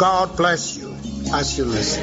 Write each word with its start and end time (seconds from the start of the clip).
God 0.00 0.34
bless 0.34 0.78
you 0.78 0.96
as 1.34 1.58
you 1.58 1.66
listen. 1.66 2.02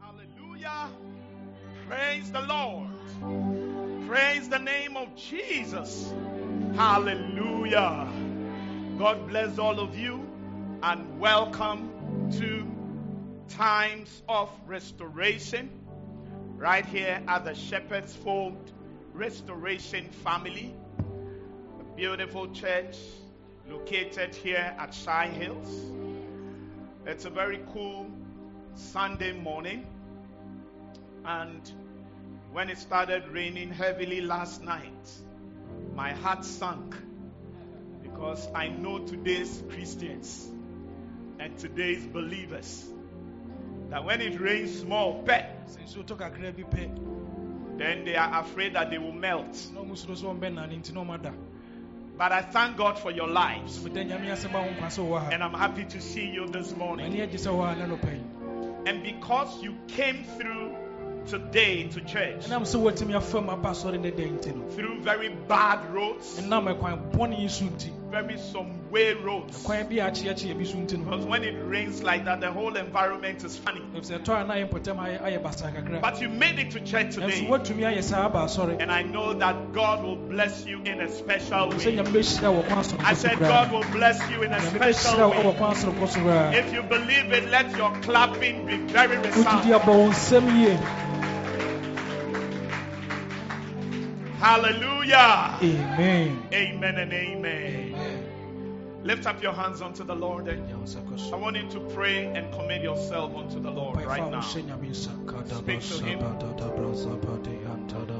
Hallelujah. 0.00 0.90
Praise 1.88 2.32
the 2.32 2.40
Lord. 2.40 2.88
Praise 4.08 4.48
the 4.48 4.58
name 4.58 4.96
of 4.96 5.14
Jesus. 5.14 6.12
Hallelujah. 6.74 8.12
God 8.98 9.28
bless 9.28 9.56
all 9.56 9.78
of 9.78 9.96
you 9.96 10.28
and 10.82 11.20
welcome 11.20 12.28
to 12.40 12.66
Times 13.54 14.24
of 14.28 14.50
Restoration 14.66 15.70
right 16.56 16.84
here 16.84 17.22
at 17.28 17.44
the 17.44 17.54
Shepherd's 17.54 18.12
Fold 18.12 18.72
Restoration 19.16 20.10
Family, 20.10 20.74
a 21.80 21.96
beautiful 21.96 22.52
church 22.52 22.98
located 23.66 24.34
here 24.34 24.76
at 24.78 24.92
Shy 24.92 25.28
Hills. 25.28 25.90
It's 27.06 27.24
a 27.24 27.30
very 27.30 27.64
cool 27.72 28.10
Sunday 28.74 29.32
morning, 29.32 29.86
and 31.24 31.72
when 32.52 32.68
it 32.68 32.76
started 32.76 33.26
raining 33.28 33.70
heavily 33.70 34.20
last 34.20 34.62
night, 34.62 35.10
my 35.94 36.12
heart 36.12 36.44
sank 36.44 36.94
because 38.02 38.46
I 38.54 38.68
know 38.68 38.98
today's 38.98 39.62
Christians 39.70 40.46
and 41.38 41.56
today's 41.56 42.06
believers 42.06 42.84
that 43.88 44.04
when 44.04 44.20
it 44.20 44.38
rains 44.38 44.78
small, 44.78 45.22
pet, 45.22 45.66
sɛ 47.78 47.84
nsuo 47.84 47.84
tɔ 47.84 47.84
kakra 47.84 47.84
bi 47.84 47.84
pɛ 47.84 47.84
then 47.84 48.04
they 48.04 48.16
are 48.16 48.40
afraid 48.40 48.74
that 48.74 48.90
they 48.90 48.98
will 48.98 49.12
melt. 49.12 49.70
na 49.74 49.80
ɔmo 49.80 49.92
suro 49.92 50.14
sɛ 50.14 50.38
ɔmbɛna 50.38 50.68
ne 50.68 50.76
nti 50.76 50.92
na 50.92 51.00
ɔmada 51.04 51.32
But 52.18 52.32
I 52.32 52.40
thank 52.40 52.78
God 52.78 52.98
for 52.98 53.10
your 53.10 53.28
lives, 53.28 53.84
meda 53.84 54.02
nyame 54.04 54.32
ase 54.32 54.48
ma 54.50 54.62
wo 54.62 54.68
nkwa 54.68 54.86
sɛ 54.86 55.06
wowɔ 55.06 55.32
and 55.32 55.42
I'm 55.44 55.52
happy 55.52 55.84
to 55.84 56.00
see 56.00 56.26
you 56.26 56.46
this 56.48 56.74
morning. 56.76 57.12
m'ani 57.12 57.20
agye 57.28 57.38
sɛ 57.38 57.52
wowɔ 57.52 57.66
ha 57.66 57.74
na 57.74 57.86
nɔpa 57.96 58.10
yi 58.14 58.22
And 58.86 59.02
because 59.02 59.62
you 59.62 59.74
came 59.88 60.24
through 60.24 60.74
today 61.26 61.88
to 61.88 62.00
church, 62.02 62.46
ɛnam 62.46 62.62
sɛ 62.62 62.80
woatumi 62.80 63.14
afam 63.14 63.50
aba 63.50 63.70
asɔre 63.70 64.00
ne 64.00 64.10
dɛn 64.12 64.38
nti 64.38 64.54
no 64.54 64.62
through 64.70 65.00
very 65.00 65.28
bad 65.48 65.84
roads, 65.92 66.38
ɛnam 68.16 68.26
ɛkwan 68.26 68.28
bɔne 68.28 68.30
yi 68.30 68.36
so 68.36 68.36
nti 68.36 68.36
very 68.36 68.38
some 68.38 68.90
way 68.90 69.12
roads, 69.14 69.62
kwan 69.62 69.86
bi 69.88 69.96
a 69.96 70.10
akyeakyea 70.10 70.58
bi 70.58 70.64
so 70.64 70.76
nti 70.78 70.98
no 70.98 71.04
because 71.04 71.26
when 71.26 71.44
it 71.44 71.54
rains 71.66 72.02
like 72.02 72.24
that, 72.24 72.40
the 72.40 72.50
whole 72.50 72.76
environment 72.76 73.44
is 73.44 73.56
funny. 73.56 73.80
ɛfisɛ 73.94 74.22
ɛtɔ 74.22 74.40
a 74.40 74.44
na 74.46 74.54
ayɛ 74.54 74.68
mpɔtam 74.70 74.98
ayɛ 74.98 75.22
ayɛ 75.22 75.42
basa 75.42 75.72
kakra 75.74 76.00
But 76.00 76.20
you 76.20 76.28
made 76.28 76.58
it 76.58 76.70
to 76.72 76.80
church 76.80 77.14
today, 77.14 77.46
woatumi 77.48 77.82
ayɛ 77.84 78.02
saa 78.02 78.26
aba 78.26 78.40
asɔre 78.40 78.80
and 78.80 78.90
I 78.90 79.02
know 79.02 79.34
that 79.34 79.72
God 79.72 80.02
will 80.04 80.16
bless 80.16 80.64
you 80.66 80.80
in 80.84 81.00
a 81.00 81.08
special 81.10 81.68
way. 81.70 81.76
nyame 81.96 82.08
bɛhyira 82.08 82.62
wɔ 82.62 82.66
kwan 82.68 82.84
I 83.04 83.14
said, 83.14 83.38
God 83.38 83.72
will 83.72 83.84
bless 83.92 84.18
you 84.30 84.42
in 84.42 84.52
a 84.52 84.60
special 84.60 85.18
bɛhyira 85.18 85.28
wo 85.28 85.34
wɔ 85.34 85.46
way. 85.46 85.54
kwan 85.58 85.74
soronko 85.74 86.08
so 86.08 86.20
koraa 86.20 86.52
If 86.54 86.72
you 86.72 86.82
believe 86.82 87.32
it, 87.32 87.48
let 87.50 87.76
your 87.76 87.90
clapping 88.02 88.66
be 88.66 88.76
very 88.92 89.16
resounding. 89.18 89.72
abɔ 89.72 89.86
wo 89.86 90.10
nsɛm 90.10 90.46
yie 90.60 90.78
Hallelujah. 94.38 95.56
amen 95.62 96.42
Amen 96.52 96.98
and 96.98 97.12
amen. 97.12 97.85
Lift 99.06 99.24
up 99.24 99.40
your 99.40 99.52
hands 99.52 99.80
unto 99.82 100.02
the 100.02 100.16
Lord 100.16 100.48
I 100.48 100.56
want 101.36 101.56
you 101.56 101.68
to 101.70 101.78
pray 101.94 102.26
and 102.26 102.52
commit 102.52 102.82
yourself 102.82 103.36
unto 103.36 103.60
the 103.60 103.70
Lord 103.70 104.04
right 104.04 104.28
now. 104.28 104.40
Speak 104.40 104.66
to 104.66 106.04
him. 106.04 106.18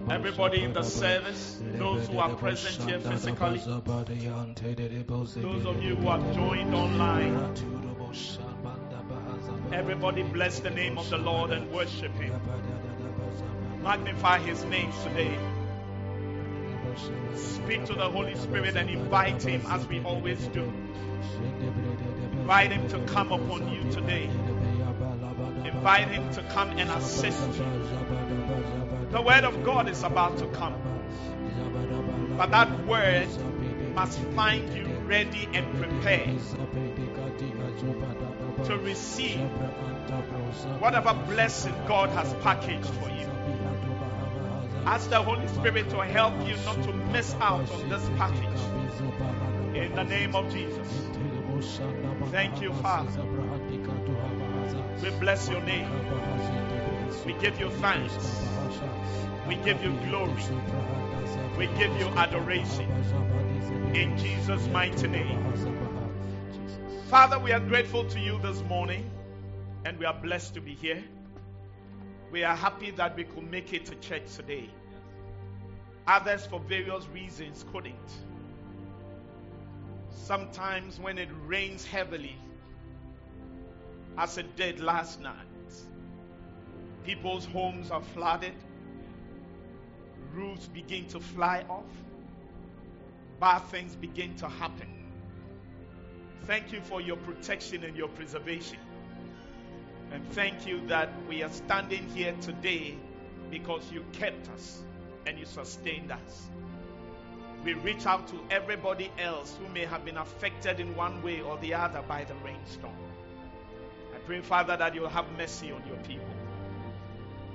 Everybody 0.09 0.63
in 0.63 0.73
the 0.73 0.85
service, 0.85 1.61
those 1.75 2.07
who 2.07 2.21
are 2.21 2.37
present 2.37 2.89
here 2.89 3.01
physically, 3.01 3.59
those 3.59 3.77
of 5.67 5.83
you 5.83 5.97
who 5.97 6.09
have 6.09 6.35
joined 6.37 6.73
online, 6.73 7.35
everybody 9.73 10.23
bless 10.23 10.61
the 10.61 10.71
name 10.71 10.99
of 10.99 11.11
the 11.11 11.19
Lord 11.19 11.51
and 11.51 11.69
worship 11.73 12.15
him. 12.15 12.41
Magnify 13.83 14.39
his 14.39 14.65
name 14.67 14.93
today. 15.03 15.37
Speak 17.35 17.85
to 17.87 17.95
the 17.95 18.09
Holy 18.09 18.35
Spirit 18.37 18.77
and 18.77 18.89
invite 18.89 19.43
him 19.43 19.63
as 19.69 19.87
we 19.87 20.01
always 20.03 20.47
do. 20.49 20.73
Invite 22.33 22.73
him 22.73 22.89
to 22.89 22.99
come 23.13 23.33
upon 23.33 23.69
you 23.73 23.91
today. 23.91 24.31
Invite 25.65 26.09
him 26.09 26.33
to 26.35 26.43
come 26.45 26.71
and 26.71 26.91
assist 26.91 27.47
you. 27.59 27.67
The 29.11 29.21
word 29.21 29.45
of 29.45 29.65
God 29.65 29.89
is 29.89 30.03
about 30.03 30.39
to 30.39 30.47
come. 30.49 30.75
But 32.37 32.51
that 32.51 32.87
word 32.87 33.29
must 33.95 34.19
find 34.35 34.73
you 34.75 34.85
ready 35.07 35.49
and 35.53 35.67
prepared 35.81 36.39
to 38.67 38.79
receive 38.79 39.41
whatever 40.81 41.15
blessing 41.29 41.75
God 41.87 42.11
has 42.11 42.33
packaged 42.43 42.87
for 42.87 43.09
you. 43.11 43.36
Ask 44.87 45.11
the 45.11 45.21
Holy 45.21 45.49
Spirit 45.49 45.91
to 45.91 45.99
help 46.05 46.33
you 46.47 46.57
not 46.65 46.81
to 46.85 46.93
miss 46.93 47.35
out 47.41 47.69
on 47.73 47.89
this 47.89 48.09
package. 48.17 48.61
In 49.75 49.93
the 49.97 50.05
name 50.05 50.37
of 50.37 50.53
Jesus. 50.53 50.89
Thank 52.31 52.63
you, 52.63 52.73
Father. 52.75 53.23
We 55.03 55.11
bless 55.19 55.49
your 55.49 55.61
name. 55.63 55.91
We 57.27 57.33
give 57.35 57.59
you 57.59 57.69
thanks. 57.71 58.47
We 59.49 59.57
give 59.57 59.83
you 59.83 59.91
glory. 60.07 60.43
We 61.59 61.67
give 61.79 61.97
you 61.99 62.07
adoration. 62.17 62.89
In 63.93 64.17
Jesus' 64.17 64.69
mighty 64.69 65.09
name. 65.09 65.43
Father, 67.09 67.41
we 67.41 67.53
are 67.53 67.61
grateful 67.61 68.05
to 68.05 68.21
you 68.21 68.39
this 68.41 68.63
morning 68.63 69.11
and 69.85 69.99
we 69.99 70.05
are 70.05 70.15
blessed 70.15 70.55
to 70.55 70.61
be 70.61 70.75
here. 70.75 71.03
We 72.31 72.43
are 72.45 72.57
happy 72.57 72.91
that 72.93 73.17
we 73.17 73.25
could 73.25 73.51
make 73.51 73.73
it 73.73 73.87
to 73.87 73.95
church 73.97 74.35
today. 74.35 74.69
Others, 76.07 76.47
for 76.47 76.61
various 76.61 77.07
reasons, 77.09 77.65
couldn't. 77.73 78.13
Sometimes, 80.11 80.99
when 80.99 81.19
it 81.19 81.29
rains 81.47 81.85
heavily, 81.85 82.37
as 84.19 84.39
it 84.39 84.57
did 84.57 84.81
last 84.81 85.21
night, 85.21 85.35
people's 87.05 87.45
homes 87.47 87.91
are 87.91 88.03
flooded, 88.03 88.55
roofs 90.35 90.67
begin 90.67 91.07
to 91.07 91.21
fly 91.21 91.65
off, 91.69 91.85
bad 93.39 93.61
things 93.71 93.95
begin 93.95 94.35
to 94.37 94.49
happen. 94.49 94.89
Thank 96.45 96.73
you 96.73 96.81
for 96.81 97.01
your 97.01 97.17
protection 97.19 97.85
and 97.85 97.97
your 97.97 98.09
preservation. 98.09 98.79
And 100.13 100.27
thank 100.33 100.67
you 100.67 100.87
that 100.87 101.11
we 101.29 101.43
are 101.43 101.51
standing 101.51 102.09
here 102.15 102.35
today 102.41 102.97
because 103.51 103.91
you 103.93 104.05
kept 104.13 104.49
us 104.51 104.83
and 105.27 105.39
you 105.39 105.45
sustained 105.45 106.13
us. 106.13 106.47
We 107.65 107.75
reach 107.75 108.07
out 108.07 108.29
to 108.29 108.41
everybody 108.51 109.11
else 109.19 109.57
who 109.61 109.69
may 109.73 109.85
have 109.85 110.05
been 110.05 110.17
affected 110.17 110.79
in 110.79 110.95
one 110.95 111.23
way 111.23 111.41
or 111.41 111.59
the 111.59 111.75
other 111.75 112.03
by 112.03 112.25
the 112.25 112.35
rainstorm. 112.45 112.95
I 114.15 114.19
pray, 114.19 114.41
Father, 114.41 114.77
that 114.77 114.95
you'll 114.95 115.09
have 115.09 115.27
mercy 115.37 115.73
on 115.73 115.83
your 115.87 115.97
people. 115.99 116.37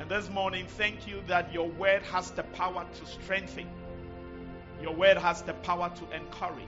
And 0.01 0.09
this 0.09 0.29
morning, 0.29 0.65
thank 0.67 1.07
you 1.07 1.21
that 1.27 1.53
your 1.53 1.69
word 1.69 2.01
has 2.03 2.31
the 2.31 2.43
power 2.43 2.85
to 2.99 3.05
strengthen, 3.05 3.67
your 4.81 4.93
word 4.93 5.17
has 5.17 5.43
the 5.43 5.53
power 5.53 5.91
to 5.95 6.15
encourage, 6.15 6.65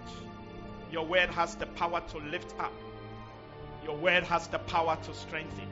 your 0.91 1.05
word 1.05 1.29
has 1.31 1.55
the 1.55 1.65
power 1.65 2.01
to 2.09 2.19
lift 2.19 2.53
up, 2.59 2.71
your 3.85 3.97
word 3.97 4.23
has 4.23 4.47
the 4.47 4.59
power 4.59 4.97
to 5.03 5.13
strengthen. 5.13 5.67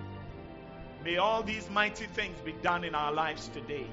May 1.04 1.18
all 1.18 1.44
these 1.44 1.70
mighty 1.70 2.06
things 2.06 2.38
be 2.44 2.52
done 2.52 2.84
in 2.84 2.94
our 2.94 3.12
lives 3.12 3.48
today. 3.50 3.88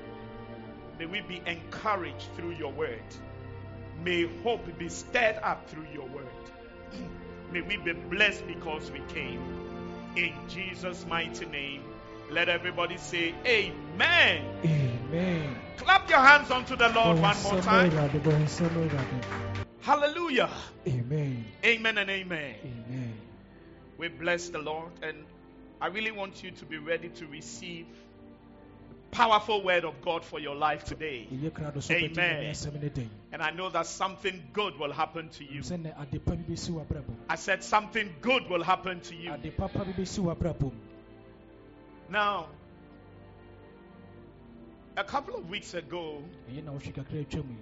May 0.99 1.07
we 1.07 1.21
be 1.21 1.41
encouraged 1.47 2.29
through 2.37 2.53
your 2.53 2.73
word. 2.73 3.03
May 4.05 4.27
hope 4.43 4.79
be 4.79 4.89
stirred 4.89 5.39
up 5.43 5.69
through 5.71 5.87
your 5.93 6.07
word. 6.07 6.27
May 7.53 7.63
we 7.63 7.77
be 7.79 7.93
blessed 7.93 8.47
because 8.47 8.91
we 8.91 9.01
came. 9.09 9.41
In 10.17 10.35
Jesus' 10.49 11.07
mighty 11.09 11.47
name, 11.47 11.83
let 12.31 12.49
everybody 12.49 12.97
say, 12.99 13.35
Amen. 13.47 14.45
Amen. 14.65 15.57
Clap 15.79 16.11
your 16.11 16.19
hands 16.19 16.51
unto 16.51 16.77
the 16.77 16.89
Lord 16.89 17.21
one 17.21 17.43
more 17.43 17.61
time. 17.63 17.91
Awurade, 17.91 18.21
bonsam 18.21 18.69
Awurade. 18.69 19.25
Hallelujah. 19.81 20.51
Amen. 20.87 21.45
Amen 21.65 21.99
and 21.99 22.11
amen. 22.11 22.55
Amen. 22.63 22.88
We 23.99 24.09
bless 24.09 24.49
the 24.49 24.59
Lord 24.61 24.93
and 25.03 25.25
I 25.81 25.89
really 25.89 26.13
want 26.13 26.43
you 26.43 26.53
to 26.53 26.65
be 26.65 26.79
ready 26.79 27.09
to 27.09 27.27
receive 27.27 27.87
powerful 29.11 29.63
word 29.63 29.85
of 29.85 30.01
God 30.03 30.25
for 30.25 30.39
your 30.39 30.55
life 30.55 30.85
today. 30.85 31.27
Yɛyɛ 31.33 31.51
krado 31.51 31.83
so 31.83 31.95
bɛdi 31.95 32.13
Amen. 32.13 32.45
Nyame 32.45 32.51
asɛm 32.51 32.83
ne 32.83 32.89
den. 32.89 33.11
And 33.33 33.43
I 33.43 33.51
know 33.51 33.69
that 33.71 33.87
something 33.87 34.43
good 34.53 34.79
will 34.79 34.93
happen 34.93 35.29
to 35.31 35.45
you. 35.45 35.63
Sɛ 35.63 35.83
nnɛ 35.83 36.01
ade 36.01 36.25
pa 36.25 36.35
bi 36.37 36.43
bɛsi 36.43 36.71
w'abrabɔ 36.71 37.09
mu. 37.09 37.15
I 37.29 37.35
said 37.37 37.65
something 37.65 38.15
good 38.21 38.49
will 38.49 38.63
happen 38.63 39.01
to 39.01 39.15
you. 39.17 39.33
Ade 39.33 39.57
papa 39.57 39.85
bi 39.85 39.93
bɛsi 39.93 40.21
w'abrabɔ 40.21 40.61
mu. 40.63 40.71
Now, 42.11 42.49
a 44.97 45.05
couple 45.05 45.35
of 45.37 45.49
weeks 45.51 45.75
ago, 45.75 46.23
Ɛyɛ 46.51 46.65
na 46.65 46.73
wohwe 46.73 46.95
kakra 46.95 47.25
atwa 47.25 47.45
mu 47.45 47.53
yi. 47.53 47.59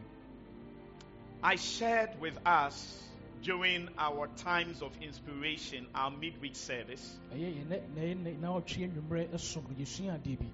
I 1.42 1.56
shared 1.56 2.20
with 2.20 2.38
us 2.44 3.08
during 3.42 3.88
our 3.98 4.26
times 4.36 4.82
of 4.82 4.92
inspiration, 5.00 5.86
our 5.94 6.10
midweek 6.10 6.56
service, 6.56 7.18
Ɛyɛ 7.34 7.54
yɛ 7.54 7.64
nɛ 7.66 7.80
na 7.94 8.00
ɛyɛ 8.02 8.16
nɛ 8.22 8.40
na 8.40 8.48
ɔtwe 8.60 8.90
anwummerɛ 8.90 9.38
som 9.40 9.62
no 9.68 9.74
yɛsua 9.84 10.18
adeɛ 10.20 10.38
bi. 10.38 10.46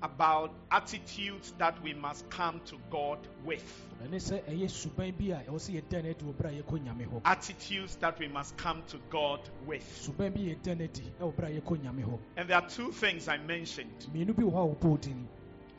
about 0.00 0.52
attitudes 0.70 1.52
that 1.58 1.82
we 1.82 1.92
must 1.92 2.28
come 2.30 2.60
to 2.66 2.76
God 2.90 3.18
with. 3.44 3.64
ɛne 4.04 4.14
sɛ 4.16 4.42
ɛyɛ 4.44 4.68
suban 4.70 5.12
bi 5.18 5.34
a 5.34 5.42
ɛwɔ 5.42 5.58
sɛ 5.58 5.82
yɛda 5.82 6.04
no 6.04 6.10
adi 6.10 6.24
wɔ 6.24 6.34
berɛ 6.34 6.58
a 6.58 6.62
yɛkɔ 6.62 6.84
nyame 6.84 7.06
hɔ 7.08 7.20
Attitudes 7.24 7.96
that 7.96 8.18
we 8.20 8.28
must 8.28 8.56
come 8.56 8.82
to 8.88 8.98
God 9.10 9.40
with. 9.66 9.82
suban 9.82 10.32
bi 10.34 10.40
yɛda 10.54 10.78
no 10.78 10.84
adi 10.84 11.12
ɛwɔ 11.20 11.34
berɛ 11.34 11.56
a 11.56 11.60
yɛkɔ 11.60 11.78
nyame 11.82 12.04
hɔ 12.04 12.18
And 12.36 12.48
there 12.48 12.58
are 12.58 12.68
two 12.68 12.92
things 12.92 13.26
I 13.28 13.38
mentioned, 13.38 14.06
mmienu 14.14 14.36
bi 14.36 14.42
wɔ 14.44 14.52
hɔ 14.52 14.72
a 14.72 14.76
wɔbɔɔ 14.76 15.00
din 15.00 15.28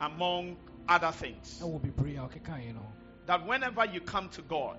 among 0.00 0.56
other 0.88 1.12
things, 1.12 1.60
that 3.26 3.46
whenever 3.46 3.84
you 3.84 4.00
come 4.00 4.28
to 4.30 4.42
God, 4.42 4.76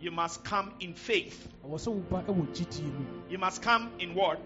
you 0.00 0.10
must 0.10 0.44
come 0.44 0.72
in 0.80 0.94
faith. 0.94 1.48
You 3.30 3.38
must 3.38 3.62
come 3.62 3.90
in 3.98 4.14
what? 4.14 4.38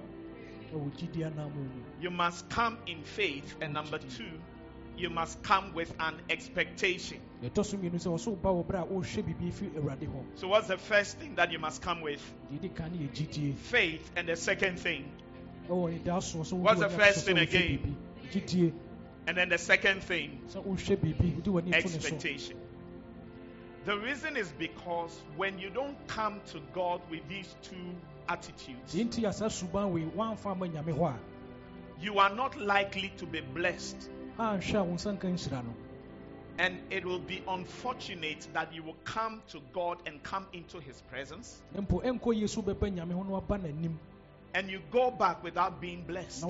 You 2.00 2.10
must 2.10 2.48
come 2.48 2.78
in 2.86 3.02
faith. 3.02 3.56
And 3.60 3.74
number 3.74 3.98
two, 3.98 4.38
you 4.96 5.10
must 5.10 5.42
come 5.42 5.72
with 5.74 5.92
an 5.98 6.14
expectation. 6.28 7.18
so 10.36 10.48
what's 10.48 10.68
the 10.68 10.76
first 10.78 11.18
thing 11.18 11.34
that 11.36 11.50
you 11.50 11.58
must 11.58 11.82
come 11.82 12.00
with? 12.02 12.20
Faith. 13.56 14.10
And 14.16 14.28
the 14.28 14.36
second 14.36 14.78
thing, 14.78 15.04
What's 16.56 16.80
the 16.80 16.88
first 16.88 17.24
thing 17.26 17.38
again? 17.38 17.96
And 19.30 19.38
then 19.38 19.48
the 19.48 19.58
second 19.58 20.02
thing, 20.02 20.40
sɛ 20.52 20.60
wohwɛ 20.64 20.96
biribi 20.96 21.34
wode 21.36 21.44
w'ani 21.44 21.64
to 21.66 21.70
ne 21.70 21.76
expectation. 21.76 22.56
The 23.84 23.96
reason 23.96 24.36
is 24.36 24.50
because 24.58 25.16
when 25.36 25.56
you 25.56 25.70
don't 25.70 25.96
come 26.08 26.40
to 26.48 26.60
God 26.74 27.00
with 27.08 27.20
these 27.28 27.54
two 27.62 27.94
attitudes, 28.28 28.92
deɛ 28.92 29.04
nti 29.08 29.28
a 29.28 29.32
saa 29.32 29.46
suban 29.46 29.92
wei 29.92 30.02
woamfa 30.02 30.46
ama 30.50 30.66
nyame 30.66 30.92
hɔ 30.98 31.14
a 31.14 31.18
you 32.00 32.18
are 32.18 32.34
not 32.34 32.58
likely 32.58 33.12
to 33.18 33.24
be 33.26 33.40
blessed. 33.40 34.10
anhwɛ 34.36 34.74
a 34.74 34.82
wo 34.82 34.94
nsa 34.94 35.16
nka 35.16 35.30
nhyira 35.32 35.64
no 35.64 35.74
And 36.58 36.80
it 36.90 37.04
will 37.06 37.20
be 37.20 37.40
unfortunate 37.46 38.48
that 38.52 38.74
you 38.74 38.82
will 38.82 38.96
come 39.04 39.42
to 39.50 39.60
God 39.72 39.98
and 40.06 40.20
come 40.24 40.46
into 40.52 40.80
His 40.80 41.00
presence, 41.02 41.62
na 41.72 41.82
mpo 41.82 42.02
ɛnkɔ 42.02 42.34
yie 42.34 42.48
so 42.48 42.62
bɛba 42.62 42.90
nyame 42.92 43.12
ho 43.12 43.22
na 43.22 43.38
waba 43.40 43.62
n'anim 43.62 43.94
and 44.54 44.68
you 44.68 44.80
go 44.90 45.12
back 45.12 45.44
without 45.44 45.80
being 45.80 46.02
blessed. 46.02 46.42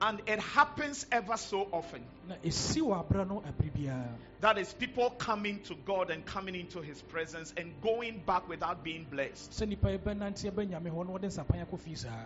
And 0.00 0.20
it 0.26 0.38
happens 0.40 1.06
ever 1.12 1.36
so 1.36 1.68
often. 1.72 2.04
na 2.28 2.34
ɛsi 2.36 2.80
wɔ 2.82 3.04
abera 3.06 3.26
no 3.26 3.42
abere 3.46 3.70
biara. 3.72 4.16
That 4.40 4.58
is, 4.58 4.72
people 4.74 5.10
coming 5.10 5.60
to 5.64 5.74
God 5.74 6.10
and 6.10 6.24
coming 6.26 6.54
into 6.54 6.80
His 6.82 7.00
presence 7.02 7.54
and 7.56 7.72
going 7.80 8.22
back 8.26 8.48
without 8.48 8.82
being 8.84 9.04
blessed. 9.10 9.52
sɛ 9.52 9.66
nnipa 9.76 9.98
yɛbɛnante 9.98 10.50
ɛbɛ 10.50 10.68
nyame 10.70 10.90
hɔ 10.90 11.06
na 11.06 11.12
wɔde 11.18 11.24
nsapan 11.24 11.66
akɔ 11.66 11.80
fie 11.80 11.94
saa. 11.94 12.24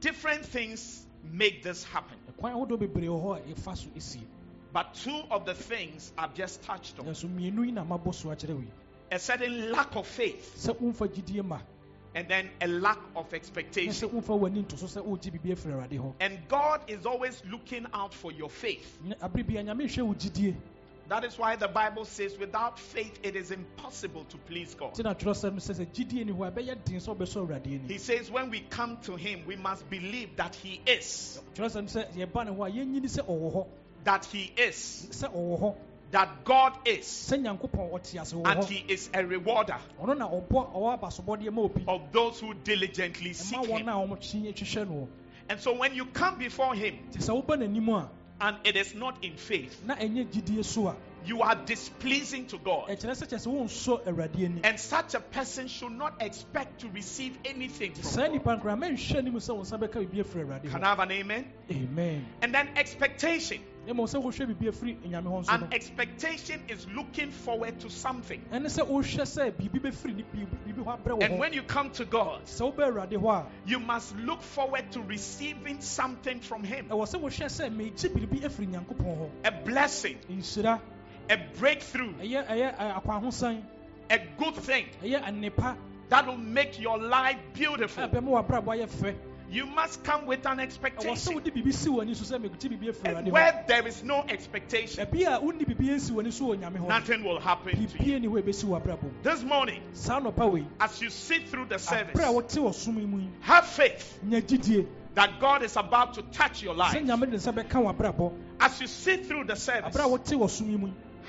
Different 0.00 0.44
things 0.44 1.06
make 1.24 1.62
this 1.62 1.84
happen. 1.84 2.18
ɛkwan 2.32 2.52
ahodoɔ 2.52 2.78
bebree 2.78 3.08
wɔ 3.08 3.22
hɔ 3.22 3.36
a 3.38 3.54
ɛfa 3.54 3.76
so 3.76 3.88
ɛsie 3.90 4.26
But 4.72 4.92
two 4.94 5.22
of 5.30 5.46
the 5.46 5.54
things 5.54 6.12
I've 6.18 6.34
just 6.34 6.62
touched 6.62 6.98
on. 6.98 7.06
Nanso 7.06 7.28
mmienu 7.28 7.64
yi 7.64 7.72
na 7.72 7.84
mabɔ 7.84 8.14
so 8.14 8.28
akyerɛ 8.28 8.54
wo 8.54 8.60
yi. 8.60 8.70
A 9.10 9.18
certain 9.18 9.70
lack 9.72 9.96
of 9.96 10.06
faith 10.06 10.56
sɛ 12.16 12.22
womfa 12.22 12.22
gyidie 12.22 12.22
ma 12.22 12.22
and 12.22 12.28
then 12.28 12.50
a 12.60 12.66
lack 12.66 12.98
of 13.14 13.34
expectation. 13.34 13.92
sɛ 13.92 14.10
womfa 14.10 14.38
w'ani 14.38 14.64
nto 14.64 14.78
so 14.78 14.86
sɛ 14.86 15.04
wogye 15.04 15.30
biribi 15.32 15.52
afiri 15.54 15.72
awurade 15.74 15.98
hɔ 15.98 16.14
And 16.20 16.38
God 16.48 16.80
is 16.88 17.06
always 17.06 17.42
looking 17.50 17.86
out 17.92 18.14
for 18.14 18.32
your 18.32 18.50
faith. 18.50 18.98
Na 19.04 19.14
abere 19.16 19.46
bia 19.46 19.62
nyame 19.62 19.84
nhwɛ 19.84 20.02
wo 20.06 20.14
gyidie 20.14 20.54
That 21.08 21.24
is 21.24 21.38
why 21.38 21.54
the 21.54 21.68
Bible 21.68 22.04
says, 22.04 22.36
without 22.36 22.80
faith, 22.80 23.20
it 23.22 23.36
is 23.36 23.52
impossible 23.52 24.24
to 24.24 24.36
please 24.38 24.74
God. 24.74 24.94
nti 24.94 25.04
na 25.04 25.14
twerɛsɛm 25.14 25.52
no 25.52 25.60
sɛ 25.60 25.76
sɛ 25.78 25.86
gyidie 25.86 26.26
ni 26.26 26.32
hɔ 26.32 26.48
a 26.48 26.50
ɛbɛyɛ 26.50 26.84
den 26.84 26.96
sɛ 26.98 27.16
wobɛsɔ 27.16 27.46
awurade 27.46 27.88
He 27.88 27.98
says, 27.98 28.30
when 28.30 28.50
we 28.50 28.60
come 28.60 28.96
to 29.02 29.14
Him, 29.14 29.44
we 29.46 29.54
must 29.54 29.88
believe 29.88 30.34
that 30.36 30.54
He 30.56 30.80
is, 30.86 31.40
twerɛsɛm 31.54 31.88
sɛ 31.88 32.12
yɛba 32.12 32.46
ne 32.46 32.52
hɔ 32.52 32.66
a 32.66 32.72
yɛnyini 32.72 33.06
sɛ 33.06 33.24
ɔwɔ 33.24 33.54
hɔ 33.54 33.66
that 34.02 34.24
He 34.24 34.52
is, 34.56 35.08
sɛ 35.12 35.32
ɔwɔ 35.32 35.60
hɔ 35.60 35.76
that 36.10 36.44
God 36.44 36.72
is, 36.84 37.04
sɛ 37.04 37.42
nyankopɔn 37.42 37.90
ɔte 37.92 38.20
ase 38.20 38.32
wɔ 38.32 38.46
and 38.46 38.64
He 38.64 38.84
is 38.88 39.10
a 39.12 39.24
rewarder 39.24 39.78
ɔno 40.00 40.16
na 40.16 40.28
ɔbɔ 40.28 40.74
ɔwɔ 40.74 41.00
abasobɔdeɛ 41.00 41.52
ma 41.52 41.62
obi. 41.62 41.84
of 41.88 42.12
those 42.12 42.40
who 42.40 42.54
diligently 42.54 43.32
seek 43.32 43.64
Him. 43.66 43.88
a 43.88 43.92
wɔtwe 43.92 44.52
hwehwɛ 44.54 44.88
no. 44.88 45.08
And 45.48 45.60
so 45.60 45.74
when 45.74 45.94
you 45.94 46.06
come 46.06 46.38
before 46.38 46.74
Him 46.74 46.98
nti 47.10 47.18
sɛ 47.18 47.44
woba 47.44 48.08
and 48.40 48.56
it 48.64 48.76
is 48.76 48.94
not 48.94 49.24
in 49.24 49.36
faith, 49.36 49.82
na 51.26 51.34
ɛnyɛ 51.34 51.34
gyidie 51.34 51.34
so 51.34 51.34
a 51.34 51.36
you 51.36 51.42
are 51.42 51.54
displeasing 51.66 52.46
to 52.46 52.58
God. 52.58 52.88
ɛkyerɛ 52.88 53.14
sɛ 53.14 53.26
kyerɛ 53.28 53.46
sɛ 53.46 53.52
wonsɔ 53.52 54.06
awurade 54.06 54.44
ani 54.44 54.60
And 54.64 54.78
such 54.78 55.14
a 55.14 55.20
person 55.20 55.68
should 55.68 55.92
not 55.92 56.14
expect 56.22 56.80
to 56.80 56.88
receive 56.88 57.38
anything 57.44 57.94
from 57.94 58.02
God. 58.14 58.30
nnipa 58.32 58.60
nkora 58.62 58.76
mɛnhwɛ 58.78 59.16
anim 59.16 59.34
sɛ 59.34 59.54
wo 59.56 59.62
nsa 59.62 59.78
bɛka 59.78 60.06
biribi 60.06 60.24
afiri 60.24 60.44
awurade 60.46 60.70
Can 60.70 60.84
I 60.84 60.88
have 60.88 60.98
an 61.00 61.10
amen? 61.12 61.52
amen 61.70 62.26
And 62.42 62.54
then 62.54 62.68
expectation. 62.76 63.60
na 63.86 63.92
mmom 63.92 64.06
sɛ 64.08 64.22
wohwɛ 64.22 64.46
biribi 64.54 64.68
afiri 64.72 64.96
nyame 65.08 65.24
hɔ 65.26 65.44
nso 65.44 65.48
An 65.54 65.68
expectation 65.72 66.60
is 66.68 66.86
looking 66.88 67.30
forward 67.30 67.78
to 67.80 67.90
something. 67.90 68.40
ɛne 68.52 68.66
sɛ 68.66 68.86
wohwɛ 68.86 69.22
sɛ 69.26 69.52
biribi 69.52 69.80
bɛfiri 69.80 70.16
ne 70.16 70.22
biribi 70.34 70.56
biribi 70.66 70.84
hɔ 70.84 70.98
abrɛ 71.02 71.22
And 71.22 71.38
when 71.38 71.52
you 71.52 71.62
come 71.62 71.90
to 71.92 72.04
God, 72.04 72.44
sɛ 72.46 72.72
wobɛ 72.74 72.92
awurade 72.92 73.12
hɔ 73.18 73.28
a 73.42 73.46
you 73.66 73.80
must 73.80 74.16
look 74.16 74.42
forward 74.42 74.90
to 74.92 75.00
receiving 75.02 75.80
something 75.80 76.40
from 76.40 76.62
Him 76.64 76.86
ɛwɔ 76.88 77.06
sɛ 77.06 77.20
wohwɛ 77.20 77.46
sɛ 77.46 77.70
megye 77.74 78.08
biribi 78.10 78.42
afiri 78.42 78.66
nyankopɔn 78.68 79.18
hɔ 79.18 79.30
a 79.44 79.50
blessing, 79.64 80.18
a 81.30 81.36
breakthrough, 81.58 82.12
ɛyɛ 82.14 82.46
ɛyɛ 82.48 82.76
ɛ, 82.78 83.02
akwanhosan 83.02 83.62
a 84.10 84.18
good 84.38 84.54
thing. 84.56 84.86
That 86.08 86.24
will 86.28 86.36
make 86.36 86.78
your 86.80 86.98
life 86.98 87.38
beautiful. 87.54 88.04
ɛbɛ 88.08 88.22
ma 88.22 88.42
w'abrabɔ 88.42 88.64
ayɛ 88.78 88.88
fɛ 88.88 89.14
You 89.48 89.64
must 89.66 90.02
come 90.02 90.26
with 90.26 90.44
an 90.44 90.58
expectation. 90.58 91.34
wode 91.34 91.44
biribi 91.44 91.72
si 91.72 91.88
w'ani 91.88 92.14
so 92.16 92.24
sɛ 92.24 92.40
megye 92.40 92.68
biribi 92.78 92.92
afiri 92.92 93.18
And 93.18 93.30
where 93.32 93.64
there 93.68 93.86
is 93.86 94.02
no 94.04 94.24
expectation, 94.28 95.04
ɛbi 95.06 95.22
a 95.24 95.40
wonni 95.40 95.64
biribi 95.64 95.88
ansi 95.90 96.10
w'ani 96.12 96.32
so 96.32 96.46
wɔ 96.46 96.58
nyame 96.60 96.78
hɔ 96.78 96.88
nothing 96.88 97.24
will 97.24 97.40
happen 97.40 97.72
to 97.72 97.80
you. 97.80 97.86
biribi 97.88 98.20
ni 98.22 98.28
hɔ 98.28 98.38
a 98.38 98.42
ɛbɛsi 98.42 98.64
w'abrabɔ 98.64 99.02
mu 99.02 99.10
This 99.22 99.42
morning, 99.42 99.82
saa 99.94 100.20
nɔpa 100.20 100.50
wei. 100.52 100.66
as 100.80 101.00
you 101.02 101.10
sit 101.10 101.48
through 101.48 101.66
the 101.66 101.78
service, 101.78 102.14
wote 102.14 102.48
wɔ 102.48 102.74
som 102.74 102.98
yi 102.98 103.06
mu 103.06 103.18
yi. 103.18 103.28
have 103.40 103.66
faith 103.66 104.18
that 105.14 105.40
God 105.40 105.62
is 105.62 105.76
about 105.76 106.14
to 106.14 106.22
touch 106.22 106.62
your 106.62 106.74
life. 106.74 106.94
nyame 106.94 107.20
de 107.22 107.26
ne 107.32 107.36
nsa 107.36 107.52
bɛka 107.52 107.82
w'abrabɔ 107.96 108.32
As 108.60 108.80
you 108.80 108.86
sit 108.86 109.26
through 109.26 109.44
the 109.44 109.54
service, 109.56 109.96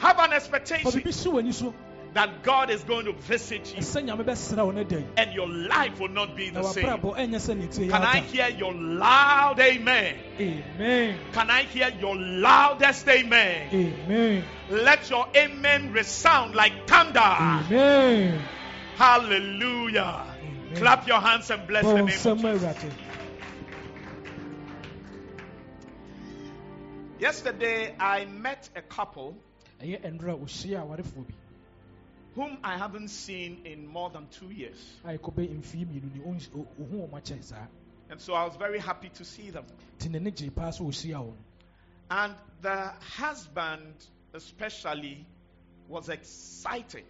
aberɛ 0.01 0.03
a 0.03 0.03
wote 0.03 0.03
wɔ 0.03 0.03
som 0.03 0.03
yi 0.03 0.03
mu 0.03 0.03
yi 0.03 0.03
have 0.03 0.19
an 0.19 0.33
expectation 0.33 0.91
biribi 0.91 1.13
si 1.13 1.29
w'ani 1.29 1.53
so 1.53 1.73
that 2.13 2.41
God 2.41 2.69
is 2.71 2.83
going 2.83 3.05
to 3.05 3.13
visit 3.13 3.75
you 3.75 3.81
ɛsɛ 3.81 4.05
nyame 4.05 4.23
bɛsra 4.25 4.65
wo 4.65 4.71
no 4.71 4.83
da 4.83 4.97
yi 4.97 5.05
and 5.17 5.33
your 5.33 5.47
life 5.47 5.99
will 5.99 6.07
not 6.09 6.35
be 6.35 6.49
the 6.49 6.63
same. 6.63 6.85
w'abrabɔ 6.85 7.17
ɛnyɛ 7.17 7.35
sɛ 7.35 7.57
ne 7.57 7.89
Can 7.89 8.03
I 8.03 8.19
hear 8.21 8.49
your 8.49 8.73
loud 8.73 9.59
amen? 9.59 10.15
amen 10.39 11.19
Can 11.33 11.49
I 11.49 11.63
hear 11.63 11.89
your 11.99 12.15
loudest 12.15 13.07
amen? 13.07 13.69
amen 13.73 14.43
Let 14.69 15.09
your 15.09 15.27
amen 15.35 15.91
resound 15.93 16.55
like 16.55 16.87
thunder. 16.87 17.19
amen 17.19 18.41
Hallelujah. 18.97 20.25
Amen. 20.41 20.75
Clap 20.75 21.07
your 21.07 21.19
hands 21.19 21.51
and 21.51 21.67
bless 21.67 21.85
the 21.85 21.91
bɔ 21.91 22.33
name 22.33 22.63
of 22.65 22.81
Jesus. 22.81 22.93
Yesterday, 27.19 27.93
I 27.99 28.25
met 28.25 28.69
a 28.75 28.81
couple 28.81 29.37
ɛyɛ 29.79 30.01
ɛnora 30.01 30.33
a 30.33 30.37
ɔhyia 30.37 30.81
awarefoɔ 30.87 31.27
bi 31.27 31.33
whom 32.35 32.57
I 32.63 32.77
haven't 32.77 33.07
seen 33.07 33.65
in 33.65 33.87
more 33.87 34.09
than 34.11 34.27
two 34.27 34.51
years. 34.51 34.77
a 35.03 35.17
ɛkɔbɛ 35.17 35.49
mfie 35.59 35.85
mmienu 35.87 36.13
ni 36.13 36.19
ɔnhyi- 36.21 36.49
ɔ- 36.49 36.67
ɔhu 36.81 37.09
wɔn 37.09 37.21
akyɛ 37.21 37.43
saa 37.43 37.65
And 38.09 38.21
so 38.21 38.33
I 38.35 38.45
was 38.45 38.55
very 38.55 38.79
happy 38.79 39.09
to 39.09 39.25
see 39.25 39.49
them. 39.49 39.65
nti 39.99 40.09
n'ani 40.09 40.31
gyee 40.35 40.49
paa 40.53 40.69
sɛ 40.69 40.81
ɔhyia 40.81 41.19
wɔn 41.25 41.35
And 42.09 42.35
the 42.61 42.91
husband, 43.01 43.93
especially, 44.33 45.25
was 45.89 46.07
excited. 46.09 47.05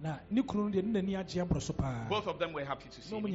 na 0.00 0.18
ne 0.30 0.42
kunu 0.42 0.70
no 0.70 0.80
deɛ 0.80 0.84
ne 0.84 1.00
n'ani 1.02 1.12
agye 1.24 1.44
aborɔ 1.46 1.60
so 1.60 1.72
paa 1.72 2.06
Both 2.08 2.28
of 2.28 2.38
them 2.38 2.52
were 2.52 2.64
happy 2.64 2.88
to 2.88 3.02
see 3.02 3.14
me. 3.20 3.34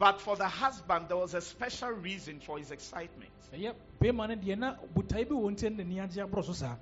But 0.00 0.20
for 0.20 0.36
the 0.36 0.48
husband, 0.48 1.08
there 1.08 1.16
was 1.16 1.34
a 1.34 1.40
special 1.40 1.90
reason 1.90 2.40
for 2.40 2.58
his 2.58 2.70
excitement. 2.70 3.30
ɛyɛ 3.52 3.74
bɛrima 4.00 4.28
no 4.28 4.36
deɛ 4.36 4.58
na 4.58 4.74
botae 4.94 5.24
bi 5.28 5.34
wɔ 5.34 5.50
nkyɛn 5.56 5.76
na 5.76 5.84
ni 5.84 5.96
agye 5.96 6.28
aborɔ 6.28 6.44
so 6.44 6.52
saa 6.52 6.76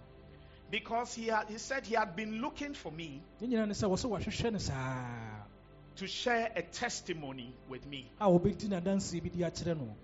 Because 0.71 1.14
he, 1.14 1.26
had, 1.26 1.49
he 1.50 1.59
said 1.59 1.85
he 1.87 1.95
had 1.95 2.16
been 2.16 2.40
looking 2.40 2.73
for 2.75 2.90
me 2.90 3.23
ne 3.40 3.49
nyinaa 3.49 3.66
ne 3.69 3.75
sɛ 3.75 3.88
wɔ 3.88 3.97
sɛ 3.97 4.09
wahwehwɛ 4.11 4.52
no 4.52 4.59
saa 4.59 5.45
to 5.97 6.07
share 6.07 6.50
a 6.57 6.62
testimony 6.62 7.54
with 7.69 7.87
me. 7.87 8.11
a 8.21 8.25
wɔbɛdi 8.26 8.69
n'adanseɛ 8.69 9.23
bi 9.23 9.28
de 9.28 9.38
akyerɛ 9.45 9.76
no 9.78 9.95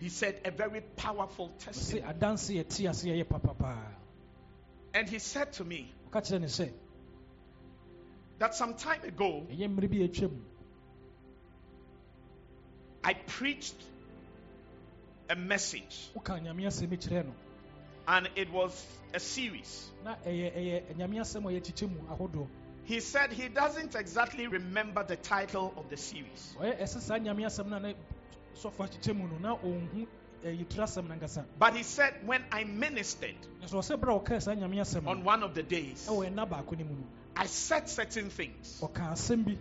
He 0.00 0.08
said, 0.10 0.40
a 0.44 0.50
very 0.52 0.80
powerful 0.96 1.48
testimony. 1.58 2.06
adanseɛ 2.12 2.64
ɛte 2.64 2.88
ase 2.88 3.04
And 4.94 5.08
he 5.08 5.18
said 5.20 5.52
to 5.54 5.64
me 5.64 5.92
ɔka 6.10 6.22
kyerɛ 6.26 6.40
ne 6.40 6.46
sɛ 6.46 6.72
that 8.38 8.54
some 8.54 8.74
time 8.74 9.02
ago, 9.02 9.46
I 13.08 13.14
preached 13.14 13.82
a 15.30 15.34
message, 15.34 16.10
woka 16.14 16.38
nyame 16.38 16.66
asɛm 16.66 16.90
bi 16.90 16.96
kyerɛ 16.96 17.24
no 17.24 17.34
and 18.06 18.28
it 18.36 18.52
was 18.52 18.84
a 19.14 19.18
series. 19.20 19.88
na 20.04 20.16
ɛyɛ 20.26 20.54
ɛyɛ 20.54 20.94
nyame 20.96 21.16
asɛm 21.22 21.46
a 21.46 21.58
yɛkyekyɛ 21.58 21.88
mu 21.90 22.00
ahodoɔ 22.14 22.46
He 22.84 23.00
said 23.00 23.32
he 23.32 23.48
doesn't 23.48 23.94
exactly 23.94 24.46
remember 24.46 25.04
the 25.04 25.16
title 25.16 25.72
of 25.78 25.88
the 25.88 25.96
series, 25.96 26.54
ɔyɛ 26.60 26.82
ɛsɛ 26.82 27.00
saa 27.00 27.14
nyame 27.18 27.46
asɛm 27.46 27.68
no 27.68 27.76
a 27.76 27.80
na 27.80 27.92
sɔfo 28.54 28.86
akyekyɛ 28.86 29.16
mu 29.16 29.26
no 29.28 29.38
na 29.38 29.56
ɔnhu 29.56 30.06
yɛtiri 30.44 30.82
asɛm 30.84 31.08
no 31.08 31.14
ankasa 31.14 31.46
but 31.58 31.74
he 31.74 31.84
said 31.84 32.12
when 32.26 32.44
I 32.52 32.64
ministered 32.64 33.36
na 33.62 33.68
sɛ 33.68 33.78
ɔsɛ 33.78 34.00
berɛ 34.00 34.16
a 34.16 34.20
ɔkaa 34.20 34.42
saa 34.42 34.52
nyame 34.54 34.76
asɛm 34.84 35.06
on 35.06 35.24
one 35.24 35.42
of 35.42 35.54
the 35.54 35.62
days, 35.62 36.06
ɛwɔ 36.10 36.30
ɛna 36.30 36.46
baako 36.46 36.78
no 36.78 36.84
mu 36.84 36.94
no 36.96 37.06
I 37.34 37.46
said 37.46 37.88
certain 37.88 38.28
things, 38.28 38.80
ɔka 38.82 39.12
asɛm 39.12 39.46
bi 39.46 39.56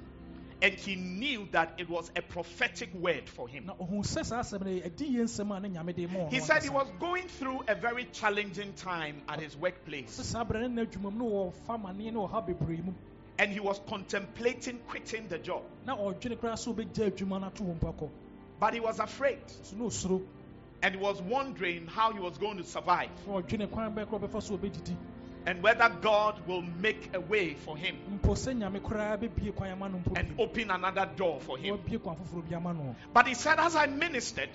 and 0.62 0.74
he 0.74 0.96
knew 0.96 1.48
that 1.52 1.74
it 1.78 1.90
was 1.90 2.12
a 2.16 2.22
prophetic 2.22 2.94
word 2.94 3.30
for 3.30 3.48
him. 3.48 3.66
na 3.66 3.74
ɔhu 3.76 4.00
sɛ 4.04 4.26
saa 4.26 4.42
asɛm 4.42 4.62
no 4.62 4.72
ɛdi 4.90 5.16
yɛ 5.16 5.22
nsɛm 5.24 5.56
a 5.56 5.60
na 5.60 5.68
nyame 5.68 5.96
de 5.96 6.08
ma 6.08 6.20
ɔno 6.20 6.32
He 6.32 6.40
said 6.40 6.64
he 6.64 6.70
was 6.70 6.88
going 7.00 7.28
through 7.28 7.62
a 7.68 7.76
very 7.76 8.06
challenging 8.06 8.74
time 8.74 9.22
at 9.28 9.40
his 9.40 9.56
workplace, 9.56 10.12
saa 10.12 10.44
berɛ 10.44 10.70
no 10.72 10.86
n'adwuma 10.86 11.12
mu 11.14 11.20
no 11.20 11.26
wɔfa 11.52 11.80
amanneɛ 11.80 12.12
ne 12.14 12.20
ɔha 12.20 12.48
bebree 12.48 12.84
mu. 12.84 12.94
And 13.40 13.52
he 13.52 13.60
was 13.60 13.80
contemplating 13.88 14.80
quitting 14.88 15.28
the 15.28 15.38
job, 15.38 15.64
na 15.86 15.96
ɔdwene 15.96 16.38
koraa 16.38 16.56
sɛ 16.56 16.74
wobɛgya 16.76 17.12
adwuma 17.12 17.42
no 17.42 17.48
ato 17.48 17.64
wɔ 17.64 17.80
mpa 17.80 17.94
kɔ 17.96 18.10
but 18.60 18.74
he 18.74 18.80
was 18.80 19.00
afraid. 19.00 19.40
So 19.62 19.76
na 19.76 19.86
ɔsuro 19.86 20.26
and 20.82 20.96
he 20.96 21.02
was 21.02 21.22
wondering 21.22 21.88
how 21.88 22.12
he 22.14 22.20
was 22.20 22.38
going 22.38 22.58
to 22.58 22.64
survive 22.64 23.10
na 25.48 25.54
ɔdwene 25.54 25.54
kwan 25.54 25.54
bɛɛ 25.54 25.54
korɔ 25.54 25.54
bɛfa 25.54 25.54
so 25.54 25.54
wɔbɛdidi 25.54 25.54
and 25.54 25.64
whether 25.64 25.90
God 26.02 26.48
will 26.48 26.62
make 26.62 27.10
a 27.14 27.20
way 27.20 27.54
for 27.56 27.78
him 27.78 27.96
mpo 28.10 28.36
sɛ 28.36 28.54
nyame 28.58 28.82
koraa 28.82 29.18
bɛbie 29.18 29.56
kwan 29.56 29.72
ama 29.72 29.90
no 29.90 29.98
mpo 30.00 30.18
and 30.18 30.36
open 30.40 30.72
another 30.72 31.06
door 31.16 31.40
for 31.42 31.58
him. 31.58 31.78
wabie 31.78 32.02
kwan 32.02 32.16
foforɔ 32.16 32.50
bi 32.50 32.56
ama 32.56 32.74
no 32.74 32.96
But 33.14 33.28
he 33.28 33.34
said, 33.34 33.60
as 33.60 33.76
I 33.76 33.88
ministered, 33.88 34.50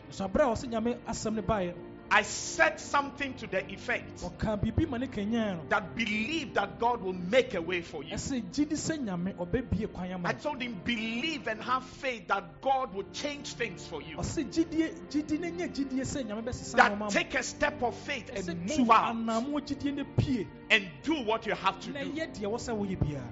so 2.13 2.19
aberɛ 2.19 2.19
a 2.19 2.19
ɔsɛ 2.19 2.19
nyame 2.19 2.19
asɛm 2.19 2.19
no 2.19 2.19
baeɛ 2.19 2.19
I 2.19 2.23
said 2.23 2.81
something 2.81 3.35
to 3.35 3.47
the 3.47 3.73
effect 3.73 4.23
ɔka 4.23 4.61
biribi 4.61 4.89
ma 4.89 4.99
ne 4.99 5.07
kanyaa 5.07 5.57
no 5.57 5.65
that 5.69 5.95
believe 5.97 6.55
that 6.55 6.79
God 6.79 7.03
will 7.03 7.13
make 7.13 7.55
a 7.55 7.63
way 7.63 7.81
for 7.83 8.03
you. 8.05 8.15
ɛsɛ 8.15 8.43
gyidi 8.53 8.73
sɛ 8.77 8.99
nyame 9.05 9.35
ɔbɛbie 9.37 9.93
kwan 9.93 10.13
ama 10.13 10.29
I 10.29 10.33
told 10.33 10.61
him, 10.61 10.81
believe 10.85 11.47
and 11.49 11.63
have 11.63 11.85
faith 11.85 12.29
that 12.29 12.61
God 12.61 12.95
will 12.95 13.07
change 13.13 13.55
things 13.55 13.87
for 13.87 14.03
you. 14.03 14.17
ɔsɛ 14.17 14.51
gyidie 14.53 15.09
gyidi 15.11 15.41
ne 15.41 15.51
nyɛ 15.51 15.75
gyidie 15.75 16.05
sɛ 16.05 16.27
nyame 16.27 16.43
bɛsesa 16.45 16.77
That 16.77 17.11
take 17.11 17.35
a 17.35 17.43
step 17.43 17.83
of 17.83 17.95
faith 17.97 18.31
and 18.35 18.67
move 18.67 18.91
out 18.91 19.15
anammɔ 19.15 19.61
gyidie 19.67 19.95
no 19.95 20.05
pie 20.17 20.47
and 20.71 20.89
do 21.03 21.23
what 21.25 21.47
you 21.47 21.55
have 21.55 21.81
to 21.81 21.93
do. 21.93 23.23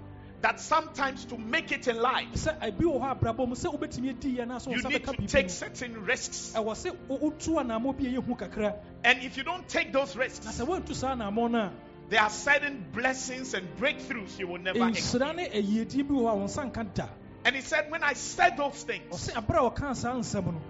Ɛyɛ 0.42 0.46
deɛ 0.46 0.48
wɔ 0.48 0.48
sɛ 0.48 0.48
woyɛ 0.48 0.48
biara 0.48 0.50
That 0.50 0.60
sometimes 0.60 1.24
to 1.26 1.38
make 1.38 1.72
it 1.72 1.88
in 1.88 1.96
life, 2.00 2.28
sɛ 2.34 2.58
ebi 2.60 2.84
wɔ 2.84 3.00
hɔ 3.00 3.18
abrabɔ 3.20 3.48
mu 3.48 3.54
sɛ 3.54 3.78
wobɛtumi 3.78 4.10
adi 4.10 4.36
yɛ 4.36 4.46
anaasɛ 4.46 4.66
wo 4.68 4.74
you 4.74 4.82
need 4.82 5.04
to 5.06 5.26
take 5.26 5.50
certain 5.50 6.04
risks. 6.04 6.52
ɛwɔ 6.56 6.72
sɛ 6.74 6.96
wo- 7.08 7.18
wotu 7.18 7.60
anammɔ 7.62 7.96
bi 7.98 8.04
a 8.06 8.20
ɛyɛ 8.20 8.24
hu 8.24 8.34
kakra 8.36 8.74
And 9.04 9.22
if 9.22 9.36
you 9.36 9.42
don't 9.44 9.66
take 9.68 9.92
those 9.92 10.16
risks, 10.16 10.46
sɛ 10.46 10.66
woantu 10.66 10.94
saa 10.94 11.14
anammɔ 11.14 11.50
no 11.50 11.70
there 12.08 12.20
are 12.22 12.30
certain 12.30 12.84
blessings 12.92 13.54
and 13.54 13.64
breakthroughs 13.76 14.36
you 14.38 14.48
will 14.48 14.58
never 14.58 14.88
experience. 14.88 15.36
ne 15.36 15.48
ayiedie 15.48 16.06
bi 16.08 16.14
wɔ 16.14 16.22
hɔ 16.22 16.30
a 16.32 16.36
wo 16.36 16.44
nsa 16.44 16.70
nka 16.72 16.94
da 16.94 17.06
And 17.42 17.56
he 17.56 17.62
said, 17.62 17.90
when 17.90 18.02
I 18.02 18.12
said 18.12 18.56
those 18.58 18.82
things, 18.82 19.14
ɔsɛ 19.14 19.32
aberɛ 19.46 19.66
a 19.66 19.70
ɔkaa 19.70 19.96
saa 19.96 20.14
nsɛm 20.14 20.46
no 20.46 20.60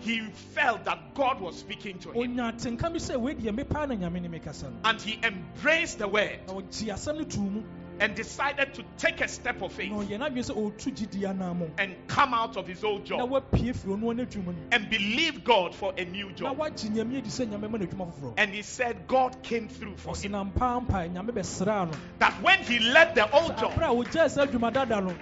he 0.00 0.20
felt 0.54 0.84
that 0.84 1.12
God 1.14 1.40
was 1.40 1.56
speaking 1.58 1.98
to 2.00 2.12
him. 2.12 2.36
ɔnya 2.36 2.52
atenka 2.54 2.82
bi 2.92 2.98
sɛ 2.98 3.16
wei 3.20 3.34
deɛ 3.34 3.54
mepaa 3.56 3.88
na 3.88 3.94
nyame 4.08 4.20
ne 4.22 4.28
mekasa 4.28 4.64
no 4.64 4.76
And 4.84 5.00
he 5.00 5.18
embraced 5.22 5.98
the 5.98 6.08
word 6.08 6.38
na 7.98 8.06
ɔgye 8.06 8.06
asɛm 8.06 8.06
no 8.06 8.06
too 8.06 8.06
mu 8.06 8.06
and 8.06 8.14
decided 8.14 8.74
to 8.74 8.84
take 8.96 9.20
a 9.20 9.28
step 9.28 9.62
of 9.62 9.72
faith 9.72 9.90
na 9.90 9.98
ɔyɛ 9.98 10.18
n'adwene 10.18 10.44
sɛ 10.44 10.54
ɔretu 10.54 10.94
gyidie 10.94 11.34
anammɔ 11.34 11.70
and 11.78 11.94
come 12.06 12.34
out 12.34 12.56
of 12.56 12.66
his 12.66 12.84
old 12.84 13.04
job 13.04 13.30
wapue 13.30 13.74
firi 13.74 13.96
ɔno 13.96 14.16
no 14.16 14.24
adwuma 14.24 14.46
no 14.46 14.54
and 14.72 14.90
believe 14.90 15.44
God 15.44 15.74
for 15.74 15.92
a 15.96 16.04
new 16.04 16.30
job. 16.32 16.56
woagye 16.56 16.90
nyame 16.90 17.18
adi 17.18 17.30
sɛ 17.30 17.48
nyame 17.48 17.70
ma 17.70 17.78
no 17.78 17.86
adwuma 17.86 18.34
And 18.36 18.52
he 18.52 18.62
said, 18.62 19.06
God 19.06 19.42
came 19.42 19.68
through 19.68 19.96
for 19.96 20.16
him. 20.16 20.32
na 20.32 20.44
mpaampa 20.44 21.12
nyame 21.12 21.30
bɛsraa 21.30 21.90
no. 21.90 21.98
That 22.18 22.40
when 22.42 22.60
he 22.62 22.78
left 22.78 23.14
the 23.14 23.30
old 23.30 23.56
job 23.58 23.72
a 23.72 23.80
ɔgyae 23.80 24.30
saa 24.30 24.46
adwuma 24.46 24.72
dada 24.72 25.00
no 25.00 25.14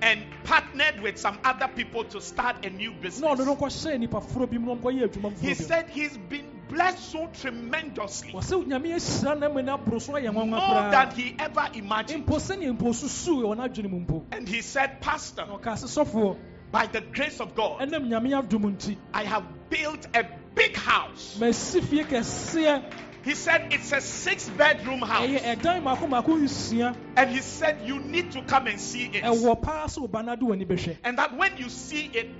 and 0.00 0.22
partnered 0.44 1.00
with 1.02 1.18
some 1.18 1.38
other 1.44 1.68
people 1.68 2.04
to 2.04 2.20
start 2.20 2.64
a 2.64 2.70
new 2.70 2.92
business, 2.92 3.38
no 3.38 3.56
nkɔhyɛɛ 3.56 3.98
nnipa 3.98 4.22
foforɔ 4.22 4.50
bi 4.50 4.58
mu 4.58 4.74
na 4.74 4.80
ɔmkɔyɛ 4.80 5.08
adwuma 5.08 5.38
he 5.40 5.54
said 5.54 5.90
he's 5.90 6.16
been 6.16 6.57
blessed 6.68 6.98
so 7.10 7.26
tremendously, 7.32 8.32
ɔsɛ 8.32 8.64
nyame 8.66 8.94
ahyira 8.94 9.38
no 9.38 9.52
ma 9.52 9.60
no 9.62 9.78
aboro 9.78 10.00
so 10.00 10.12
ayɛ 10.12 10.30
nwanwa 10.32 10.50
more 10.50 10.90
than 10.90 11.10
he 11.12 11.34
ever 11.38 11.68
imagined. 11.74 12.26
mpo 12.26 12.36
sɛneɛ 12.36 12.76
mpo 12.78 12.92
susuu 12.94 13.42
wɔ 13.42 13.56
n'adwene 13.56 13.90
mu 13.90 14.00
mpo 14.00 14.24
And 14.32 14.48
he 14.48 14.60
said, 14.62 15.00
Pastor, 15.00 15.46
na 15.46 15.56
ɔkaa 15.58 15.74
sɛ 15.82 16.04
sɔfoɔ 16.04 16.36
by 16.70 16.86
the 16.86 17.00
grace 17.00 17.40
of 17.40 17.54
God, 17.54 17.80
ɛnam 17.80 18.08
nyame 18.08 18.30
adom 18.42 18.76
nti 18.76 18.96
I 19.14 19.24
have 19.24 19.44
built 19.70 20.06
a 20.14 20.24
big 20.54 20.76
house. 20.76 21.36
masi 21.40 21.82
fie 21.82 22.04
kɛseɛ 22.04 22.82
He 23.24 23.34
said 23.34 23.72
it's 23.72 23.92
a 23.92 24.00
six 24.00 24.48
bedroom 24.50 25.00
house. 25.00 25.26
ɛyɛ 25.28 25.56
ɛdan 25.56 25.82
maako 25.82 26.08
maako 26.08 26.38
nsia 26.40 26.94
And 27.16 27.30
he 27.30 27.40
said 27.40 27.80
you 27.84 27.98
need 28.00 28.30
to 28.32 28.42
come 28.42 28.66
and 28.68 28.80
see 28.80 29.06
it. 29.06 29.24
ɛwɔ 29.24 29.60
paa 29.62 29.86
sɛ 29.86 30.08
woba 30.08 30.24
no 30.24 30.32
ade 30.32 30.40
w'ani 30.40 30.66
bɛhwɛ 30.66 30.96
And 31.04 31.18
that 31.18 31.36
when 31.36 31.56
you 31.56 31.68
see 31.68 32.10
it, 32.14 32.30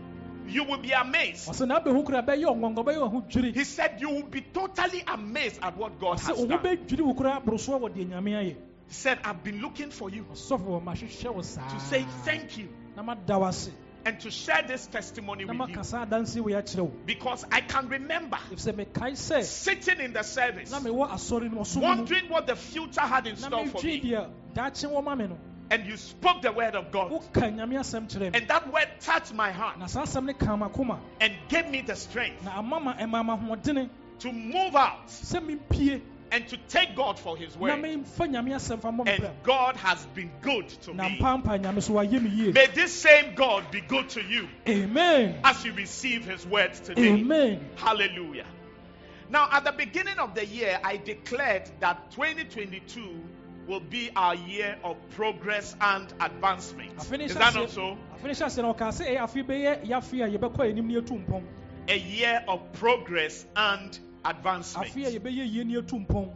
you 0.50 0.64
will 0.64 0.78
be 0.78 0.92
amazed. 0.92 1.48
ɔsɛ 1.48 1.66
na 1.66 1.80
abɛhu 1.80 2.04
kora 2.04 2.22
bɛyɛ 2.22 2.44
ɔngɔngɔ 2.44 2.84
bɛyɛ 2.84 3.10
ɔho 3.10 3.30
dwiri 3.30 3.54
He 3.54 3.64
said 3.64 4.00
you 4.00 4.10
will 4.10 4.22
be 4.28 4.40
totally 4.40 5.02
amazed 5.06 5.58
at 5.62 5.76
what 5.76 5.98
God 5.98 6.20
has 6.20 6.36
done. 6.36 6.58
bɛdwiri 6.58 7.00
wo 7.00 7.14
koraa 7.14 7.42
aboro 7.42 7.58
so 7.58 7.78
wɔ 7.78 7.90
deɛ 7.94 8.08
nyame 8.08 8.30
ayɛ 8.32 8.56
He 8.88 8.94
said, 8.94 9.18
I've 9.22 9.44
been 9.44 9.60
looking 9.60 9.90
for 9.90 10.08
you 10.10 10.24
ɔsɔfoɔ 10.32 10.82
mahwehwɛ 10.84 11.34
wo 11.34 11.42
saa 11.42 11.68
to 11.68 11.80
say 11.80 12.04
thank 12.24 12.56
you 12.56 12.68
na 12.96 13.02
mada 13.02 13.38
wo 13.38 13.46
ase 13.46 13.70
and 14.04 14.18
to 14.20 14.30
share 14.30 14.62
this 14.66 14.86
testimony 14.86 15.44
with 15.44 15.52
you. 15.52 15.58
maka 15.58 15.84
saa 15.84 16.06
adanseɛ 16.06 16.40
wei 16.40 16.52
akyerɛ 16.54 16.90
because 17.04 17.44
I 17.52 17.60
can 17.60 17.88
remember 17.88 18.38
ɛfisɛ 18.50 18.72
mekae 18.86 19.12
sɛ 19.12 19.42
sitting 19.42 20.00
in 20.00 20.12
the 20.14 20.22
service, 20.22 20.70
na 20.70 20.80
mewɔ 20.80 21.10
asɔre 21.10 21.50
no 21.52 21.60
ɔsom 21.60 21.76
mu 21.76 21.82
wondering 21.82 22.28
what 22.30 22.46
the 22.46 22.56
future 22.56 23.00
had 23.02 23.26
in 23.26 23.36
store 23.36 23.66
for 23.66 23.82
me. 23.82 24.16
Deɛ 25.70 25.76
daakye 25.76 25.76
wɔ 25.76 25.76
ma 25.76 25.76
me 25.76 25.76
no 25.76 25.76
And 25.76 25.86
you 25.86 25.96
spoke 25.96 26.42
the 26.42 26.52
word 26.52 26.74
of 26.74 26.90
God. 26.90 27.10
woka 27.10 27.42
nyame 27.54 27.78
asɛm 27.78 28.08
kyerɛ 28.08 28.32
me 28.32 28.38
And 28.38 28.48
that 28.48 28.72
word 28.72 28.88
touched 29.00 29.34
my 29.34 29.50
heart 29.50 29.78
na 29.78 29.86
saa 29.86 30.02
asɛm 30.04 30.24
no 30.26 30.32
ka 30.34 30.56
makoma 30.56 30.98
and 31.20 31.32
gave 31.48 31.68
me 31.68 31.82
the 31.82 31.96
strength 31.96 32.44
na 32.44 32.58
ama 32.58 32.80
ma 32.80 32.94
ɛma 32.94 33.24
ma 33.24 33.36
ahoɔdene 33.36 33.88
to 34.20 34.32
move 34.32 34.74
out 34.74 35.08
and 36.30 36.46
to 36.48 36.58
take 36.68 36.94
God 36.94 37.18
for 37.18 37.36
His 37.38 37.56
word. 37.56 37.72
memfa 37.80 38.28
nyame 38.28 38.50
asɛm 38.54 38.80
fa 38.80 38.88
mmɔ 38.88 39.04
me 39.06 39.12
And 39.12 39.30
God 39.42 39.76
has 39.76 40.04
been 40.14 40.30
good 40.42 40.68
to 40.82 40.92
me. 40.92 41.18
mpampa 41.18 41.58
nyame 41.62 41.82
so 41.82 41.94
wayɛ 41.94 42.20
me 42.22 42.30
yie 42.30 42.52
May 42.52 42.66
this 42.66 42.92
same 42.92 43.34
God 43.34 43.70
be 43.70 43.80
good 43.80 44.08
to 44.10 44.22
you 44.22 44.48
amen 44.68 45.40
as 45.44 45.64
you 45.64 45.72
receive 45.72 46.24
His 46.26 46.44
word 46.46 46.74
today. 46.74 47.12
amen 47.14 47.60
Hallelujah. 47.76 48.44
Now, 49.30 49.46
at 49.52 49.64
the 49.64 49.72
beginning 49.72 50.18
of 50.18 50.34
the 50.34 50.46
year, 50.46 50.80
I 50.82 50.96
declared 50.96 51.70
that 51.80 52.10
2022 52.12 53.14
will 53.68 53.80
be 53.80 54.10
our 54.16 54.34
year 54.34 54.78
of 54.82 54.96
progress 55.10 55.76
and 55.80 56.12
advancement. 56.20 56.90
Is 57.20 57.34
that 57.34 57.54
not 57.54 57.70
so? 57.70 57.98
afei 58.16 58.24
ne 58.24 58.30
hyɛ 58.30 58.46
aseɛ 58.46 58.62
na 58.62 58.72
ɔkaa 58.72 58.90
sɛ 58.90 59.06
ɛyɛ 59.06 59.18
afei 59.20 59.44
bɛyɛ 59.46 59.86
yɛafe 59.86 60.24
a 60.24 60.38
yɛbɛkɔ 60.38 60.70
anim 60.70 60.88
ne 60.88 60.94
yɛtu 60.94 61.24
mpɔn 61.26 61.42
A 61.88 61.96
year 61.98 62.44
of 62.48 62.72
progress 62.72 63.44
and 63.54 63.98
advancement. 64.24 64.88
afei 64.88 65.06
a 65.06 65.20
yɛbɛyɛ 65.20 65.52
yie 65.52 65.64
ne 65.64 65.74
yɛtu 65.74 66.06
mpɔn 66.06 66.32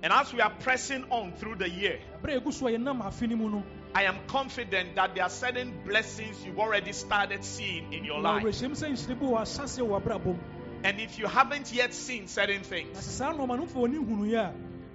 And 0.00 0.12
as 0.12 0.32
we 0.32 0.40
are 0.40 0.50
pressing 0.60 1.04
on 1.10 1.32
through 1.32 1.56
the 1.56 1.68
year, 1.68 1.98
ɛberɛ 2.22 2.36
a 2.36 2.40
yɛgu 2.40 2.52
so 2.52 2.68
a 2.68 2.70
yɛnam 2.70 3.02
afe 3.02 3.28
no 3.28 3.36
mu 3.36 3.50
no 3.50 3.62
I 3.94 4.04
am 4.04 4.16
confident 4.28 4.94
that 4.94 5.14
there 5.14 5.24
are 5.24 5.30
certain 5.30 5.72
blessings 5.84 6.44
you've 6.44 6.58
already 6.60 6.92
started 6.92 7.42
seeing 7.42 7.92
in 7.92 8.04
your 8.04 8.20
life. 8.20 8.44
awerɛhyɛm 8.44 8.70
sɛ 8.78 8.90
nhyire 8.92 9.18
bi 9.18 9.26
wɔ 9.26 9.40
ahyɛ 9.40 9.62
aseɛ 9.64 9.88
wɔ 9.88 10.00
abrabɔ 10.02 10.24
mu 10.26 10.38
And 10.84 11.00
if 11.00 11.18
you 11.18 11.26
haven't 11.26 11.72
yet 11.72 11.92
seen 11.92 12.28
certain 12.28 12.62
things, 12.62 12.96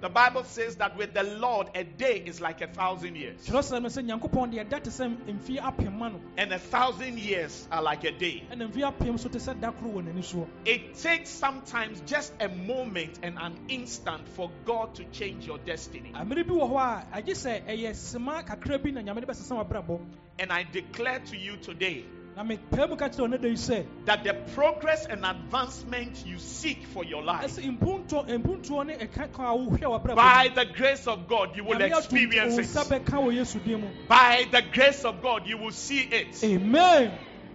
the 0.00 0.08
Bible 0.08 0.44
says 0.44 0.76
that 0.76 0.96
with 0.96 1.14
the 1.14 1.22
Lord, 1.22 1.68
a 1.74 1.84
day 1.84 2.22
is 2.26 2.40
like 2.40 2.60
a 2.60 2.66
thousand 2.66 3.16
years, 3.16 3.46
kyerɛsɛm 3.46 3.82
no 3.82 3.88
sɛ 3.88 4.04
nyankopɔn 4.08 4.52
deɛ 4.52 4.68
da 4.68 4.78
te 4.78 4.90
sɛ 4.90 5.16
mfeɛ 5.26 5.58
apem 5.60 5.92
ma 5.98 6.08
no 6.08 6.20
and 6.36 6.52
a 6.52 6.58
thousand 6.58 7.18
years 7.18 7.66
are 7.70 7.82
like 7.82 8.04
a 8.04 8.12
day. 8.12 8.44
ɛna 8.50 8.70
mfeɛ 8.72 8.92
apem 8.98 9.18
so 9.18 9.28
te 9.28 9.38
sɛ 9.38 9.60
da 9.60 9.72
koro 9.72 9.92
wɔ 9.92 10.04
n'ani 10.04 10.22
soɔ 10.22 10.46
It 10.64 10.94
takes 10.94 11.30
sometimes 11.30 12.00
just 12.06 12.32
a 12.40 12.48
moment 12.48 13.18
and 13.22 13.38
an 13.38 13.56
instant 13.68 14.28
for 14.28 14.50
God 14.64 14.94
to 14.96 15.04
change 15.04 15.46
your 15.46 15.58
destiny. 15.58 16.12
amere 16.14 16.44
bi 16.46 16.52
wɔ 16.54 16.70
hɔ 16.70 16.76
a 16.76 17.22
agye 17.22 17.34
sɛ 17.34 17.66
ɛyɛ 17.66 17.94
sema 17.94 18.42
kakra 18.42 18.82
bi 18.82 18.90
na 18.90 19.00
nyame 19.00 19.20
de 19.20 19.26
bɛsesa 19.26 19.64
w'abrabɔ 19.66 20.00
And 20.38 20.52
I 20.52 20.64
declare 20.64 21.20
to 21.20 21.36
you 21.36 21.56
today 21.58 22.04
na 22.36 22.42
mepɛ 22.42 22.88
mu 22.90 22.96
ka 22.96 23.08
kyerɛ 23.08 23.28
ɔne 23.28 23.40
da 23.40 23.48
yi 23.48 23.86
that 24.06 24.24
the 24.24 24.34
progress 24.54 25.06
and 25.06 25.24
advancement 25.24 26.26
you 26.26 26.36
seek 26.38 26.84
for 26.86 27.04
your 27.04 27.22
life, 27.22 27.44
ɛsɛ 27.44 27.78
mpuntuo 27.78 28.26
mpuntuo 28.26 28.84
ne 28.86 28.94
ɛka 28.96 29.32
kan 29.32 29.46
a 29.46 29.54
wohwɛ 29.56 29.78
wɔ 29.80 30.02
brɛ 30.04 30.16
by 30.16 30.48
the 30.54 30.64
grace 30.64 31.06
of 31.06 31.28
God, 31.28 31.56
you 31.56 31.64
will 31.64 31.80
experience 31.80 32.58
it. 32.58 32.66
bɛka 32.66 33.04
wɔ 33.04 33.34
yesu 33.34 33.62
din 33.64 33.80
mu 33.82 33.88
By 34.08 34.46
the 34.50 34.62
grace 34.72 35.04
of 35.04 35.22
God, 35.22 35.46
you 35.46 35.58
will 35.58 35.70
see 35.70 36.00
it. 36.00 36.42
amen 36.42 37.12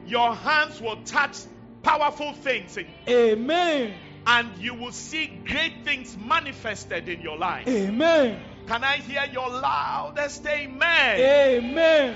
Your 0.07 0.33
hands 0.33 0.79
will 0.81 0.97
touch 1.03 1.37
powerful 1.83 2.33
things 2.33 2.77
amen 3.07 3.93
and 4.27 4.57
you 4.59 4.73
will 4.75 4.91
see 4.91 5.27
great 5.45 5.83
things 5.83 6.15
manifested 6.17 7.09
in 7.09 7.19
your 7.21 7.37
life. 7.37 7.67
amen 7.67 8.39
Can 8.67 8.83
I 8.83 8.97
hear 8.97 9.25
your 9.31 9.49
loudest 9.49 10.45
amen? 10.47 11.19
amen 11.19 12.15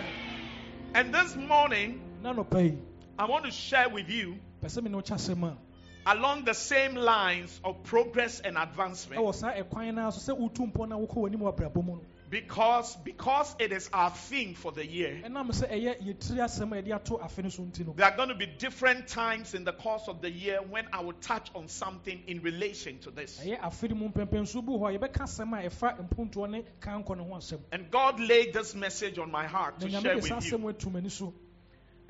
And 0.96 1.14
this 1.14 1.36
morning, 1.36 2.00
na 2.00 2.00
nɔpa 2.00 2.00
yi 2.00 2.03
I 2.26 3.26
want 3.26 3.46
to 3.46 3.52
share 3.52 3.90
with 3.90 4.10
you 4.10 4.40
pɛ 4.62 4.68
sɛ 4.68 4.82
me 4.82 4.90
ne 4.90 4.96
wo 4.96 5.02
kyɛ 5.02 5.16
asɛm 5.16 5.44
a 5.44 5.58
along 6.06 6.46
the 6.46 6.54
same 6.54 6.96
lines 6.96 7.60
of 7.64 7.84
progress 7.84 8.40
and 8.40 8.58
advancement. 8.58 9.22
Ɛwɔ 9.22 9.36
saa 9.36 9.54
ɛkwan 9.54 9.96
no 9.96 10.10
so 10.12 10.34
sɛ 10.34 10.40
wotu 10.40 10.72
mpɔ 10.72 10.88
na 10.88 10.98
wokɔ 10.98 11.16
w'anim 11.16 11.40
wɔ 11.40 11.56
abrabɔ 11.56 11.84
mu 11.84 11.96
no. 11.96 12.02
Because 12.30 12.96
because 13.04 13.56
it 13.60 13.72
is 13.72 13.90
our 13.94 14.10
theme 14.10 14.54
for 14.56 14.72
the 14.72 14.86
year. 14.86 15.22
ɛnam 15.24 15.52
sɛ 15.52 15.70
ɛyɛ 15.70 16.02
yɛtiri 16.02 16.38
asɛm 16.40 16.72
a 16.78 16.82
yɛde 16.82 16.96
ato 16.96 17.18
afe 17.18 17.44
no 17.44 17.50
so 17.50 17.64
nti 17.64 17.86
no. 17.86 17.94
There 17.94 18.10
are 18.10 18.16
going 18.16 18.30
to 18.30 18.36
be 18.36 18.46
different 18.46 19.08
times 19.10 19.54
in 19.54 19.66
the 19.66 19.74
course 19.74 20.08
of 20.08 20.22
the 20.22 20.32
year 20.32 20.60
when 20.62 20.88
I 20.94 21.02
will 21.02 21.14
touch 21.14 21.52
on 21.54 21.68
something 21.68 22.24
in 22.26 22.42
relation 22.42 23.00
to 23.00 23.12
this. 23.12 23.40
ɛyɛ 23.44 23.60
afe 23.60 23.90
no 23.90 23.96
mu 23.96 24.10
mpɛmpɛnso 24.10 24.66
bi 24.66 24.72
wɔ 24.72 24.80
hɔ 24.80 24.96
a 24.96 25.00
yɛbɛka 25.00 25.24
asɛm 25.24 25.60
a 25.60 25.70
ɛfa 25.70 26.10
mpuntoɔ 26.10 26.50
ne 26.50 26.64
kankɔ 26.80 27.18
ne 27.18 27.24
ho 27.24 27.36
asɛm 27.36 27.60
And 27.72 27.92
God 27.92 28.20
laid 28.20 28.54
this 28.54 28.74
message 28.74 29.18
on 29.20 29.30
my 29.30 29.46
heart 29.46 29.82
to 29.82 29.90
share 29.90 30.18
with 30.18 31.20
you. 31.20 31.34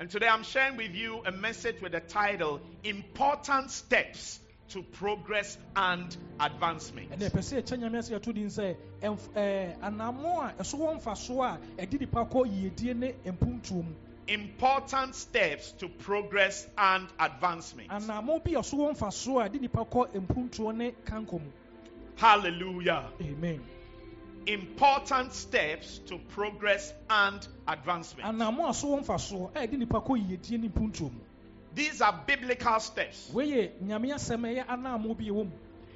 And 0.00 0.10
today 0.10 0.28
I'm 0.28 0.42
sharing 0.42 0.76
with 0.76 0.94
you 0.94 1.22
a 1.24 1.32
message 1.32 1.80
with 1.80 1.92
the 1.92 2.00
title 2.00 2.60
Important 2.84 3.70
Steps 3.70 4.40
to 4.70 4.82
Progress 4.82 5.58
and 5.76 6.16
Advancement. 6.40 7.10
ɛnɛ 7.10 7.30
ɛpɛ 7.30 7.38
sɛ 7.40 7.62
ɛkyɛ 7.62 7.78
nyame 7.80 7.98
ase 7.98 8.10
yɛto 8.10 8.34
din 8.34 8.46
sɛ 8.48 8.76
ɛmf- 9.02 9.28
ɛɛ, 9.34 9.78
anammɔ 9.80 10.50
a 10.58 10.62
ɛso 10.62 10.78
wɔ 10.78 11.00
mfasoɔ 11.02 11.58
a 11.78 11.86
ɛde 11.86 12.00
nipa 12.00 12.24
kɔ 12.24 12.46
yiedie 12.46 12.94
ne 12.96 13.12
mpuntuo 13.26 13.84
mu 13.84 13.94
Important 14.26 15.14
steps 15.14 15.72
to 15.72 15.86
progress 15.88 16.66
and 16.78 17.06
advancement. 17.20 17.90
anammɔ 17.90 18.42
bi 18.44 18.52
a 18.52 18.60
ɛso 18.62 18.74
wɔ 18.74 18.96
mfasoɔ 18.96 19.44
a 19.46 19.48
ɛde 19.50 19.60
nipa 19.60 19.84
kɔ 19.84 20.08
mpuntuo 20.26 20.74
ne 20.74 20.92
kankɔ 21.04 21.32
mu 21.40 21.50
Hallelujah. 22.16 23.10
amen 23.20 23.60
Important 24.46 25.32
steps 25.32 26.00
to 26.06 26.18
progress 26.18 26.92
and 27.08 27.46
advancement. 27.66 28.28
anammɔ 28.28 28.70
a 28.70 28.74
so 28.74 28.88
wɔ 28.88 29.04
mfasoɔ 29.04 29.50
a 29.56 29.66
ɛde 29.66 29.78
nipa 29.78 30.00
kɔ 30.02 30.18
yiedie 30.28 30.58
ne 30.60 30.68
mpuntuo 30.68 31.10
mu 31.12 31.20
These 31.74 32.02
are 32.02 32.12
biblical 32.26 32.78
steps. 32.78 33.30
wei 33.32 33.46
yɛ 33.48 33.70
nyame 33.82 34.12
asɛm 34.14 34.44
a 34.44 34.54
ɛyɛ 34.62 34.66
anammɔ 34.66 35.16
bi 35.16 35.24
a 35.24 35.28
ɛwɔ 35.28 35.44
mu 35.46 35.50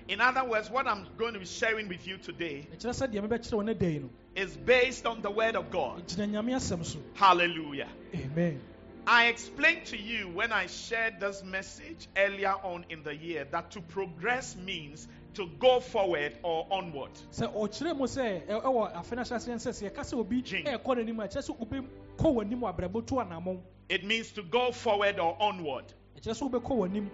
In 0.09 0.23
other 0.23 0.43
words, 0.45 0.71
what 0.71 0.87
I'm 0.89 1.07
going 1.19 1.35
to 1.35 1.39
be 1.39 1.45
sharing 1.45 1.89
with 1.89 2.07
you 2.07 2.17
today 2.17 2.67
ɛkyerɛ 2.75 2.95
sɛ 3.07 3.13
deɛ 3.13 3.29
mebɛkyerɛ 3.29 3.53
wɔ 3.53 3.65
ne 3.67 3.75
da 3.75 3.87
yi 3.87 3.99
no 3.99 4.11
is 4.35 4.57
based 4.57 5.05
on 5.05 5.21
the 5.21 5.31
Word 5.31 5.55
of 5.57 5.71
God. 5.71 6.07
ɛgyina 6.09 6.31
nyame 6.31 6.55
asɛm 6.57 6.83
so 6.87 6.99
Hallelujah. 7.15 7.89
amen 8.15 8.59
I 9.07 9.29
explained 9.29 9.87
to 9.87 9.97
you 9.97 10.29
when 10.29 10.53
I 10.53 10.67
shared 10.67 11.19
this 11.21 11.43
message 11.43 12.09
earlier 12.15 12.55
on 12.63 12.85
in 12.91 13.03
the 13.03 13.15
year 13.17 13.47
that 13.53 13.71
to 13.73 13.81
progress 13.81 14.55
means 14.57 15.07
to 15.35 15.47
go 15.59 15.81
forward 15.81 16.37
or 16.43 16.67
onward. 16.71 17.13
sɛ 17.33 17.53
ɔkyerɛ 17.55 17.97
mu 17.97 18.05
sɛ 18.05 18.47
ɛ- 18.47 18.63
ɛwɔ 18.63 18.95
afe 18.97 19.13
no 19.17 19.23
ahyɛ 19.23 19.37
aseɛ 19.37 19.55
sɛ 19.57 19.71
sɛ 19.71 19.91
yɛka 19.91 20.01
sɛ 20.01 20.19
obi 20.19 20.43
Gye. 20.43 20.63
ɛɛkɔ 20.65 20.97
n'anim 20.97 21.21
a 21.25 21.29
ɛkyerɛ 21.29 21.43
sɛ 21.43 21.59
wobɛkɔ 21.59 22.35
w'anim 22.35 22.61
wɔ 22.61 22.75
abrabɔ 22.77 23.07
to 23.07 23.15
anammɔn 23.17 23.61
It 23.89 24.05
means 24.05 24.31
to 24.33 24.43
go 24.43 24.71
forward 24.73 25.19
or 25.19 25.37
onward. 25.41 25.85
ɛkyerɛ 26.21 26.35
sɛ 26.35 26.51
wobɛkɔ 26.51 26.77
w'anim 26.77 27.09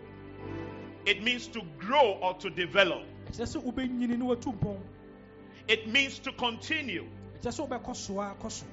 It 1.07 1.23
means 1.23 1.47
to 1.49 1.61
grow 1.79 2.13
or 2.23 2.35
to 2.35 2.49
develop. 2.51 3.03
ɛkyerɛ 3.31 3.57
sɛ 3.57 3.63
wobɛnyini 3.63 4.17
ne 4.19 4.25
watu 4.25 4.53
mpɔn 4.59 4.79
It 5.69 5.87
means 5.89 6.19
to 6.21 6.33
continue. 6.33 7.07
ɛkyerɛ 7.41 7.53
sɛ 7.53 7.69
wobɛkɔ 7.69 7.97
so 7.97 8.21
a 8.21 8.35
kɔ 8.41 8.51
so 8.51 8.67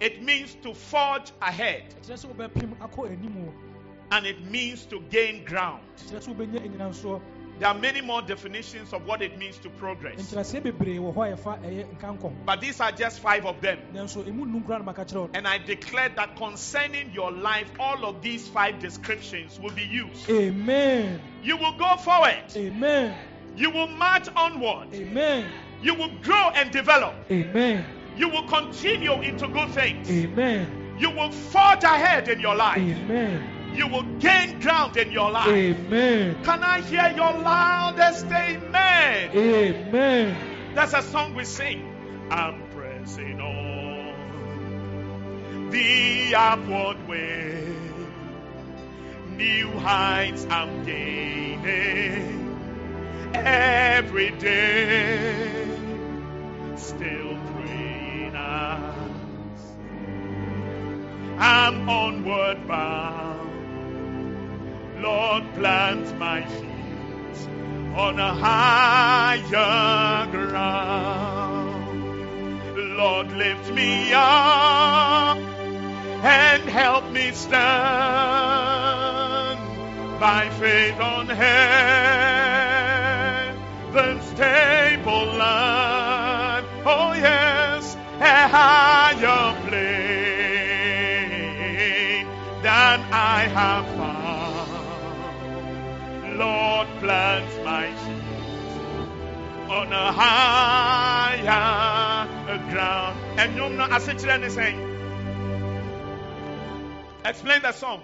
It 0.00 0.22
means 0.22 0.54
to 0.62 0.74
forge 0.74 1.32
ahead. 1.40 1.94
ɛkyerɛ 2.02 2.24
sɛ 2.26 2.34
wobɛpem 2.34 2.76
akɔ 2.78 3.10
anim 3.10 3.34
wɔ 3.46 3.52
And 4.12 4.26
it 4.26 4.44
means 4.44 4.84
to 4.86 5.00
gain 5.08 5.42
ground. 5.44 5.82
Ɛkyerɛ 7.60 7.60
sɛ 7.60 7.60
wobɛnya 7.60 7.60
anyinansoɔ 7.60 7.60
There 7.60 7.68
are 7.68 7.74
many 7.74 8.00
more 8.00 8.22
definitions 8.22 8.92
of 8.92 9.06
what 9.06 9.22
it 9.22 9.38
means 9.38 9.58
to 9.58 9.68
progress. 9.70 10.16
nkyerɛseɛ 10.32 10.62
bebree 10.62 10.98
wɔ 10.98 11.14
hɔ 11.14 11.32
a 11.32 11.36
yɛfa 11.36 11.62
ɛyɛ 11.62 11.86
nkankɔ 11.98 12.20
ho 12.22 12.32
But 12.46 12.60
these 12.60 12.80
are 12.80 12.92
just 12.92 13.20
five 13.20 13.44
of 13.46 13.60
them. 13.60 13.78
nanso 13.94 14.24
ɛmu 14.24 14.46
nnum 14.46 14.64
koraa 14.64 14.78
no 14.78 14.84
maka 14.84 15.04
kyerɛ 15.04 15.14
wo 15.20 15.30
And 15.34 15.46
I 15.46 15.58
declare 15.58 16.08
that 16.16 16.36
concerning 16.36 17.10
your 17.12 17.30
life, 17.30 17.70
all 17.78 18.04
of 18.04 18.22
these 18.22 18.48
five 18.48 18.78
descriptions 18.80 19.58
will 19.60 19.72
be 19.72 19.84
used. 19.84 20.28
amen 20.30 21.20
You 21.42 21.56
will 21.56 21.72
go 21.78 21.96
forward. 21.96 22.42
amen 22.56 23.14
You 23.56 23.70
will 23.70 23.88
march 23.88 24.28
onward. 24.34 24.88
amen 24.94 25.46
You 25.82 25.94
will 25.94 26.10
grow 26.22 26.50
and 26.54 26.70
develop. 26.70 27.14
amen 27.30 27.84
You 28.16 28.28
will 28.28 28.44
continue 28.48 29.20
into 29.22 29.48
good 29.48 29.70
things. 29.70 30.10
amen 30.10 30.66
You 30.98 31.10
will 31.10 31.30
forge 31.32 31.84
ahead 31.84 32.28
in 32.28 32.40
your 32.40 32.54
life. 32.54 32.78
amen 32.78 33.42
You 33.74 33.88
will 33.88 34.04
gain 34.18 34.60
ground 34.60 34.96
in 34.96 35.12
your 35.12 35.30
life. 35.30 35.48
amen 35.48 36.42
Can 36.44 36.62
I 36.62 36.80
hear 36.80 37.08
your 37.16 37.32
loudest 37.32 38.26
amen? 38.26 39.30
amen 39.36 40.74
That's 40.74 40.92
a 40.94 41.02
song 41.02 41.34
we 41.34 41.44
sing. 41.44 41.88
I'm 42.30 42.62
pressing 42.70 43.40
on 43.40 44.12
the 45.70 46.34
upward 46.34 47.08
way. 47.08 47.74
New 49.36 49.70
heights 49.70 50.46
I'm 50.50 50.84
gaining 50.84 52.58
every 53.34 54.30
day. 54.30 55.66
Still 56.76 57.36
praying 57.52 58.36
I'm 61.44 61.88
onward 61.88 62.68
bound. 62.68 63.51
Lord, 65.02 65.44
plant 65.54 66.16
my 66.16 66.44
feet 66.46 67.48
on 67.96 68.20
a 68.20 68.32
higher 68.32 70.30
ground. 70.30 71.82
Lord, 72.96 73.32
lift 73.32 73.72
me 73.72 74.12
up 74.12 75.38
and 76.22 76.62
help 76.68 77.10
me 77.10 77.32
stand 77.32 77.58
by 80.20 80.48
faith 80.60 81.00
on 81.00 81.26
heaven's 81.26 81.44
stable 84.26 85.26
land. 85.36 86.01
On 99.72 99.92
a 99.92 100.12
higher 100.12 101.40
ground. 102.70 103.18
And 103.38 103.56
you 103.56 103.68
know, 103.70 103.86
as 103.90 104.06
it's 104.08 104.22
saying, 104.22 104.78
explain 107.24 107.62
the 107.62 107.72
song. 107.72 108.02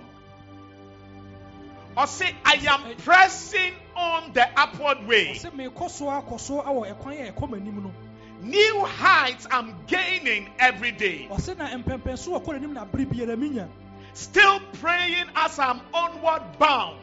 Or 1.96 2.06
say, 2.06 2.34
I 2.44 2.54
am 2.68 2.96
pressing 2.98 3.72
on 3.96 4.32
the 4.32 4.48
upward 4.58 5.06
way. 5.06 5.34
sɛ 5.34 5.50
meekɔ 5.50 5.90
so 5.90 6.06
akɔ 6.06 6.40
so 6.40 6.62
awɔ 6.62 6.94
ɛkwan 6.94 7.28
a 7.28 7.32
ɛkɔ 7.32 7.50
m'anim 7.50 7.82
no 7.82 7.92
New 8.40 8.84
heights 8.84 9.48
I'm 9.50 9.74
gaining 9.88 10.48
every 10.60 10.92
day. 10.92 11.28
Ɔse 14.18 14.34
na 14.34 14.58
mpɛmpɛn 14.58 15.18
so 15.18 15.22
wɔkɔ 15.22 15.22
n'anim 15.22 15.26
na 15.26 15.28
bere 15.28 15.28
biara 15.28 15.28
minya 15.28 15.28
Still 15.28 15.28
praying 15.28 15.28
as 15.36 15.58
I'm 15.60 15.80
onward 15.94 16.42
bound. 16.58 16.98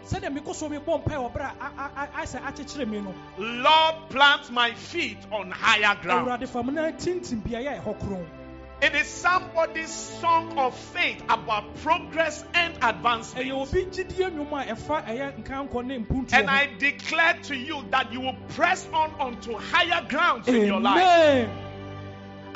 Lord, 3.37 3.95
plant 4.09 4.51
my 4.51 4.73
feet 4.73 5.17
on 5.31 5.49
higher 5.51 5.95
ground. 6.01 6.27
awurade 6.27 6.47
fam 6.49 6.73
no 6.73 6.91
tintim 6.91 7.41
beaeɛ 7.41 7.77
a 7.77 7.81
ɛhɔ 7.81 7.99
korɔn 7.99 8.25
It 8.81 8.93
is 8.93 9.07
somebody's 9.07 9.89
song 9.89 10.59
of 10.59 10.77
faith 10.77 11.23
about 11.29 11.73
progress 11.81 12.43
and 12.53 12.73
advancement. 12.81 13.49
obi 13.51 13.85
gyidie 13.85 14.29
nnwom 14.31 14.51
a 14.61 14.65
ɛfa 14.75 15.05
ɛyɛ 15.07 15.43
nkankɔ 15.43 15.85
ne 15.85 15.99
mpuntuo 15.99 16.33
And. 16.33 16.49
I 16.49 16.67
declare 16.77 17.35
to 17.43 17.55
you 17.55 17.85
that 17.91 18.11
you 18.11 18.19
will 18.19 18.35
press 18.49 18.85
on 18.93 19.11
onto 19.19 19.57
higher 19.57 20.05
grounds 20.09 20.49
in 20.49 20.65
your 20.65 20.81
life. 20.81 20.97
amen 21.01 21.49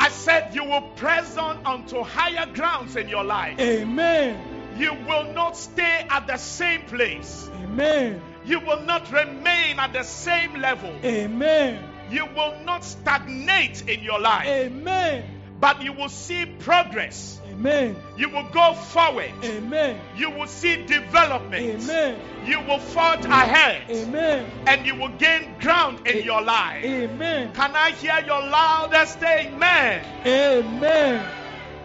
I 0.02 0.10
said 0.10 0.54
you 0.56 0.63
will 0.65 0.82
press 0.98 1.38
on 1.38 1.65
onto 1.65 2.04
higher 2.04 2.45
grounds 2.54 2.95
in 2.98 3.08
your 3.10 3.24
life. 3.24 3.58
amen 3.60 4.38
You 4.79 4.93
will 5.07 5.33
not 5.33 5.57
stay 5.57 6.05
at 6.09 6.25
the 6.27 6.37
same 6.37 6.81
place. 6.83 7.49
amen 7.63 8.21
You 8.45 8.59
will 8.61 8.81
not 8.81 9.11
remain 9.11 9.77
at 9.79 9.91
the 9.93 10.03
same 10.03 10.53
level. 10.61 10.93
amen 11.03 11.83
You 12.09 12.25
will 12.27 12.55
not 12.65 12.83
stagnate 12.85 13.87
in 13.89 14.01
your 14.03 14.19
life. 14.19 14.47
amen 14.47 15.23
but 15.59 15.81
you 15.83 15.91
will 15.91 16.07
see 16.07 16.45
progress. 16.45 17.41
amen 17.51 17.93
You 18.15 18.29
will 18.29 18.47
go 18.53 18.73
forward. 18.73 19.31
amen 19.43 19.99
You 20.15 20.29
will 20.29 20.47
see 20.47 20.85
development. 20.85 21.83
amen 21.83 22.15
You 22.45 22.61
will 22.61 22.79
forge 22.79 23.25
ahead. 23.25 23.81
amen 23.91 24.49
And 24.65 24.85
you 24.85 24.95
will 24.95 25.11
gain 25.17 25.53
ground 25.59 26.07
in 26.07 26.23
your 26.23 26.41
life. 26.41 26.85
amen 26.85 27.51
Can 27.53 27.75
I 27.75 27.91
hear 27.91 28.19
your 28.25 28.41
loudest 28.41 29.21
amen? 29.21 30.05
amen 30.25 31.25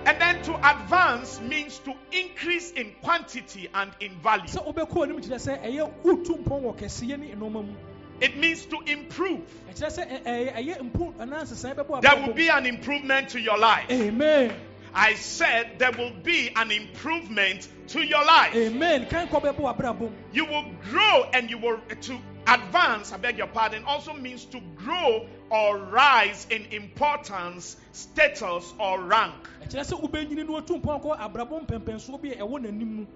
And 0.06 0.20
then 0.20 0.42
to 0.42 0.54
advance 0.70 1.40
means 1.40 1.78
to 1.80 1.94
increase 2.12 2.70
in 2.72 2.92
quantity 3.02 3.68
and 3.72 3.90
in 4.00 4.12
value. 4.20 4.44
sɛ 4.46 4.64
wobɛkɔ 4.74 5.02
anim 5.04 5.20
kyerɛ 5.20 5.40
sɛ 5.40 5.62
ɛyɛ 5.64 5.90
wotu 6.04 6.44
mpɔn 6.44 6.62
wɔ 6.62 6.76
kɛseɛ 6.78 7.18
ne 7.18 7.28
nneɛma 7.34 7.52
mu 7.66 7.74
It 8.20 8.36
means 8.36 8.66
to 8.66 8.78
improve. 8.86 9.40
ɛkyerɛ 9.72 9.90
sɛ 9.98 10.06
ɛ- 10.10 10.24
ɛyɛ 10.24 10.54
ɛyɛ 10.56 10.90
mpo 10.92 11.14
anaa 11.18 11.42
nsesae 11.42 11.74
bɛbɔ 11.74 12.02
There 12.02 12.16
will 12.26 12.34
be 12.34 12.48
an 12.48 12.66
improvement 12.66 13.30
to 13.30 13.40
your 13.40 13.56
life. 13.58 13.90
amen 13.90 14.52
I 14.96 15.14
said 15.14 15.78
there 15.78 15.90
will 15.90 16.12
be 16.22 16.50
an 16.54 16.70
improvement 16.70 17.66
to 17.88 18.00
your 18.02 18.24
life. 18.24 18.54
amen 18.54 19.06
kan 19.06 19.26
kɔ 19.28 19.42
bɛbɔ 19.42 19.76
abrabɔ 19.76 20.12
You 20.32 20.44
will 20.44 20.64
grow 20.90 21.28
and 21.32 21.48
you 21.50 21.56
will 21.58 21.80
to 22.02 22.18
advance, 22.46 23.10
I 23.10 23.16
beg 23.16 23.38
your 23.38 23.46
pardon, 23.46 23.84
also 23.86 24.12
means 24.12 24.44
to 24.46 24.60
grow 24.76 25.26
or 25.54 25.78
rise 25.78 26.48
in 26.50 26.64
importance, 26.72 27.76
status, 27.92 28.74
or 28.80 29.00
rank. 29.02 29.48
ɛkyerɛ 29.62 29.84
sɛ 29.86 30.00
wobɛnyini 30.02 30.44
na 30.44 30.52
watu 30.60 30.80
mpɔn 30.82 31.00
kɔ 31.02 31.16
abrabɔ 31.18 31.64
mpɛmpɛnsoɔ 31.66 32.20
bi 32.20 32.28
a 32.30 32.36
ɛwɔ 32.38 32.60
n'anim 32.62 32.96
mu 32.96 33.06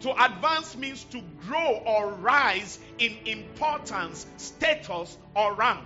To 0.00 0.24
advance 0.24 0.76
means 0.76 1.02
to 1.10 1.20
grow 1.44 1.82
or 1.84 2.12
rise 2.12 2.78
in 2.98 3.16
importance, 3.26 4.26
status, 4.36 5.18
or 5.34 5.54
rank. 5.54 5.82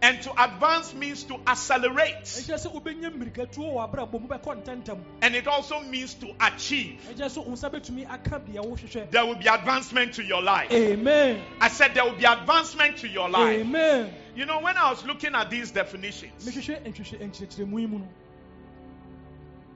Sɛ 0.00 0.12
wobɛnyini 0.12 0.20
na 0.20 0.20
wapagya 0.20 0.20
aduru 0.20 0.20
abrabɔ 0.20 0.20
mu 0.20 0.20
mpɛmpɛnsoɔ 0.20 0.20
bi 0.20 0.20
mu 0.20 0.20
And 0.22 0.22
to 0.22 0.42
advance 0.44 0.94
means 0.94 1.22
to 1.24 1.34
accelerate. 1.46 2.24
ɛkyerɛ 2.24 2.58
sɛ 2.58 2.72
wobɛnya 2.72 3.10
mmirikatuo 3.10 3.74
wɔ 3.74 3.90
abrabɔ 3.90 4.20
mu 4.20 4.28
bɛkɔ 4.28 4.64
ntɛntɛm 4.64 4.98
And 5.22 5.34
it 5.36 5.46
also 5.46 5.80
means 5.80 6.14
to 6.14 6.34
achieve. 6.40 7.00
ɛkyerɛ 7.10 7.26
sɛ 7.26 7.46
wo 7.46 7.52
nsa 7.54 7.70
bɛtumi 7.70 8.10
aka 8.10 8.40
deɛ 8.40 8.64
wohwehwɛ 8.64 9.10
There 9.10 9.26
will 9.26 9.36
be 9.36 9.46
advancement 9.46 10.14
to 10.14 10.22
your 10.22 10.42
life. 10.42 10.70
amen 10.72 11.42
I 11.60 11.68
said 11.68 11.94
there 11.94 12.04
will 12.04 12.16
be 12.16 12.24
advancement 12.24 12.98
to 12.98 13.08
your 13.08 13.28
life. 13.28 13.60
amen 13.60 14.12
You 14.36 14.46
know, 14.46 14.60
when 14.60 14.76
I 14.76 14.90
was 14.90 15.04
looking 15.04 15.34
at 15.34 15.50
these 15.50 15.70
definitions, 15.72 16.46
mehwehwɛ 16.46 16.82
nhwehwɛ 16.84 17.30
nkyerɛkyerɛmu 17.30 17.80
yi 17.80 17.86
mu 17.86 17.98
no 17.98 18.08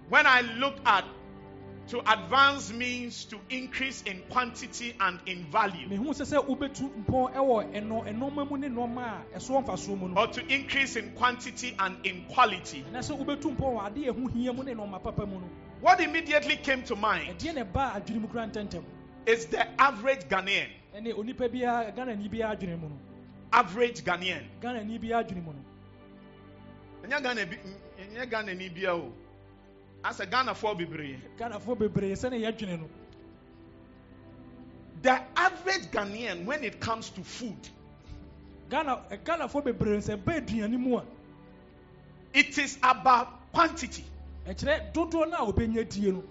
when 0.09 0.27
I 0.27 0.43
looked 0.43 0.81
at 0.87 1.05
to 1.89 2.01
advance 2.13 2.73
means 2.73 3.25
to 3.27 3.39
increase 3.51 4.03
in 4.03 4.23
quantity 4.31 4.97
and 5.01 5.19
in 5.27 5.45
value, 5.51 5.87
mehu 5.89 6.09
sɛ 6.15 6.25
sɛ 6.25 6.47
wobɛtu 6.47 6.91
mpɔn 7.05 7.35
ɛwɔ 7.35 7.73
ɛnɔ 7.75 8.07
ɛnɔma 8.09 8.49
mu 8.51 8.57
ne 8.57 8.69
nɔɔma 8.69 9.03
a 9.35 9.39
ɛsoɔ 9.39 9.65
mfasoɔ 9.67 9.99
mu 9.99 10.09
no. 10.09 10.21
Or 10.21 10.27
to 10.29 10.47
increase 10.53 10.97
in 10.97 11.13
quantity 11.13 11.75
and 11.79 11.97
in 12.07 12.25
quality. 12.27 12.85
na 12.91 13.01
sɛ 13.01 13.19
wobɛtu 13.19 13.55
mpɔn 13.57 13.75
wɔ 13.75 13.87
ade 13.87 14.09
a 14.09 14.13
ɛho 14.13 14.33
hia 14.33 14.53
mu 14.53 14.63
ne 14.63 14.73
nɔɔma 14.75 15.03
papa 15.03 15.27
mu 15.27 15.41
no. 15.41 15.49
What 15.81 16.01
immediately 16.01 16.57
came 16.57 16.83
to 16.85 16.97
mind 16.97 17.39
ɛdeɛ 17.39 17.55
na 17.55 17.65
ɛbaa 17.65 17.95
adwene 18.03 18.21
mu 18.21 18.29
kora 18.29 18.47
ntɛntɛm 18.47 18.85
is 19.27 19.47
the 19.47 19.81
average 19.81 20.25
Ghanaian. 20.29 20.69
ɛne 20.97 21.15
onipa 21.15 21.49
biara 21.53 21.95
ghanani 21.95 22.31
biara 22.31 22.57
adwene 22.59 22.81
mu 22.81 22.89
no. 22.89 22.99
Average 23.53 24.03
Ghanaian. 24.05 24.43
Asɛ 30.05 30.27
Ghanafoɔ 30.31 30.77
bebree. 30.79 31.19
ghanafoɔ 31.39 31.79
bebree 31.79 32.13
sɛne 32.13 32.39
yɛadwene 32.41 32.81
no 32.81 32.89
The 35.03 35.21
average 35.37 35.91
Ghanaian, 35.91 36.45
when 36.47 36.65
it 36.65 36.81
comes 36.81 37.11
to 37.11 37.23
food, 37.23 37.57
ghana 38.71 39.03
eh, 39.11 39.17
ɛ- 39.17 39.25
ghanafoɔ 39.25 39.65
bebree 39.65 39.99
sɛ 39.99 40.17
ɛba 40.23 40.41
aduane 40.47 40.79
mu 40.79 40.97
a 40.99 41.05
it 42.33 42.59
is 42.59 42.77
about 42.83 43.53
quantity 43.53 44.05
ɛkyerɛ 44.47 44.93
dodoɔ 44.93 45.31
no 45.31 45.49
a 45.81 45.85
die 45.85 46.11
no 46.11 46.23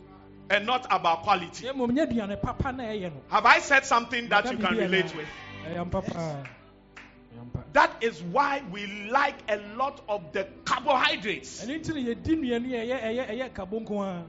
and 0.50 0.66
not 0.68 0.86
about 0.92 1.24
quality. 1.24 1.66
mmom 1.68 1.92
nyɛ 1.92 2.08
aduane 2.12 2.42
papa 2.42 2.72
na 2.72 2.84
ɛyɛ 2.84 3.12
no 3.14 3.22
Have 3.30 3.46
I 3.46 3.60
said 3.60 3.86
something 3.86 4.28
that 4.30 4.52
you 4.52 4.58
can 4.58 4.78
relate 4.78 5.16
with? 5.16 5.28
ɛyɛ 5.66 5.90
mpa 5.90 6.02
paa 6.06 6.12
ɛyɛ 6.14 6.44
mpa 6.44 6.48
That 7.74 8.04
is 8.04 8.22
why 8.22 8.64
we 8.72 8.86
like 9.10 9.36
a 9.50 9.58
lot 9.76 10.02
of 10.08 10.32
the 10.32 10.48
carbohydrates. 10.66 11.66
kabo 13.54 13.80
nko 13.82 14.04
a 14.04 14.24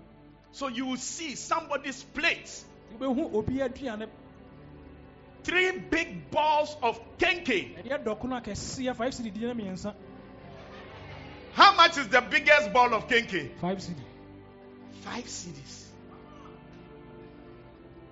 So 0.53 0.69
you 0.69 0.87
will 0.87 0.97
see 0.97 1.35
somebody's 1.35 2.03
plate, 2.03 2.65
wobɛhu 2.99 3.35
obi 3.35 3.61
eh, 3.61 3.69
aduane 3.69 4.09
three 5.43 5.73
big 5.79 6.31
balls 6.31 6.77
of 6.83 7.01
kenke. 7.19 7.77
ɛdeɛ 7.77 8.05
dɔkono 8.05 8.41
akɛseɛ 8.43 8.97
5 8.97 9.15
cd 9.15 9.31
die 9.31 9.47
na 9.47 9.55
mmiɛnsa 9.55 9.95
How 11.53 11.75
much 11.77 11.99
is 11.99 12.09
the 12.09 12.21
biggest 12.21 12.73
ball 12.73 12.95
of 12.95 13.07
kenke? 13.09 13.51
5 13.61 13.83
cd 13.83 14.01
Five 15.05 15.25
cedis. 15.29 15.85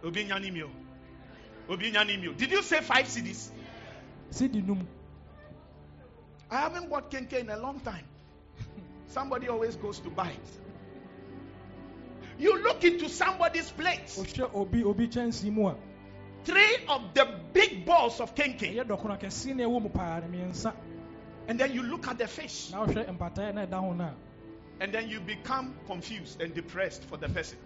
Obi 0.05 0.25
nyanimio. 0.25 0.69
Obi 1.69 1.91
nyanimio. 1.91 2.37
Did 2.37 2.51
you 2.51 2.63
say 2.63 2.81
five 2.81 3.07
cedis? 3.07 3.49
I 6.51 6.57
haven't 6.61 6.91
bought 6.91 7.11
kenke 7.11 7.35
in 7.35 7.49
a 7.51 7.57
long 7.57 7.81
time. 7.81 8.05
Somebody 9.09 9.49
always 9.49 9.77
goes 9.77 9.99
to 10.01 10.11
buy 10.11 10.29
it. 10.31 10.59
You 12.39 12.63
look 12.63 12.83
into 12.85 13.09
somebody's 13.09 13.71
plate. 13.71 14.07
wohwɛ 14.07 14.55
obi 14.55 14.85
obi 14.85 15.09
kyɛnsee 15.09 15.53
mu 15.53 15.69
a 15.69 15.77
Three 16.45 16.77
of 16.89 17.15
the 17.15 17.27
big 17.53 17.85
balls 17.87 18.21
of 18.21 18.35
kenke. 18.35 18.61
ɛyɛ 18.75 18.85
dɔkono 18.85 19.19
akɛseɛ 19.19 19.57
na 19.57 19.65
ɛwɔ 19.65 19.83
mu 19.83 19.89
paa 19.91 20.21
no 20.21 20.27
mmiɛnsa 20.27 20.75
And 21.49 21.59
then 21.59 21.73
you 21.73 21.83
look 21.83 22.09
at 22.09 22.19
the 22.19 22.27
fish. 22.27 22.71
na 22.71 22.85
wohwɛ 22.87 23.17
mpataeɛ 23.17 23.55
na 23.55 23.67
ɛda 23.67 23.81
ho 23.81 23.93
no 23.93 24.05
a 24.05 24.15
And 24.81 24.93
then 24.93 25.09
you 25.09 25.21
become 25.21 25.75
confused 25.87 26.41
and 26.41 26.55
depressed 26.55 27.05
for 27.05 27.17
the 27.17 27.29
person. 27.29 27.59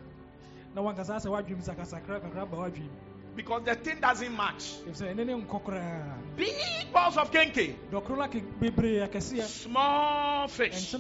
Na 3.37 3.45
wankasa 3.45 3.45
sɛ 3.45 3.45
woadwem 3.45 3.45
sakasakra 3.45 3.45
kakra 3.45 3.45
ba 3.45 3.45
woadwem 3.45 3.45
Because 3.57 3.63
the 3.65 3.75
thing 3.75 4.01
doesn't 4.01 4.37
match. 4.37 4.65
ɛfiri 4.87 4.97
sɛ 4.97 5.15
ɛne 5.15 5.27
ne 5.27 5.33
nkɔ 5.35 5.63
koraa 5.63 6.37
Big 6.37 6.93
balls 6.93 7.17
of 7.17 7.31
kenke. 7.31 7.75
dɔkono 7.91 8.17
no 8.17 8.25
ake- 8.25 8.61
bebree 8.61 9.01
akɛseɛ 9.09 9.43
Small 9.43 10.49
fish. 10.49 10.95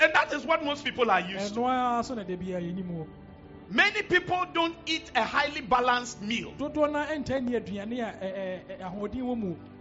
And 0.00 0.12
that 0.14 0.32
is 0.32 0.46
what 0.46 0.64
most 0.64 0.84
people 0.84 1.10
are 1.10 1.20
used 1.20 1.54
to. 1.54 1.60
ɛno 1.60 1.68
ara 1.68 2.04
so 2.04 2.14
na 2.14 2.22
da 2.22 2.36
biara 2.36 2.62
yɛnim 2.62 2.86
wɔ 2.90 3.06
Many 3.70 4.00
people 4.02 4.46
don't 4.54 4.74
eat 4.86 5.10
a 5.14 5.22
highly 5.24 5.60
balanced 5.60 6.22
meal, 6.22 6.54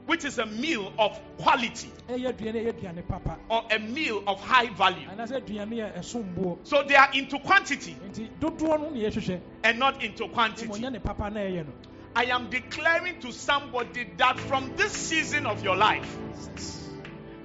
which 0.07 0.25
is 0.25 0.39
a 0.39 0.45
meal 0.45 0.91
of 0.97 1.19
quality 1.37 1.91
ɛyɛ 2.09 2.33
aduane 2.33 2.55
a 2.55 2.73
ɛyɛ 2.73 2.73
aduane 2.73 3.07
papa. 3.07 3.37
or 3.49 3.63
a 3.69 3.77
meal 3.79 4.23
of 4.25 4.39
high 4.41 4.67
value. 4.69 5.07
anaasɛ 5.09 5.41
aduane 5.43 5.95
a 5.95 5.99
ɛsom 5.99 6.33
boɔ 6.35 6.57
So 6.63 6.83
they 6.83 6.95
are 6.95 7.09
into 7.13 7.37
quantity 7.39 7.95
nti 8.09 8.29
dodoɔ 8.39 8.79
no 8.81 8.89
ne 8.89 9.01
yɛhwehwɛ 9.01 9.39
and 9.63 9.79
not 9.79 10.01
into 10.03 10.27
quantity. 10.29 10.67
ɔnyɛ 10.67 10.91
ne 10.93 10.99
papa 10.99 11.29
na 11.29 11.41
ɛyɛ 11.41 11.65
no. 11.67 11.73
I 12.15 12.23
am 12.25 12.49
declaring 12.49 13.19
to 13.19 13.31
somebody 13.31 14.05
that 14.17 14.39
from 14.39 14.75
this 14.75 14.91
season 14.91 15.45
of 15.45 15.63
your 15.63 15.75
life, 15.75 16.17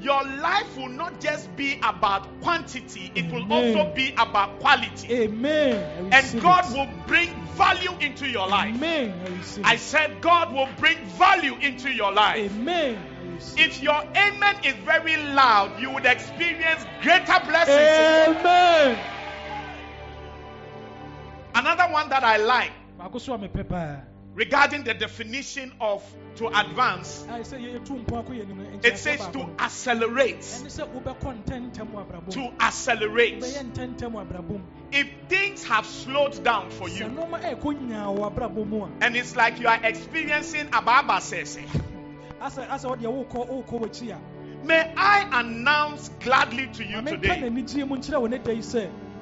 your 0.03 0.23
life 0.25 0.77
will 0.77 0.89
not 0.89 1.21
just 1.21 1.55
be 1.57 1.79
about 1.83 2.27
quantity, 2.43 3.11
it 3.15 3.31
will 3.33 3.51
also 3.53 3.93
be 3.95 4.13
about 4.19 4.59
quality. 4.61 5.13
amen 5.13 6.13
And 6.13 6.43
God 6.43 6.65
it. 6.67 6.77
will 6.77 6.89
bring 7.07 7.31
value 7.55 7.93
into 8.01 8.29
your 8.29 8.49
life. 8.49 8.75
amen 8.75 9.15
I 9.65 9.73
I 9.73 9.77
said, 9.77 10.21
God 10.21 10.53
will 10.53 10.69
bring 10.79 10.99
value 11.19 11.55
into 11.57 11.91
your 11.91 12.13
life. 12.13 12.37
amen 12.53 12.97
I 12.97 13.35
receive 13.35 13.59
it. 13.59 13.67
If 13.67 13.83
your 13.83 14.03
amen 14.17 14.57
is 14.65 14.75
very 14.85 15.17
loud, 15.17 15.81
you 15.81 15.91
would 15.91 16.07
experience 16.07 16.85
greater 17.03 17.41
blessings. 17.47 18.39
amen 18.39 18.99
Another 21.55 21.93
one 21.93 22.09
that 22.09 22.25
I 22.25 22.39
like 22.39 22.73
baako 24.37 24.41
so 24.41 24.41
a 24.41 24.41
mepɛ 24.41 24.41
paa 24.41 24.43
regarding 24.43 24.85
the 24.85 24.95
definition 24.95 25.73
of 25.81 26.03
to 26.37 26.47
advance, 26.49 27.27
a 27.29 27.33
sɛ 27.41 27.59
yɛtu 27.61 28.05
mpo 28.05 28.25
akɔ 28.25 28.31
yɛ 28.31 28.49
nim 28.49 28.59
no 28.59 28.65
nti 28.65 28.85
it 28.87 28.99
says 28.99 29.21
to 29.33 29.41
accelerate. 29.59 30.41
ɛne 30.41 30.67
sɛ 30.67 30.89
wobɛkɔ 30.89 31.45
ntɛntɛm 31.45 31.91
wɔ 31.93 32.07
abrabɔ 32.07 32.27
mu 32.27 32.33
To 32.33 32.53
accelerate. 32.61 33.41
wobɛyɛ 33.41 33.73
ntɛntɛm 33.73 34.13
wɔ 34.13 34.27
abrabɔ 34.27 34.49
mu 34.49 34.61
If 34.93 35.09
things 35.29 35.65
have 35.65 35.87
slowed 35.87 36.43
down 36.45 36.71
for 36.71 36.89
you, 36.89 37.05
nneɛma 37.07 37.41
ɛɛkɔ 37.43 37.89
nyaa 37.89 38.17
wɔ 38.17 38.33
abrabɔ 38.35 38.67
mu 38.67 38.85
a 38.85 38.89
and 39.03 39.17
it's 39.17 39.37
like 39.37 39.59
you 39.61 39.69
are 39.69 39.81
experiencing 39.83 40.69
ababa 40.73 41.21
sese, 41.21 41.59
asɛ 42.41 42.69
asɛ 42.69 42.97
wodeɛ 42.97 43.29
wokɔ 43.29 43.49
wokɔ 43.49 43.81
w'akyi 43.81 44.13
a 44.13 44.21
may 44.65 44.93
I 44.97 45.41
announce 45.41 46.09
gladly 46.21 46.69
to 46.69 46.85
you 46.85 47.03
today 47.03 47.43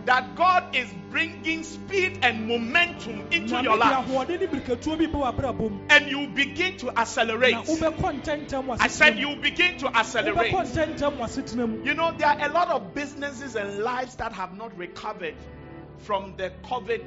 n'anigyeɛ 0.05 0.07
mu 0.07 0.07
nkyerɛ 0.07 0.07
wo 0.07 0.07
ne 0.07 0.07
da 0.07 0.07
yi 0.07 0.07
sɛ 0.07 0.07
that 0.07 0.37
God 0.37 0.75
is 0.77 0.93
bringing 1.11 1.63
speed 1.65 2.19
and 2.23 2.47
momentum 2.47 3.27
into 3.31 3.63
your 3.63 3.77
life, 3.77 4.07
ahoɔden 4.07 4.41
ne 4.41 4.47
birikatuo 4.47 4.99
bi 4.99 5.07
bɛ 5.07 5.13
wɔ 5.13 5.35
abrabɔ 5.35 5.71
mu 5.71 5.81
and 5.91 6.09
you 6.09 6.27
begin 6.29 6.77
to 6.79 6.91
accelerate. 6.99 7.55
wobɛkɔ 7.55 8.23
ntɛntɛm 8.23 8.65
wɔ 8.67 8.77
I 8.81 8.89
said 8.89 9.19
you 9.19 9.37
begin 9.37 9.79
to 9.79 9.89
accelerate. 9.97 10.53
ntɛntɛm 10.53 11.17
wɔ 11.19 11.21
asetena 11.21 11.69
mu 11.69 11.85
You 11.85 11.95
know, 11.95 12.13
there 12.13 12.29
are 12.29 12.49
a 12.49 12.53
lot 12.53 12.69
of 12.69 12.95
businesses 12.95 13.57
and 13.57 13.79
lives 13.81 14.17
that 14.17 14.33
have 14.33 14.57
not 14.57 14.77
recovered 14.77 15.35
from 15.99 16.35
the 16.37 16.51
COVID 16.65 17.03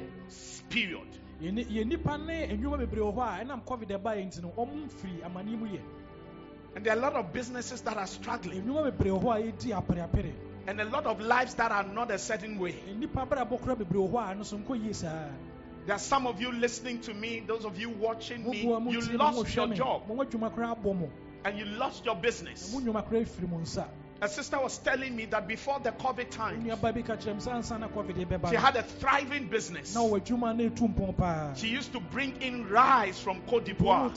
period. 0.70 1.08
yɛ 1.42 1.52
ni- 1.52 1.64
yɛ 1.64 1.84
nipa 1.86 2.16
ne 2.18 2.46
nnwuma 2.46 2.78
bebree 2.86 3.00
wɔ 3.00 3.14
hɔ 3.14 3.40
a 3.40 3.44
ɛnam 3.44 3.64
covid 3.64 3.88
ɛbaeɛ 3.88 4.26
nti 4.26 4.42
no 4.42 4.52
ɔmo 4.56 4.88
mfiri 4.88 5.22
amanneɛ 5.24 5.58
mu 5.58 5.66
yɛ 5.66 5.80
And 6.76 6.84
there 6.84 6.92
are 6.94 6.98
a 6.98 7.02
lot 7.02 7.14
of 7.14 7.32
businesses 7.32 7.82
that 7.82 7.96
are 7.96 8.06
struggling, 8.08 8.64
nnwuma 10.66 10.70
bebree 10.70 10.70
wɔ 10.70 10.70
hɔ 10.70 10.70
a 10.70 10.70
yɛdi 10.70 10.70
apereapere 10.70 10.70
and 10.70 10.80
a 10.80 10.84
lot 10.84 11.06
of 11.06 11.20
lives 11.20 11.54
that 11.54 11.70
are 11.72 11.84
not 11.84 12.10
a 12.10 12.18
certain 12.18 12.58
way. 12.58 12.72
nnipa 12.88 13.26
abrabɔ 13.28 13.60
koraa 13.60 13.76
bebree 13.76 14.08
wɔ 14.08 14.10
hɔ 14.12 14.30
a 14.30 14.34
ɛno 14.34 14.44
so 14.44 14.56
nkɔ 14.58 14.84
yie 14.84 14.92
saa 14.94 15.28
There 15.86 15.94
are 15.94 15.98
some 15.98 16.26
of 16.26 16.40
you 16.40 16.50
listening 16.50 17.00
to 17.02 17.12
me, 17.12 17.40
those 17.46 17.66
of 17.66 17.78
you 17.78 17.90
watching 17.90 18.48
me, 18.48 18.62
you 18.62 18.68
mo 18.80 18.90
tie 18.90 19.06
me, 19.12 19.16
lost 19.18 19.54
your 19.54 19.68
job 19.74 20.08
mo 20.08 20.16
adwuma 20.24 20.50
koraa 20.54 20.74
abɔ 20.76 20.96
mo 20.98 21.10
and 21.44 21.58
you 21.58 21.66
lost 21.66 22.04
your 22.06 22.16
business. 22.16 22.72
mo 22.72 22.80
nnwuma 22.80 23.02
koraa 23.06 23.26
firi 23.26 23.48
mo 23.48 23.58
nsa 23.58 23.86
A 24.22 24.28
sister 24.28 24.58
was 24.58 24.78
telling 24.78 25.14
me 25.14 25.26
that 25.26 25.46
before 25.46 25.80
the 25.80 25.90
COVID 25.90 26.30
time, 26.30 26.62
nnuaba 26.64 26.94
bi 26.94 27.02
ka 27.02 27.16
kyerɛ 27.16 27.32
m 27.34 27.38
sɛ 27.40 27.52
ansa 27.56 27.78
na 27.78 27.88
covid 27.88 28.16
bɛba 28.26 28.48
she 28.48 28.56
had 28.56 28.76
a 28.76 28.82
thriving 28.82 29.48
business. 29.48 29.94
na 29.94 30.00
wɔwɔ 30.00 30.20
adwuma 30.22 30.56
na 30.56 30.64
ɛtu 30.70 30.94
mpɔn 30.94 31.16
paa 31.18 31.52
She 31.54 31.68
used 31.68 31.92
to 31.92 32.00
bring 32.00 32.40
in 32.40 32.66
rice 32.70 33.18
from 33.20 33.42
Cote 33.42 33.66
d'Ivoire. 33.66 34.10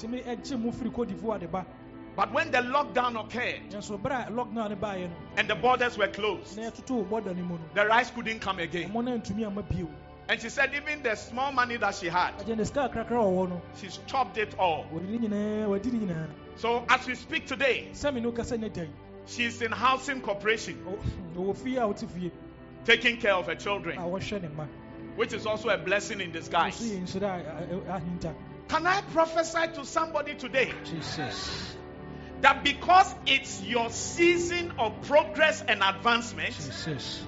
Tumi 2.18 2.26
gye 2.26 2.26
mu 2.26 2.26
firi 2.26 2.26
cote 2.26 2.26
d'ivoire 2.26 2.26
de 2.26 2.26
ba 2.26 2.26
But 2.26 2.34
when 2.34 2.52
the 2.52 2.58
lockdown 2.58 3.20
occurred 3.24 3.70
nso 3.72 4.00
berɛ 4.02 4.28
a 4.28 4.32
lockdown 4.32 4.70
no 4.70 4.76
baeɛ 4.76 5.10
no 5.10 5.16
and 5.38 5.48
the 5.48 5.56
borders 5.56 5.98
were 5.98 6.08
closed, 6.08 6.58
na 6.58 6.64
yɛtoto 6.64 7.08
bɔda 7.08 7.36
no 7.38 7.44
mu 7.44 7.56
no. 7.56 7.62
the 7.76 7.86
rice 7.86 8.10
couldn't 8.12 8.40
come 8.40 8.60
again. 8.60 8.90
ɛmo 8.90 9.04
no 9.04 9.18
antumi 9.18 9.46
ama 9.46 9.62
bio. 9.62 9.88
And 10.30 10.42
she 10.42 10.50
said, 10.50 10.74
even 10.76 11.04
the 11.04 11.16
small 11.16 11.54
money 11.54 11.78
that 11.78 11.96
she 11.96 12.08
had, 12.08 12.34
agye 12.40 12.58
ne 12.58 12.64
sika 12.64 12.90
kakra 12.94 13.22
wɔwɔ 13.22 13.50
no 13.50 13.62
she's 13.80 14.00
chopped 14.08 14.38
it 14.38 14.58
all. 14.58 14.86
wɔde 14.92 15.08
ne 15.10 15.28
nyinaa 15.28 15.68
wɔadi 15.68 15.94
ne 15.94 16.00
nyinaa. 16.08 16.28
So 16.56 16.86
as 16.90 17.06
we 17.06 17.14
speak 17.16 17.46
today, 17.46 17.90
sɛ 17.94 18.14
me 18.14 18.22
ne 18.22 18.32
wokasa 18.32 18.58
nyɛ 18.58 18.74
dan. 18.74 18.90
she's 19.28 19.62
in 19.62 19.72
housing 19.72 20.22
corporation, 20.22 20.84
oh, 20.88 21.40
ɔwɔ 21.40 21.56
fie 21.56 21.78
a 21.78 21.86
wote 21.88 22.00
fie. 22.10 22.32
taking 22.84 23.18
care 23.18 23.34
of 23.34 23.46
her 23.46 23.56
children, 23.56 23.98
wɔhwɛ 24.00 24.42
ne 24.42 24.48
mma. 24.48 24.68
which 25.18 25.34
is 25.34 25.46
also 25.46 25.70
a 25.70 25.78
blessing 25.78 26.20
in 26.22 26.32
disguise. 26.32 26.80
Can 28.70 28.86
I 28.86 29.02
prophesy 29.14 29.68
to 29.76 29.86
somebody 29.86 30.36
today? 30.36 30.74
Jesus 30.84 31.77
that 32.42 32.64
because 32.64 33.14
it's 33.26 33.62
your 33.64 33.90
season 33.90 34.74
of 34.78 35.02
progress 35.04 35.64
and 35.68 35.82
advancement, 35.84 36.54
jesus. 36.54 37.24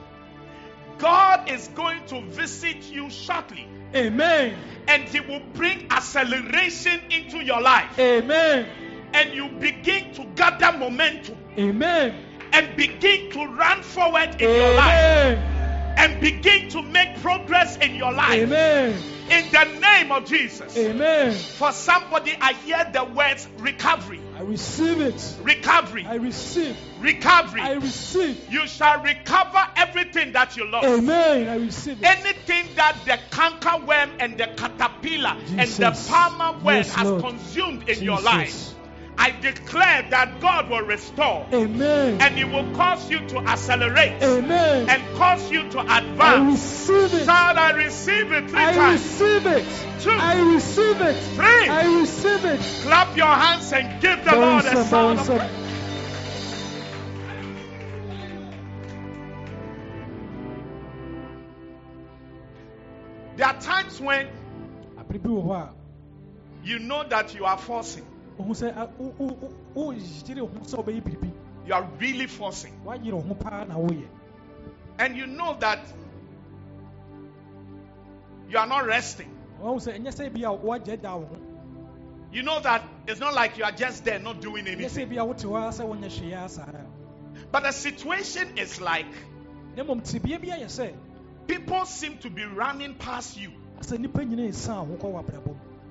God 1.00 1.50
is 1.50 1.68
going 1.70 2.06
to 2.08 2.22
visit 2.22 2.92
you 2.92 3.10
shortly. 3.10 3.68
Amen. 3.96 4.56
And 4.88 5.04
He 5.04 5.20
will 5.22 5.42
bring 5.54 5.92
acceleration 5.92 7.00
into 7.10 7.44
your 7.44 7.62
life. 7.62 7.98
Amen. 7.98 8.68
And 9.14 9.34
you 9.34 9.50
begin 9.50 10.14
to 10.14 10.26
gather 10.36 10.78
momentum. 10.78 11.38
Amen. 11.58 12.16
And 12.52 12.76
begin 12.76 13.32
to 13.32 13.46
run 13.46 13.82
forward 13.82 14.42
in 14.42 14.56
your 14.56 14.74
life. 14.76 15.00
Amen. 15.00 15.96
And 15.98 16.22
begin 16.22 16.70
to 16.70 16.82
make 16.82 17.22
progress 17.22 17.78
in 17.78 17.96
your 17.96 18.12
life. 18.12 18.42
Amen. 18.42 19.02
In 19.30 19.52
the 19.52 19.80
name 19.80 20.12
of 20.12 20.26
Jesus. 20.26 20.76
amen. 20.76 21.34
For 21.34 21.72
somebody, 21.72 22.36
I 22.42 22.54
hear 22.54 22.90
the 22.92 23.04
words 23.04 23.48
recovery, 23.60 24.20
i 24.40 24.42
receive 24.44 25.02
it 25.02 25.36
recovery, 25.44 26.06
i 26.08 26.16
receive 26.16 26.76
recovery. 27.02 27.60
i 27.62 27.74
receive 27.74 28.38
You 28.50 28.66
shall 28.68 29.02
recover 29.04 29.68
everything 29.76 30.32
that 30.32 30.56
you 30.56 30.66
lost. 30.72 30.88
amen 30.88 31.50
i 31.50 31.56
receive 31.56 32.02
it 32.02 32.06
Anything 32.06 32.74
that 32.76 32.96
the 33.06 33.20
canker 33.36 33.86
worm 33.86 34.12
and 34.20 34.38
the 34.38 34.48
caterpillar 34.56 35.36
and 35.50 35.60
the 35.60 35.90
Jesus. 35.92 36.10
palmer 36.10 36.54
worm 36.64 36.76
Yes, 36.78 36.94
has 36.96 37.08
Lord. 37.10 37.22
consumed 37.24 37.90
in 37.90 38.02
your 38.04 38.22
life, 38.22 38.74
I 39.22 39.32
declare 39.32 40.08
that 40.12 40.40
God 40.40 40.70
will 40.70 40.82
restore 40.84 41.46
amen 41.54 42.22
and 42.22 42.38
He 42.38 42.46
will 42.46 42.74
cause 42.74 43.10
you 43.12 43.20
to 43.28 43.40
accelerate 43.40 44.24
amen 44.24 44.90
and 44.90 45.18
cause 45.18 45.52
you 45.52 45.70
to 45.72 45.80
advance. 45.82 46.20
i 46.22 46.50
receive 46.52 47.14
it 47.14 47.26
Shout, 47.26 47.58
I 47.58 47.72
receive 47.72 48.32
it 48.32 48.50
three 48.50 48.60
I 48.64 48.74
times. 48.74 49.02
receive 49.02 49.46
it. 49.46 49.66
Two. 50.00 50.12
I 50.12 50.40
receive 50.54 51.02
it. 51.02 51.14
Three. 51.36 51.70
I 51.70 52.00
receive 52.00 52.46
it. 52.46 52.62
Clap 52.84 53.18
your 53.18 53.28
hands 53.28 53.74
and 53.74 54.02
give 54.02 54.24
the 54.24 54.32
Lord 54.38 54.64
a 54.66 54.74
Bounce, 54.74 54.90
sound 54.90 55.20
of 55.20 55.28
bounce. 55.28 55.40
praise. 55.40 55.56
There 63.36 63.48
are 63.48 63.60
times 63.62 64.00
when 64.02 64.28
Abere 64.98 65.22
bi 65.24 65.30
wɔ 65.30 65.44
hɔ 65.46 65.56
a 65.56 65.74
you 66.64 66.80
know 66.80 67.04
that 67.08 67.34
you 67.36 67.46
are 67.46 67.58
forcing. 67.58 68.06
You 68.40 68.56
are 71.74 71.84
really 72.00 72.28
forcing. 72.28 72.74
woayere 72.86 73.14
wo 73.14 73.22
ho 73.22 73.34
paa 73.36 73.66
na 73.66 73.76
woyɛ 73.76 74.08
And 74.98 75.16
you 75.18 75.28
know 75.28 75.56
that 75.60 75.80
you 78.50 78.58
are 78.58 78.68
not 78.68 78.86
resting. 78.86 79.30
wahu 79.62 79.76
sɛ 79.80 80.00
ɛnyɛ 80.00 80.14
sɛ 80.16 80.34
bi 80.34 80.42
a 80.48 80.52
woagya 80.56 81.02
da 81.02 81.18
wo 81.18 81.26
ho 81.26 81.36
You 82.32 82.44
know 82.44 82.60
that 82.62 82.84
it's 83.08 83.20
not 83.20 83.34
like 83.34 83.58
you 83.58 83.64
are 83.66 83.72
just 83.72 84.06
there 84.06 84.20
not 84.20 84.40
doing 84.42 84.68
anything. 84.68 85.08
sɛ 85.08 85.10
bi 85.10 85.16
a 85.18 85.26
wote 85.26 85.38
hɔ 85.40 85.68
a 85.68 85.72
sɛ 85.72 85.86
wonyɛ 85.86 86.10
hwee 86.10 86.34
a 86.46 86.50
saa 86.50 86.64
ara 86.64 86.86
But 87.52 87.64
the 87.64 87.72
situation 87.72 88.58
is 88.58 88.80
like 88.80 89.06
na 89.76 89.84
mmom 89.84 90.02
tebea 90.02 90.40
bi 90.40 90.48
ayɛ 90.48 90.66
sɛ 90.66 90.94
people 91.48 91.86
seem 91.86 92.18
to 92.20 92.30
be 92.30 92.46
running 92.46 92.94
past 92.96 93.38
you. 93.38 93.52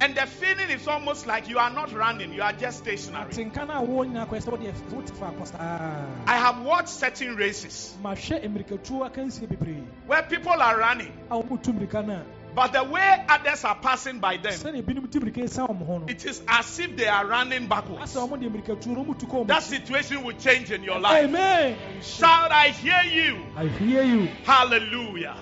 Asɛ 0.00 0.06
nnipa 0.06 0.06
nyina 0.06 0.06
ɛsa 0.06 0.06
ho 0.06 0.06
kɔ 0.06 0.06
wɔ 0.06 0.06
abrabɔ 0.06 0.06
mu 0.06 0.06
And 0.08 0.14
the 0.14 0.26
feeling 0.26 0.70
is 0.70 0.88
almost 0.88 1.26
like 1.26 1.48
you 1.48 1.58
are 1.58 1.70
not 1.70 1.92
running, 1.92 2.32
you 2.32 2.42
are 2.42 2.52
just 2.52 2.78
stationary. 2.78 3.30
tenka 3.32 3.66
no 3.66 3.74
a 3.74 3.86
wowɔ 3.86 4.12
nyinaa 4.12 4.28
kɔɛ 4.28 4.42
sɛ 4.44 4.50
wode 4.50 4.92
wote 4.92 5.10
fa 5.16 5.26
akɔ 5.26 5.46
saa 5.46 6.04
I 6.26 6.36
have 6.36 6.62
watched 6.62 6.88
certain 6.90 7.36
races 7.36 7.96
mahwɛ 8.02 8.42
mmirikatuo 8.48 9.10
akansie 9.10 9.46
bebree 9.48 9.82
where 10.06 10.22
people 10.22 10.52
are 10.52 10.78
running, 10.78 11.12
a 11.30 11.34
wɔmutu 11.34 11.72
mmirika 11.78 12.06
no 12.06 12.14
a 12.14 12.22
but 12.54 12.72
the 12.72 12.82
way 12.82 13.24
others 13.28 13.62
are 13.64 13.76
passing 13.76 14.18
by 14.18 14.36
them, 14.36 14.52
sɛdeɛ 14.52 14.82
binom 14.82 15.10
ti 15.10 15.18
mmirika 15.20 15.44
ɛsa 15.44 15.68
wɔn 15.68 15.86
ho 15.86 15.98
no 15.98 16.06
it 16.08 16.24
is 16.24 16.42
as 16.48 16.78
if 16.78 16.96
they 16.96 17.06
are 17.08 17.26
running 17.26 17.66
backwards. 17.66 18.14
asɛ 18.14 18.28
wɔn 18.28 18.40
de 18.40 18.48
mmirikatuo 18.48 18.86
no 18.88 19.04
wɔmutu 19.04 19.26
kɔ 19.28 19.44
wɔn 19.44 19.46
That 19.48 19.62
situation 19.62 20.22
will 20.22 20.36
change 20.36 20.70
in 20.70 20.82
your 20.84 20.98
life. 20.98 21.24
amen 21.24 21.76
Shout, 22.02 22.50
I 22.52 22.68
hear 22.68 23.02
you. 23.04 23.44
I 23.56 23.66
hear 23.66 24.02
you 24.04 24.26
Hallelujah. 24.44 25.36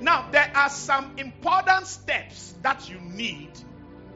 Now, 0.00 0.28
there 0.30 0.48
are 0.54 0.68
some 0.70 1.14
important 1.18 1.86
steps 1.88 2.54
that 2.62 2.88
you 2.88 3.00
need 3.00 3.50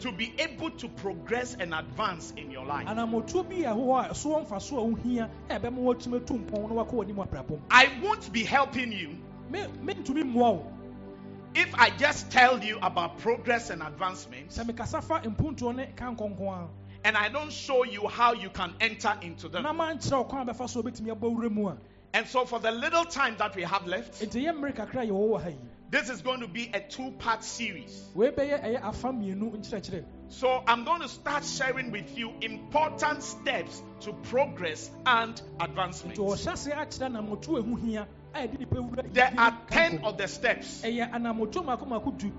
to 0.03 0.13
be 0.13 0.35
able 0.39 0.71
to 0.71 0.89
progress 0.89 1.57
and 1.59 1.73
advance 1.75 2.33
in 2.37 2.51
your 2.51 2.65
life. 2.67 2.87
anamotuo 2.87 3.49
bi 3.49 3.57
a 3.69 3.75
ɛwɔ 3.75 4.09
hɔ 4.09 4.11
a 4.11 4.15
so 4.15 4.31
wɔmfa 4.31 4.61
so 4.61 4.79
a 4.79 4.85
wohia 4.85 5.31
a 5.49 5.59
ɛbɛma 5.61 5.79
woatumi 5.79 6.21
atu 6.21 6.39
mpɔn 6.45 6.69
na 6.71 6.85
wakɔ 6.85 6.93
w'anim 6.93 7.27
abrabɔ 7.29 7.51
mu. 7.51 7.59
I 7.71 7.89
won't 8.03 8.33
be 8.33 8.43
helping 8.45 8.93
you 8.93 9.17
Me- 9.51 9.67
mentumi 9.85 10.23
mmoa 10.25 10.55
wo. 10.57 10.73
if 11.55 11.75
I 11.75 11.91
just 11.91 12.31
tell 12.31 12.63
you 12.65 12.79
about 12.83 13.19
progress 13.19 13.71
and 13.71 13.83
advancement. 13.83 14.51
Sɛ 14.51 14.65
mekasa 14.71 15.03
fa 15.03 15.21
mpuntuo 15.25 15.75
ne 15.75 15.87
ka 15.97 16.13
nkɔnkɔn 16.15 16.69
and 17.05 17.17
I 17.17 17.29
don't 17.29 17.53
show 17.53 17.85
you 17.85 18.07
how 18.09 18.33
you 18.33 18.49
can 18.51 18.75
enter 18.81 19.17
into 19.23 19.49
them. 19.49 19.63
na 19.65 19.73
mankyerɛ 19.73 20.19
wo 20.19 20.25
kwan 20.25 20.49
a 20.49 20.53
bɛfa 20.53 20.69
so 20.69 20.83
wobɛtumi 20.83 21.15
abɔ 21.17 21.37
wura 21.37 21.51
mu 21.51 21.69
a. 21.69 21.77
And 22.15 22.27
so, 22.29 22.45
for 22.45 22.59
the 22.59 22.71
little 22.71 23.07
time 23.07 23.37
that 23.39 23.57
we 23.57 23.63
have 23.63 23.87
left, 23.87 24.21
enti 25.93 26.01
yɛ 26.01 26.01
mmere 26.01 26.01
kakra 26.01 26.01
a 26.01 26.01
yɛwɔ 26.01 26.01
wɔ 26.01 26.01
ha 26.01 26.01
yi 26.01 26.01
this 26.01 26.09
is 26.11 26.23
going 26.23 26.41
to 26.41 26.49
be 26.49 26.71
a 26.75 26.81
two 26.81 27.11
part 27.19 27.45
series. 27.45 28.09
wei 28.15 28.31
bɛyɛ 28.31 28.63
ɛyɛ 28.65 28.83
afa 28.83 29.09
mmienu 29.13 29.53
nkyerɛkyerɛ 29.57 30.05
So, 30.29 30.63
I'm 30.67 30.85
going 30.85 31.03
to 31.03 31.09
start 31.09 31.45
sharing 31.45 31.91
with 31.93 32.17
you 32.17 32.33
important 32.41 33.23
steps 33.23 33.83
to 34.01 34.15
progress 34.15 34.91
and 35.05 35.41
advancement. 35.61 36.17
nti 36.19 36.25
wɔhyɛ 36.25 36.53
ase 36.53 36.69
akyerɛ 36.71 37.11
anamotuo 37.11 37.59
a 37.59 37.63
ɛho 37.63 37.81
hia 37.81 38.09
a 38.35 38.39
yɛde 38.49 38.59
nipa 38.59 38.77
wura 38.77 39.13
There 39.13 39.33
are 39.37 39.59
10 39.71 39.99
of 40.05 40.17
the 40.17 40.27
steps. 40.29 40.81
ɛyɛ 40.83 41.13
anamotuo 41.13 41.65
mako 41.65 41.85
mako 41.87 42.11
du 42.13 42.33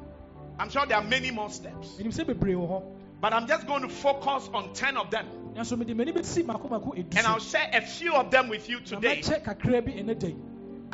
I'm 0.60 0.70
sure 0.70 0.86
there 0.86 0.98
are 0.98 1.04
many 1.04 1.32
more 1.32 1.50
steps. 1.50 1.98
ɛnim 2.00 2.12
sɛ 2.14 2.26
bebree 2.26 2.56
wɔ 2.56 2.68
hɔ 2.68 2.84
But 3.22 3.32
I'm 3.34 3.48
just 3.48 3.68
going 3.68 3.84
to 3.84 3.90
focus 3.90 4.50
on 4.54 4.74
10 4.74 4.98
of 4.98 5.10
them. 5.12 5.28
nanso 5.56 5.78
mede 5.78 5.96
m'ani 5.96 6.12
bɛsi 6.12 6.44
mako 6.46 6.68
mako 6.70 6.92
edu 6.98 7.16
And 7.18 7.28
I'll 7.28 7.40
share 7.40 7.70
a 7.72 7.82
few 7.82 8.14
of 8.16 8.32
them 8.32 8.50
with 8.50 8.68
you 8.68 8.80
today. 8.82 9.22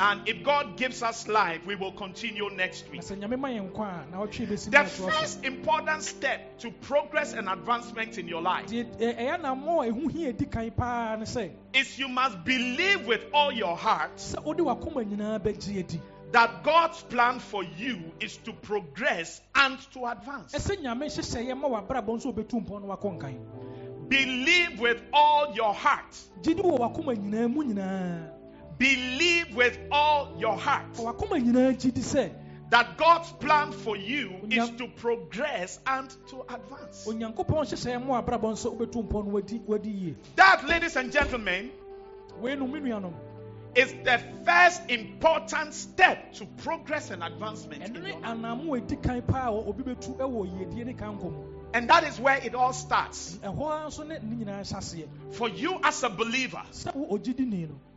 da 0.00 0.06
yi 0.06 0.20
And 0.20 0.28
if 0.28 0.42
God 0.44 0.76
gives 0.76 1.02
us 1.02 1.28
life, 1.28 1.60
we 1.66 1.74
will 1.74 1.92
continue 1.92 2.48
next 2.50 2.90
week. 2.90 3.00
sɛ 3.02 3.16
nyame 3.20 3.38
ma 3.38 3.48
yɛn 3.48 3.70
nkwa 3.70 4.06
a 4.06 4.10
na 4.10 4.18
wɔtwe 4.26 4.46
bɛsi 4.48 4.70
The 4.70 4.78
mu 4.78 4.84
atoa 4.84 4.88
so 4.88 5.08
first 5.10 5.44
important 5.44 6.02
step 6.02 6.58
to 6.60 6.70
progress 6.70 7.32
and 7.34 7.48
advancement 7.48 8.18
in 8.18 8.28
your 8.28 8.42
life 8.42 8.66
deɛ 8.68 8.84
ɛ- 8.98 9.18
ɛyɛ 9.18 9.40
anammɔ 9.40 9.88
a 9.88 9.92
ɛho 9.92 10.10
hia 10.10 10.32
di 10.32 10.44
kan 10.46 10.70
paa 10.70 11.16
ne 11.16 11.24
sɛ 11.24 11.50
is 11.74 11.98
you 11.98 12.08
must 12.08 12.42
believe 12.44 13.06
with 13.06 13.24
all 13.34 13.52
your 13.52 13.76
heart 13.76 14.16
sɛ 14.16 14.42
wode 14.42 14.58
wakoma 14.58 15.04
nyinaa 15.04 15.38
bɛgye 15.40 15.78
adi 15.80 16.00
that 16.32 16.62
God's 16.62 17.02
plan 17.02 17.40
for 17.40 17.64
you 17.64 17.98
is 18.20 18.36
to 18.38 18.52
progress 18.52 19.40
and 19.54 19.78
to 19.92 20.06
advance. 20.06 20.52
ɛsɛ 20.52 20.80
nyame 20.80 21.06
nhyehyɛeɛ 21.06 21.58
ma 21.58 21.68
w'abrabɔ 21.68 22.06
nso 22.22 22.32
wobɛtu 22.32 22.64
mpɔn 22.64 22.82
no 22.82 22.96
wakɔ 22.96 23.18
nkan 23.18 23.38
Believe 24.08 24.80
with 24.80 25.00
all 25.12 25.52
your 25.54 25.72
heart. 25.72 26.16
Gyidi 28.80 29.44
wɔ 29.50 29.50
wakoma 29.50 29.50
nyinaa 29.50 29.50
mu 29.50 29.50
nyinaa 29.50 29.50
Believe 29.50 29.56
with 29.56 29.78
all 29.92 30.36
your 30.38 30.56
heart 30.56 30.96
Fa 30.96 31.02
wakoma 31.02 31.38
nyinaa 31.40 31.76
gyidi 31.78 32.00
sɛ 32.02 32.30
that 32.70 32.96
God's 32.96 33.32
plan 33.32 33.72
for 33.72 33.96
you 33.96 34.30
is 34.48 34.70
to 34.78 34.86
progress 34.86 35.80
and 35.86 36.08
to 36.28 36.42
advance. 36.48 37.04
onyankopɔn 37.06 37.66
nhyehyɛeɛ 37.66 38.06
ma 38.06 38.22
w'abrabɔ 38.22 38.52
nso 38.52 38.76
wobɛtu 38.76 39.08
mpɔn 39.08 39.24
no 39.26 39.30
wadi 39.32 39.60
wadi 39.66 39.90
yie 39.90 40.14
That, 40.36 40.66
ladies 40.68 40.96
and 40.96 41.10
gentlemen, 41.12 41.70
wei 42.40 42.54
no 42.56 42.66
me 42.66 42.78
nuanom 42.80 43.12
is 43.74 43.92
the 44.04 44.18
first 44.44 44.82
important 44.90 45.74
step 45.74 46.32
to 46.34 46.44
progress 46.64 47.10
and 47.10 47.22
advancement. 47.22 47.84
in 47.84 47.94
your 47.94 48.04
life. 48.04 48.22
anammɔ 48.22 48.78
a 48.78 48.80
ɛdi 48.80 49.02
kan 49.02 49.22
paa 49.22 49.48
a 49.48 49.52
obi 49.52 49.82
bɛtu 49.82 50.16
ɛwɔ 50.16 50.46
yiedie 50.58 50.84
ne 50.86 50.92
ka 50.94 51.06
nkɔ 51.06 51.22
mu 51.32 51.44
And 51.72 51.88
that 51.88 52.02
is 52.04 52.18
where 52.18 52.36
it 52.36 52.54
all 52.54 52.72
starts. 52.72 53.36
ɛhɔ 53.42 53.70
ara 53.70 53.86
nso 53.86 54.06
ne 54.06 54.18
ne 54.22 54.44
nyinaa 54.44 54.60
hyɛ 54.60 54.76
aseɛ 54.76 55.08
For 55.34 55.48
you 55.48 55.78
as 55.84 56.02
a 56.04 56.08
believer, 56.08 56.62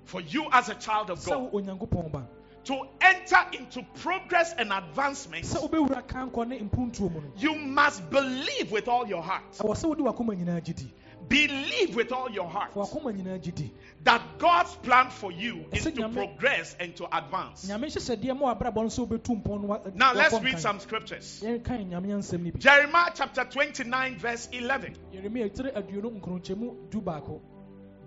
sɛ 0.06 0.14
wo 0.14 0.20
ogyidini 0.20 0.22
no 0.22 0.22
for 0.22 0.22
you 0.22 0.46
as 0.52 0.70
a 0.70 0.76
child 0.76 1.10
of 1.10 1.24
God, 1.26 1.52
wo 1.54 1.62
onyankopɔn 1.62 2.12
ba 2.12 2.28
to 2.66 2.88
enter 3.02 3.46
into 3.60 3.84
progress 4.02 4.54
and 4.58 4.72
advancement, 4.72 5.44
sɛ 5.46 5.70
wobɛwura 5.70 6.04
kankɔ 6.08 6.48
ne 6.48 6.60
mpuntuo 6.60 7.12
mu 7.12 7.22
no 7.22 7.32
you 7.38 7.56
must 7.56 8.10
believe 8.10 8.72
with 8.72 8.88
all 8.88 9.08
your 9.08 9.22
heart. 9.22 9.44
ɛwɔ 9.54 9.76
sɛ 9.76 9.86
wode 9.90 10.00
wakoma 10.00 10.36
nyinaa 10.36 10.62
gyidi 10.64 10.90
Believe 11.26 11.96
with 11.96 12.12
all 12.12 12.30
your 12.32 12.50
heart 12.50 12.74
fa 12.74 12.80
wakoma 12.82 13.14
nyinaa 13.16 13.40
gyidi 13.42 13.72
that 14.04 14.22
God's 14.40 14.76
plan 14.78 15.10
for 15.10 15.32
you 15.32 15.66
is 15.74 15.84
to 15.86 16.10
progress 16.10 16.76
and 16.80 16.94
to 16.98 17.06
advance. 17.18 17.66
nyame 17.66 17.86
nhyehyɛdeɛ 17.88 18.38
ma 18.40 18.54
wabrabɔ 18.54 18.76
no 18.76 18.88
sɛ 18.90 19.08
wobɛtu 19.08 19.42
mpɔn 19.44 19.62
no 19.62 19.68
wa- 19.68 19.80
eh, 19.86 19.90
Now 19.96 20.14
let's 20.14 20.34
read 20.42 20.60
some 20.60 20.80
scriptures. 20.80 21.42
yɛnkan 21.44 21.90
nyame 21.90 22.08
nsɛm 22.08 22.44
no 22.44 22.52
bi 22.52 22.60
Jeremiah 22.60 23.12
chapter 23.16 23.46
29, 23.46 24.18
verse 24.20 24.48
11. 24.52 24.96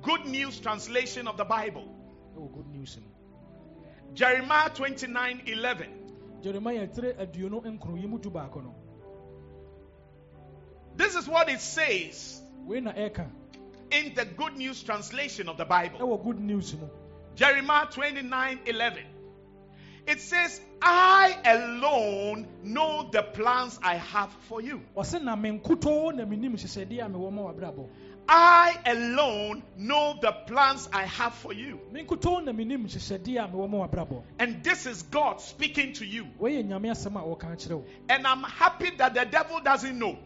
Good 0.02 0.26
News 0.26 0.60
translation 0.60 1.28
of 1.28 1.36
the 1.36 1.44
Bible. 1.44 1.88
Oh, 2.38 2.48
good 2.48 2.66
news 2.68 2.98
Jeremiah 4.14 4.70
29, 4.70 5.42
11. 5.46 6.06
jeremia 6.42 6.86
tiri 6.86 7.12
aduonu 7.18 7.58
uh, 7.58 7.64
nkron 7.66 8.06
mu 8.08 8.18
du 8.18 8.30
baako 8.30 8.62
no 8.62 8.74
This 10.96 11.14
is 11.14 11.28
what 11.28 11.48
it 11.48 11.60
says 11.60 12.42
wei 12.66 12.80
na 12.80 12.92
ɛka 12.92 13.26
in 13.90 14.14
the 14.14 14.24
Good 14.24 14.56
News 14.56 14.82
translation 14.82 15.48
of 15.48 15.56
the 15.56 15.64
Bible. 15.64 15.98
ɛwɔ 15.98 16.22
good 16.24 16.40
news 16.40 16.74
Jeremiah 17.34 17.86
29 17.90 18.60
11. 18.66 19.04
It 20.06 20.20
says, 20.20 20.60
I 20.80 21.36
alone 21.44 22.46
know 22.62 23.08
the 23.10 23.22
plans 23.22 23.78
I 23.82 23.94
have 23.96 24.32
for 24.48 24.60
you. 24.60 24.80
ɔse 24.96 25.20
na 25.22 25.34
me 25.34 25.50
nkutoo 25.58 26.14
na 26.14 26.24
menim 26.24 26.52
nhyehyɛdeɛ 26.54 27.06
a 27.06 27.08
mewɔ 27.08 27.32
ma 27.32 27.42
wabrabɔ 27.52 27.88
I 28.28 28.76
alone 28.86 29.62
know 29.76 30.18
the 30.20 30.32
plans 30.32 30.88
I 30.92 31.04
have 31.04 31.34
for 31.34 31.52
you. 31.52 31.80
me 31.90 32.04
nkutoo 32.04 32.44
na 32.44 32.52
menim 32.52 32.86
nhyehyɛdeɛ 32.86 33.44
a 33.44 33.48
mewɔ 33.48 33.68
ma 33.68 33.86
wabrabɔ 33.88 34.22
And 34.38 34.62
this 34.62 34.86
is 34.86 35.02
God 35.02 35.40
speaking 35.40 35.92
to 35.94 36.06
you. 36.06 36.26
wɔyɛ 36.40 36.64
nyame 36.68 36.90
asɛm 36.90 37.16
a 37.20 37.24
wɔka 37.24 37.56
kyerɛ 37.56 37.76
wo 37.76 37.84
And 38.08 38.26
I'm 38.26 38.42
happy 38.44 38.90
that 38.98 39.14
the 39.14 39.24
devil 39.24 39.60
doesn't 39.60 39.98
know 39.98 40.18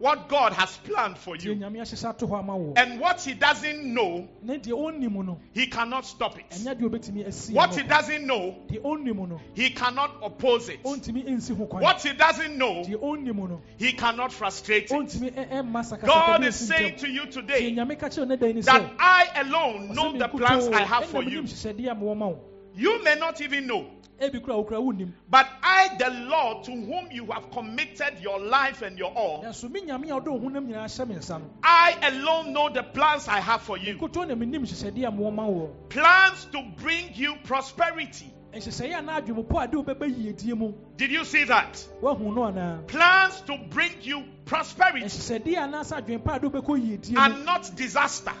ɛyɛ 0.00 0.04
me 0.04 0.22
dɛ 0.22 0.28
sɛ 0.28 0.28
borɔnsam 0.28 0.28
ɛnnim 0.28 0.28
what 0.28 0.28
God 0.28 0.52
has 0.52 0.76
planned 0.78 1.18
for 1.18 1.36
you. 1.36 1.54
nyame 1.56 1.80
ahyehyɛ 1.80 2.08
ato 2.08 2.26
hɔ 2.26 2.38
ama 2.38 2.56
wo 2.56 2.72
And 2.76 3.00
what 3.00 3.20
he 3.20 3.34
doesn't 3.34 3.84
know, 3.94 4.28
na 4.42 4.54
deɛ 4.54 4.72
ɔnnim 4.72 5.24
no 5.24 5.40
he 5.52 5.66
cannot 5.66 6.06
stop 6.06 6.38
it. 6.38 6.48
ɛnyɛ 6.50 6.74
deɛ 6.80 6.88
obɛtumi 6.90 7.26
asi 7.26 7.52
What 7.54 7.74
he 7.74 7.82
doesn't 7.82 8.26
know, 8.26 8.56
deɛ 8.68 8.80
ɔnnim 8.82 9.28
no 9.28 9.40
he 9.54 9.70
cannot 9.70 10.10
oppose 10.22 10.68
it. 10.68 10.82
ɔntumi 10.84 11.26
ɛnsi 11.28 11.56
ho 11.56 11.66
kwan 11.66 11.82
What 11.82 12.02
he 12.02 12.12
doesn't 12.12 12.56
know, 12.56 12.82
deɛ 12.84 12.96
ɔnnim 13.00 13.36
no 13.48 13.60
he 13.78 13.92
cannot 13.92 14.32
frustrate 14.32 14.84
it. 14.84 14.90
ɔntumi 14.90 15.32
ɛ- 15.34 15.48
ɛmma 15.50 15.84
sakasaka 15.84 16.06
God 16.06 16.44
is 16.44 16.56
saying 16.56 16.96
to 16.98 17.08
you 17.08 17.26
today 17.26 17.72
nyame 17.72 17.98
ka 17.98 18.06
kyerɛ 18.08 18.28
ne 18.28 18.36
dan 18.36 18.54
ni 18.54 18.60
that 18.62 18.92
I 18.98 19.26
alone 19.36 19.94
know 19.94 20.16
the 20.16 20.28
plans 20.28 20.68
I 20.68 20.82
have 20.82 21.06
for 21.06 21.22
you. 21.22 21.42
nhyehyɛdeɛ 21.42 21.90
a 21.90 21.94
mewɔ 21.96 22.16
ma 22.16 22.26
wo 22.28 22.40
You 22.74 23.02
may 23.02 23.16
not 23.16 23.40
even 23.40 23.66
know, 23.66 23.86
ebi 24.20 24.40
kura 24.42 24.56
wokura 24.56 24.78
wonnim 24.80 25.12
but 25.30 25.46
I, 25.62 25.96
the 25.98 26.10
Lord, 26.10 26.64
to 26.64 26.70
whom 26.72 27.10
you 27.10 27.26
have 27.26 27.50
committed 27.50 28.18
your 28.20 28.40
life 28.40 28.82
and 28.82 28.98
your 28.98 29.12
all, 29.12 29.42
nanso 29.44 29.70
me 29.70 29.82
nyame 29.82 30.06
a 30.10 30.20
ɔde 30.20 30.26
wo 30.28 30.38
honam 30.40 30.66
nyinaa 30.66 30.84
hyɛ 30.86 31.08
me 31.08 31.14
nsa 31.16 31.40
no 31.40 31.50
I 31.62 31.96
alone 32.02 32.52
know 32.52 32.68
the 32.68 32.82
plans 32.82 33.28
I 33.28 33.40
have 33.40 33.62
for 33.62 33.76
you. 33.78 33.94
nkutoo 33.96 34.26
na 34.26 34.34
menim 34.34 34.62
nhyehyɛdeɛ 34.62 35.08
a 35.08 35.12
mewɔ 35.12 35.34
ma 35.34 35.46
wo 35.46 35.74
Plans 35.88 36.46
to 36.46 36.62
bring 36.76 37.10
you 37.14 37.36
prosperity. 37.44 38.32
nhyehyɛeɛ 38.52 38.98
a 38.98 39.02
na 39.02 39.20
adwemmɔpɔ 39.20 39.64
a 39.64 39.68
de 39.68 39.76
wobɛbɛ 39.76 40.16
yiedie 40.16 40.56
mu 40.56 40.72
Did 40.96 41.10
you 41.10 41.24
see 41.24 41.44
that? 41.44 41.74
woahu 42.02 42.34
no 42.34 42.42
anaa 42.42 42.86
Plans 42.86 43.40
to 43.42 43.56
bring 43.70 43.92
you 44.02 44.24
prosperity 44.46 45.04
nhyehyɛdeɛ 45.06 45.56
a 45.56 45.68
anaasɛ 45.68 46.02
adwemmpa 46.02 46.36
a 46.36 46.40
de 46.40 46.48
wobɛkɔ 46.50 47.16
and 47.16 47.44
not 47.44 47.70
disaster. 47.76 48.32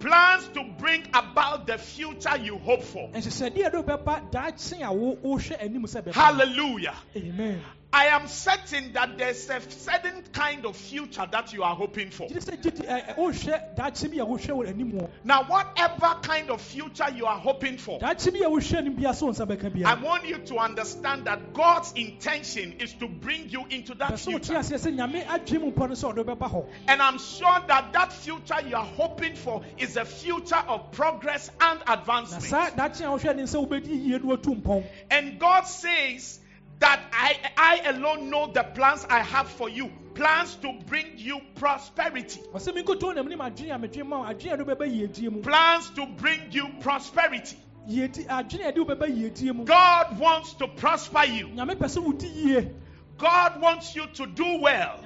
Na 0.00 0.08
mmom 0.08 0.08
nyɛ 0.08 0.38
ɔsɛeɛ 0.38 0.40
Plans 0.40 0.48
to 0.48 0.64
bring 0.78 1.02
about 1.14 1.66
the 1.66 1.78
future 1.78 2.36
you 2.38 2.58
hope 2.58 2.82
for. 2.82 3.08
nhyehyɛdeɛ 3.10 3.66
a 3.66 3.70
de 3.70 3.82
wobɛba 3.82 4.30
daakye 4.30 4.82
a 4.82 4.92
wo- 4.92 5.16
wohwɛ 5.16 5.62
anim 5.62 5.82
sɛ 5.84 6.02
bɛba 6.02 6.12
Hallelujah. 6.14 6.94
amen 7.16 7.62
I 7.92 8.06
am 8.06 8.26
certain 8.26 8.92
that 8.92 9.16
there's 9.16 9.48
a 9.48 9.60
certain 9.70 10.22
kind 10.32 10.66
of 10.66 10.76
future 10.76 11.26
that 11.30 11.52
you 11.52 11.62
are 11.62 11.74
hoping 11.74 12.10
for. 12.10 12.28
gyere 12.28 12.42
sɛ 12.44 12.60
gyedi 12.60 12.86
ɛ- 12.86 13.14
ɛ, 13.14 13.16
wohwɛ 13.16 13.76
daakye 13.76 14.10
bi 14.10 14.22
a 14.22 14.26
wohwɛ 14.26 14.48
wɔ 14.48 14.68
anim 14.68 14.92
wɔ 14.92 15.08
Now, 15.24 15.44
whatever 15.44 16.14
kind 16.22 16.50
of 16.50 16.60
future 16.60 17.08
you 17.14 17.24
are 17.26 17.38
hoping 17.38 17.78
for, 17.78 17.98
daakye 18.00 18.32
bi 18.32 18.38
a 18.44 18.50
wohwɛ 18.50 18.76
anim 18.78 18.94
bia 18.94 19.10
sɛ 19.10 19.22
wo 19.22 19.30
nsa 19.32 19.46
bɛka 19.46 19.84
I 19.86 19.94
want 19.94 20.26
you 20.26 20.38
to 20.38 20.58
understand 20.58 21.24
that 21.26 21.54
God's 21.54 21.92
intention 21.94 22.72
is 22.80 22.92
to 22.94 23.08
bring 23.08 23.48
you 23.48 23.64
into 23.70 23.94
that 23.94 24.10
pɛ 24.12 24.14
sɛ 24.14 24.32
wote 24.32 24.44
future. 24.46 24.58
aseɛ 24.60 24.78
sɛ 24.90 24.96
nyame 24.96 25.24
adwene 25.24 25.60
mu 25.60 25.72
mpɔ 25.72 25.88
no 25.88 25.94
sɛ 25.94 26.12
ɔde 26.14 26.24
wobɛba 26.24 26.50
hɔ 26.50 26.66
And 26.88 27.00
I'm 27.00 27.18
sure 27.18 27.60
that 27.68 27.92
that 27.92 28.12
future 28.12 28.60
you 28.66 28.76
are 28.76 28.84
hoping 28.84 29.36
for 29.36 29.62
is 29.78 29.96
a 29.96 30.04
future 30.04 30.62
of 30.68 30.90
progress 30.90 31.50
and 31.60 31.80
advancement. 31.86 32.42
saa 32.42 32.70
daakye 32.70 33.02
a 33.02 33.18
wohwɛ 33.18 33.30
anim 33.30 33.46
sɛ 33.46 33.66
wobɛdi 33.66 33.88
yie 34.06 34.18
no 34.18 34.36
watu 34.36 34.60
mpɔn 34.60 34.84
And 35.10 35.38
God 35.38 35.62
says 35.66 36.40
that 36.78 37.00
I, 37.12 37.36
I 37.56 37.90
alone 37.90 38.30
know 38.30 38.50
the 38.52 38.62
plans 38.62 39.06
I 39.08 39.20
have 39.20 39.48
for 39.48 39.68
you 39.68 39.90
plans 40.14 40.54
to 40.56 40.72
bring 40.86 41.06
you 41.16 41.40
prosperity. 41.56 42.40
ɔsɛ 42.54 42.72
menkotoo 42.74 43.14
na 43.14 43.22
menim 43.22 43.38
adwene 43.38 43.74
a 43.74 43.78
medwene 43.78 44.06
ma 44.06 44.18
wo 44.20 44.24
adwene 44.24 44.52
a 44.52 44.56
de 44.56 44.64
wobɛba 44.64 44.86
yiedie 44.90 45.30
mu 45.30 45.42
Plans 45.42 45.90
to 45.90 46.06
bring 46.06 46.40
you 46.50 46.68
prosperity. 46.80 47.56
Yiedi- 47.88 48.26
adwene 48.26 48.68
a 48.68 48.72
de 48.72 48.80
wobɛba 48.84 49.06
yiedie 49.08 49.54
mu 49.54 49.64
God 49.64 50.18
wants 50.18 50.54
to 50.54 50.68
prosper 50.68 51.24
you. 51.24 51.48
nyame 51.48 51.76
pɛ 51.76 51.86
sɛ 51.86 52.02
wodi 52.04 52.28
yie 52.34 52.70
God 53.18 53.60
wants 53.62 53.94
you 53.94 54.06
to 54.14 54.26
do 54.26 54.58
well. 54.60 55.00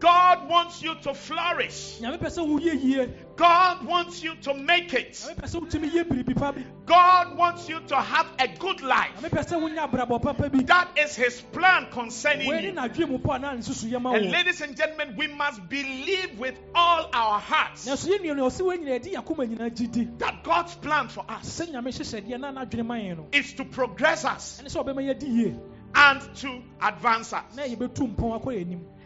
Nyame 0.00 0.18
pɛ 0.18 0.30
sɛ 0.30 0.38
woyɛ 0.38 0.38
yie 0.38 0.38
God 0.38 0.48
wants 0.48 0.82
you 0.82 0.94
to 0.96 1.14
flourish. 1.14 1.98
nyame 2.00 2.18
pɛ 2.18 2.26
sɛ 2.28 2.46
woyɛ 2.46 2.82
yie 2.82 3.08
God 3.36 3.84
wants 3.86 4.22
you 4.22 4.34
to 4.36 4.54
make 4.54 4.94
it. 4.94 5.12
nyame 5.12 5.36
pɛ 5.36 5.48
sɛ 5.48 5.60
wotumi 5.60 5.90
yɛ 5.90 6.04
biribi 6.04 6.36
pa 6.36 6.52
bi 6.52 6.64
God 6.86 7.36
wants 7.36 7.68
you 7.68 7.80
to 7.80 7.96
have 7.96 8.26
a 8.38 8.48
good 8.48 8.80
life. 8.82 9.10
nyame 9.20 9.30
pɛ 9.30 9.44
sɛ 9.48 9.60
wonya 9.60 9.90
abrabɔ 9.90 10.22
papa 10.22 10.48
bi 10.48 10.62
That 10.62 10.88
is 10.98 11.16
His 11.16 11.40
plan 11.40 11.88
concerning 11.90 12.46
you. 12.46 12.72
n'adwene 12.72 13.08
mu 13.08 13.18
pɔ 13.18 13.36
a 13.36 13.38
na 13.38 13.52
ne 13.54 13.60
susuyɛ 13.60 14.00
ma 14.00 14.12
And 14.12 14.30
ladies 14.30 14.60
and 14.60 14.76
gentlemen, 14.76 15.16
we 15.16 15.26
must 15.26 15.68
believe 15.68 16.38
with 16.38 16.54
all 16.74 17.08
our 17.12 17.40
hearts 17.40 17.86
nanso 17.86 18.08
yɛ 18.08 18.20
nnuane 18.20 18.40
ɔsɛ 18.40 18.64
wei 18.66 18.78
nyina 18.78 19.00
yɛde 19.00 19.14
yɛakoma 19.14 19.48
nyinaa 19.48 19.70
gyidi 19.74 20.18
that 20.18 20.44
God's 20.44 20.74
plan 20.76 21.08
for 21.08 21.24
us 21.28 21.60
sɛ 21.60 21.72
nyame 21.72 21.88
hyehyɛdeɛ 21.88 22.40
na 22.40 22.52
n'adwene 22.52 22.86
ma 22.86 22.94
yɛn 22.94 23.16
no 23.16 23.26
is 23.32 23.52
to 23.54 23.64
progress 23.64 24.24
us 24.24 24.60
ɛne 24.62 24.68
sɛ 24.68 24.84
ɔbɛma 24.84 25.02
yɛdi 25.14 25.28
yie 25.28 25.56
and 25.94 26.20
to 26.36 26.62
advance 26.82 27.32
us. 27.32 27.44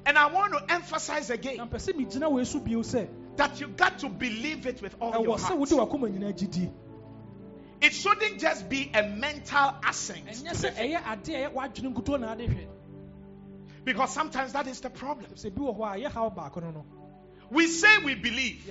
Na 0.06 0.10
yɛbɛtu 0.10 0.10
mpɔn 0.10 0.10
akɔ 0.10 0.10
yɛn 0.10 0.10
anim 0.10 0.10
And 0.10 0.18
I 0.18 0.26
want 0.26 0.52
to 0.52 0.74
emphasize 0.74 1.30
again 1.30 1.58
mpɛ 1.58 1.74
sɛ 1.78 1.92
megyina 1.94 2.30
wei 2.30 2.44
so 2.44 2.60
bio 2.60 2.80
sɛ 2.80 3.08
that 3.36 3.60
you 3.60 3.68
got 3.68 3.98
to 4.00 4.08
believe 4.08 4.66
it 4.66 4.82
with 4.82 4.94
all 5.00 5.22
your 5.22 5.38
heart. 5.38 5.58
wode 5.58 5.68
wakoma 5.70 6.08
nyinaa 6.10 6.32
gyidie 6.36 6.72
It 7.80 7.92
shouldn't 7.92 8.38
just 8.38 8.68
be 8.68 8.90
a 8.94 9.02
mental 9.08 9.74
assent. 9.88 10.26
ɛnyɛ 10.26 10.48
to 10.50 10.54
sɛ 10.54 10.60
the 10.62 10.70
faith. 10.72 10.78
ɛyɛ 10.78 11.02
adeɛ 11.02 11.34
a 11.46 11.50
ɛyɛ 11.50 11.54
w'adwene 11.54 11.94
nkutoo 11.94 12.20
na 12.20 12.32
ade 12.32 12.48
hwɛ 12.48 12.66
Because 13.84 14.12
sometimes 14.14 14.52
that 14.52 14.66
is 14.68 14.80
the 14.80 14.90
problem. 14.90 15.30
sɛ 15.34 15.54
bi 15.54 15.60
wɔ 15.62 15.76
hɔ 15.76 15.94
a 15.96 16.08
yɛ 16.08 16.12
haw 16.12 16.30
baako 16.30 16.60
no 16.62 16.70
no 16.70 16.84
We 17.50 17.66
say 17.66 17.98
we 18.04 18.14
believe, 18.14 18.64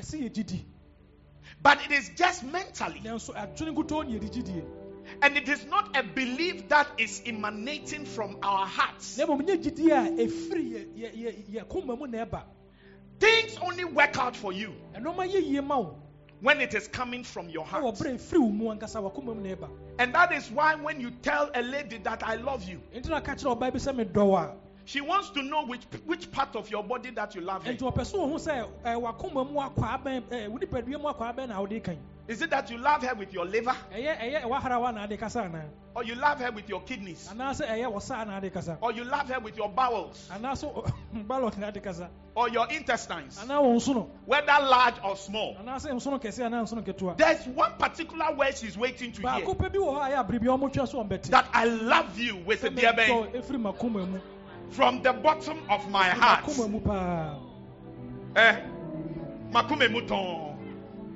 but 1.62 1.86
it 1.86 1.91
is 1.91 2.10
just 2.15 2.44
mentally. 2.44 3.00
Nanso 5.19 5.19
adwene 5.19 5.19
nkutoo 5.19 5.19
ne 5.19 5.19
yɛde 5.19 5.19
gyidie 5.19 5.19
And 5.21 5.38
it 5.38 5.50
is 5.50 5.65
not 5.65 5.97
a 5.97 6.04
belief 6.04 6.69
that 6.69 6.88
is 6.97 7.21
emanating 7.26 8.06
from 8.06 8.38
our 8.43 8.65
hearts. 8.65 9.15
Things 13.19 13.58
only 13.62 13.86
work 13.86 14.17
out 14.17 14.36
for 14.36 14.52
you 14.52 14.74
ɛnɔma 14.95 15.28
yɛ 15.32 15.41
yie 15.43 15.62
ma 15.62 15.78
wo 15.80 15.95
when 16.41 16.60
it 16.60 16.74
is 16.74 16.88
coming 16.88 17.24
from 17.24 17.50
your 17.50 17.65
heart. 17.65 17.84
wɔ 17.84 17.97
berɛ 17.97 18.10
a 18.10 18.17
ɛfiri 18.17 18.39
wo 18.39 18.50
mu 18.50 18.65
ankasa 18.74 19.00
wakoma 19.00 19.36
mu 19.36 19.41
na 19.41 19.56
ɛba 19.56 19.69
And 20.00 20.15
that 20.15 20.32
is 20.34 20.50
why 20.50 20.74
when 20.76 21.00
you 21.00 21.12
tell 21.21 21.52
a 21.54 21.62
lady 21.62 22.00
that 22.00 22.24
I 22.24 22.36
love 22.36 22.63
you, 22.67 22.81
enti 24.92 25.00
na 25.00 25.00
ka 25.00 25.00
kyerɛ 25.00 25.00
ɔbaa 25.00 25.00
bi 25.00 25.00
sɛ 25.00 25.00
medɔ 25.00 25.00
wo 25.00 25.00
a 25.00 25.00
she 25.00 25.02
wants 25.02 25.29
to 25.31 25.42
know 25.44 25.65
which 25.65 25.83
which 26.06 26.31
part 26.31 26.56
of 26.56 26.69
your 26.69 26.83
body 26.83 27.12
that 27.12 27.35
you 27.35 27.42
love 27.42 27.65
her. 27.65 27.73
enti 27.73 27.79
ɔpɛ 27.81 28.04
sɛ 28.04 28.15
ɔhu 28.15 28.35
sɛ 28.39 28.67
ɛ, 28.83 29.02
wakoma 29.02 29.50
mu 29.50 29.60
akɔ 29.60 30.04
abɛn 30.04 30.23
eh, 30.31 30.48
ɛ, 30.48 30.50
wo 30.50 30.58
nipadua 30.58 31.02
mu 31.02 31.08
akɔ 31.10 31.35
abɛn 31.35 31.48
na 31.50 31.60
wode 31.60 31.83
kan. 31.83 31.98
Is 32.27 32.42
it 32.42 32.50
that 32.52 32.69
you 32.69 32.77
love 32.77 33.04
her 33.04 33.15
with 33.15 33.33
your 33.33 33.46
liver? 33.46 33.75
Ɛyɛ 33.94 34.17
ɛyɛ 34.19 34.44
waharawa 34.44 34.94
na 34.94 35.04
ade 35.04 35.17
kasa 35.19 35.42
anaa? 35.42 35.65
Or 35.94 36.04
you 36.06 36.15
love 36.15 36.39
her 36.39 36.52
with 36.52 36.69
your 36.69 36.81
kidneys? 36.81 37.27
Anaasɛ 37.29 37.67
ɛyɛ 37.67 37.92
wɔsa 37.92 38.25
na 38.25 38.37
ade 38.37 38.54
kasa? 38.54 38.77
Or 38.79 38.94
you 38.94 39.04
love 39.04 39.27
her 39.27 39.39
with 39.39 39.58
your 39.58 39.67
bowels? 39.69 40.29
Anaasɛ 40.31 40.94
balɔt 41.27 41.58
na 41.58 41.67
ade 41.67 41.83
kasa? 41.83 42.10
Or 42.33 42.48
your 42.48 42.67
intestines, 42.71 43.37
whether 44.25 44.46
large 44.62 44.96
or 45.04 45.17
small? 45.17 45.58
anaasɛ 45.58 45.92
nsono 45.92 46.21
kɛse 46.21 46.39
anaa 46.46 46.63
nsono 46.63 46.85
ketewa? 46.85 47.17
There's 47.17 47.46
one 47.48 47.73
particular 47.77 48.33
word 48.33 48.56
she's 48.56 48.77
waiting 48.77 49.12
to 49.13 49.21
hear. 49.21 49.29
Baako 49.31 49.58
pɛ 49.58 49.71
bi 49.73 49.79
wɔ 49.79 49.94
hɔ 49.94 49.98
a 49.98 50.10
ɛyɛ 50.12 50.25
abere 50.25 50.39
bi 50.39 50.46
a 50.54 50.58
ɔmotwa 50.58 50.87
so 50.87 51.04
ɔmbɛte. 51.04 51.23
That 51.23 51.48
I 51.54 51.65
love 51.65 52.17
you 52.17 52.37
with 52.37 52.63
a 52.63 52.69
dear 52.69 52.94
from 54.72 55.02
the 55.04 55.13
bottom 55.13 55.58
of 55.69 55.90
my 55.90 56.06
heart. 56.10 56.46
Eh. 58.36 58.56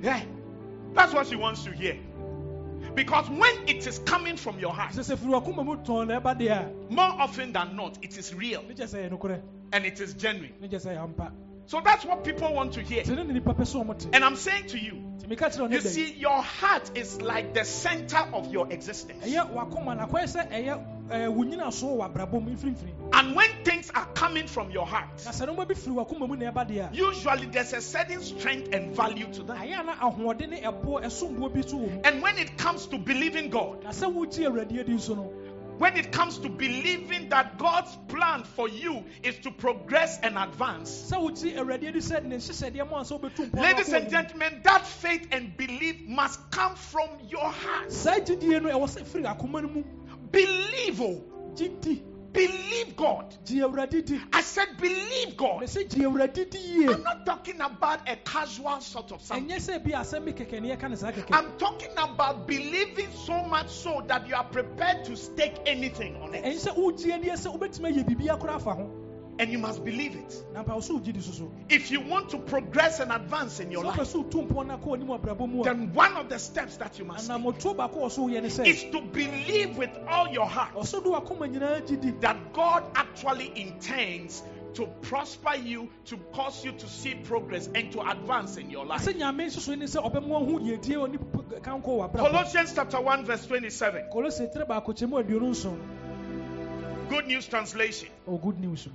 Yeah, 0.02 0.20
that's 0.94 1.14
what 1.14 1.26
she 1.26 1.36
wants 1.36 1.64
to 1.64 1.70
hear. 1.72 1.96
Because 2.94 3.28
when 3.28 3.68
it 3.68 3.86
is 3.86 3.98
coming 4.00 4.36
from 4.36 4.58
your 4.58 4.72
heart, 4.72 4.94
more 6.90 7.14
often 7.20 7.52
than 7.52 7.76
not, 7.76 7.98
it 8.02 8.16
is 8.16 8.34
real 8.34 8.62
and 9.72 9.84
it 9.84 10.00
is 10.00 10.14
genuine. 10.14 10.52
So 11.66 11.80
that's 11.84 12.04
what 12.04 12.24
people 12.24 12.52
want 12.54 12.74
to 12.74 12.80
hear. 12.82 13.02
And 14.14 14.24
I'm 14.24 14.36
saying 14.36 14.66
to 14.68 14.78
you, 14.78 15.02
you 15.72 15.80
see, 15.90 16.12
your 16.12 16.40
heart 16.42 16.90
is 16.94 17.20
like 17.20 17.54
the 17.54 17.64
center 17.64 18.18
of 18.32 18.52
your 18.52 18.68
existence. 18.72 19.24
Eh, 21.10 21.14
ɛyɛ 21.14 21.28
wakoma 21.28 21.28
na 21.28 21.28
akɔyɛ 21.28 21.28
sɛ 21.28 21.28
ɛyɛ 21.28 21.28
ɛɛ 21.28 21.34
wo 21.34 21.44
nyina 21.44 21.72
so 21.72 21.86
wɔ 21.86 22.12
abrabɔ 22.12 22.42
mu 22.42 22.50
mfimfini 22.50 22.92
And 23.12 23.36
when 23.36 23.48
things 23.64 23.90
are 23.94 24.06
coming 24.14 24.46
from 24.46 24.70
your 24.70 24.86
heart, 24.86 25.08
na 25.24 25.30
sɛ 25.30 25.46
nneɛma 25.46 25.68
bi 25.68 25.74
firi 25.74 25.94
wakoma 25.94 26.28
mu 26.28 26.36
na 26.36 26.50
ɛba 26.50 26.68
deɛ 26.68 26.92
a 26.92 26.94
usually 26.94 27.46
there's 27.46 27.72
a 27.72 27.80
certain 27.80 28.22
strength 28.22 28.72
and 28.74 28.94
value 28.94 29.26
to 29.32 29.42
that. 29.44 29.56
ayɛ 29.58 29.80
a 29.80 29.84
na 29.84 29.94
ahoɔden 29.96 30.50
ne 30.50 30.60
ɛboɔ 30.62 31.04
ɛsomboɔ 31.04 31.54
bi 31.54 31.60
so 31.62 31.76
wɔ 31.76 31.94
mu 31.94 32.00
And 32.04 32.22
when 32.22 32.38
it 32.38 32.56
comes 32.58 32.86
to 32.86 32.98
believing 32.98 33.50
God, 33.50 33.84
na 33.84 33.90
sɛ 33.90 34.12
wogye 34.12 34.46
awurade 34.46 34.78
adi 34.80 34.92
nso 34.92 35.16
no 35.16 35.32
when 35.78 35.94
it 35.98 36.10
comes 36.10 36.38
to 36.38 36.48
believing 36.48 37.28
that 37.28 37.58
God's 37.58 37.94
plan 38.08 38.44
for 38.44 38.66
you 38.66 39.04
is 39.22 39.36
to 39.40 39.50
progress 39.50 40.18
and 40.22 40.38
advance, 40.38 40.90
sɛ 41.12 41.18
wogye 41.20 41.54
awurade 41.56 41.86
adi 41.88 42.00
sɛ 42.00 42.24
ne 42.24 42.36
nhyehyɛdeɛ 42.36 42.88
mu 42.88 42.96
a 42.96 43.00
sɛ 43.02 43.20
wobɛtu 43.20 43.50
mpɔ 43.50 43.62
ladies 43.62 43.92
and 43.92 44.10
gentlemen, 44.10 44.60
that 44.64 44.86
faith 44.86 45.28
and 45.30 45.56
belief 45.56 46.00
must 46.08 46.50
come 46.50 46.74
from 46.74 47.08
your 47.28 47.50
heart. 47.50 47.90
Saa 50.32 50.42
gyidie 50.42 50.96
no 50.98 51.16
ɛwɔ 51.16 51.54
sɛ 51.56 51.76
firi 51.76 51.86
akoma 51.86 51.86
no 51.86 51.92
mu 51.92 52.16
Believe, 52.36 52.36
oh, 52.36 52.36
believe 52.36 52.96
God. 52.96 53.34
I 54.32 54.42
said, 54.42 54.76
believe 54.78 55.36
God. 55.38 55.62
mɛsɛ 55.62 55.88
gye 55.88 56.04
awurade 56.04 56.50
di 56.50 56.86
I'm 56.86 57.02
not 57.02 57.24
talking 57.24 57.60
about 57.60 58.06
a 58.08 58.16
casual 58.16 58.80
sort 58.80 59.12
of 59.12 59.22
something. 59.22 59.48
ɛnyɛ 59.48 59.82
bi 59.84 59.90
asɛm 59.92 60.24
bi 60.26 60.32
kɛkɛ 60.32 60.60
ne 60.60 60.76
yɛka 60.76 60.90
ne 60.90 61.24
I'm 61.32 61.56
talking 61.56 61.92
about 61.96 62.46
believing 62.46 63.10
so 63.12 63.42
much 63.44 63.70
so 63.70 64.02
that 64.06 64.26
you 64.28 64.34
are 64.34 64.44
prepared 64.44 65.04
to 65.06 65.16
stake 65.16 65.56
anything 65.66 66.16
on 66.16 66.34
it. 66.34 66.44
Sɛ 69.36 69.42
wogye 69.42 69.42
ani 69.42 69.42
sɛ 69.42 69.42
wobɛtumi 69.42 69.42
ayɛ 69.42 69.42
biribi 69.42 69.42
akora 69.42 69.42
afa 69.42 69.42
ho 69.42 69.42
And 69.42 69.52
you 69.52 69.58
must 69.58 69.84
believe 69.84 70.14
it. 70.16 70.44
na 70.52 70.62
mpa 70.64 70.74
wo 70.74 70.80
so 70.80 70.98
wogye 70.98 71.12
di 71.12 71.20
so 71.20 71.32
so 71.32 71.52
If 71.68 71.90
you 71.90 72.00
want 72.00 72.30
to 72.30 72.38
progress 72.38 73.00
and 73.00 73.12
advance 73.12 73.60
in 73.60 73.70
your 73.70 73.84
life, 73.84 74.06
so 74.06 74.24
wotu 74.24 74.48
mpɔ 74.48 74.66
no 74.66 74.76
akɔ 74.78 74.94
anim 74.94 75.08
abrabɔ 75.08 75.48
mu 75.48 75.60
a 75.60 75.64
then 75.64 75.92
one 75.94 76.16
of 76.16 76.28
the 76.28 76.38
steps 76.38 76.76
that 76.78 76.98
you 76.98 77.04
must 77.04 77.26
take 77.28 77.36
anammɔtuo 77.36 77.76
baako 77.76 77.96
wɔ 78.04 78.10
so 78.10 78.26
woyɛ 78.26 78.42
ne 78.42 78.48
sɛ 78.48 78.66
is 78.66 78.84
to 78.84 79.00
believe 79.00 79.76
with 79.76 79.90
all 80.08 80.28
your 80.28 80.46
heart 80.46 80.74
ɔso 80.74 81.02
de 81.02 81.08
wakoma 81.10 81.48
nyinaa 81.52 81.86
gye 81.86 81.96
di 81.96 82.10
that 82.20 82.52
God 82.52 82.84
actually 82.94 83.52
intends 83.56 84.42
to 84.74 84.84
prosper 85.00 85.54
you, 85.56 85.88
to 86.04 86.18
cause 86.34 86.62
you 86.62 86.70
to 86.72 86.86
see 86.86 87.14
progress 87.14 87.66
and 87.74 87.90
to 87.92 88.00
advance 88.10 88.58
in 88.58 88.70
your 88.70 88.84
life. 88.84 89.02
sɛ 89.04 89.14
nyame 89.14 89.46
nsoso 89.46 89.76
ne 89.76 89.86
sɛ 89.86 90.02
ɔbɛma 90.04 90.44
ho 90.44 90.58
yɛdie 90.58 90.96
wɔ 90.96 91.10
ne 91.10 91.18
kankɔ 91.60 91.82
wɔ 91.84 92.10
abrabɔ 92.12 92.18
Colossians 92.18 92.72
chapter 92.74 93.00
1, 93.00 93.24
verse 93.24 93.46
27. 93.46 94.10
kolose 94.12 94.52
tere 94.52 94.66
baako 94.66 94.92
kyɛ 94.94 95.08
mu 95.08 95.16
aduonu 95.22 95.50
nson 95.50 95.78
Good 97.08 97.26
News 97.28 97.46
Translation. 97.46 98.08
ɔ 98.28 98.42
good 98.42 98.58
news 98.60 98.88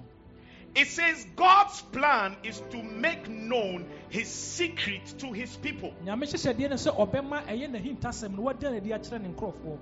It 0.73 0.87
says 0.87 1.25
God's 1.35 1.81
plan 1.81 2.37
is 2.43 2.61
to 2.71 2.81
make 2.81 3.27
known 3.27 3.85
his 4.09 4.27
secret 4.29 5.05
to 5.19 5.31
his 5.33 5.55
people. 5.57 5.93
nyame 6.05 6.23
hyehyɛdeɛ 6.23 6.69
no 6.69 6.75
sɛ 6.75 6.95
ɔbɛma 6.95 7.45
ɛyɛ 7.47 7.69
n'ahintasɛm 7.99 8.35
no 8.35 8.43
wada 8.43 8.69
n'adi 8.71 8.89
akyerɛ 8.89 9.21
ne 9.21 9.29
nkurɔfoɔ 9.29 9.77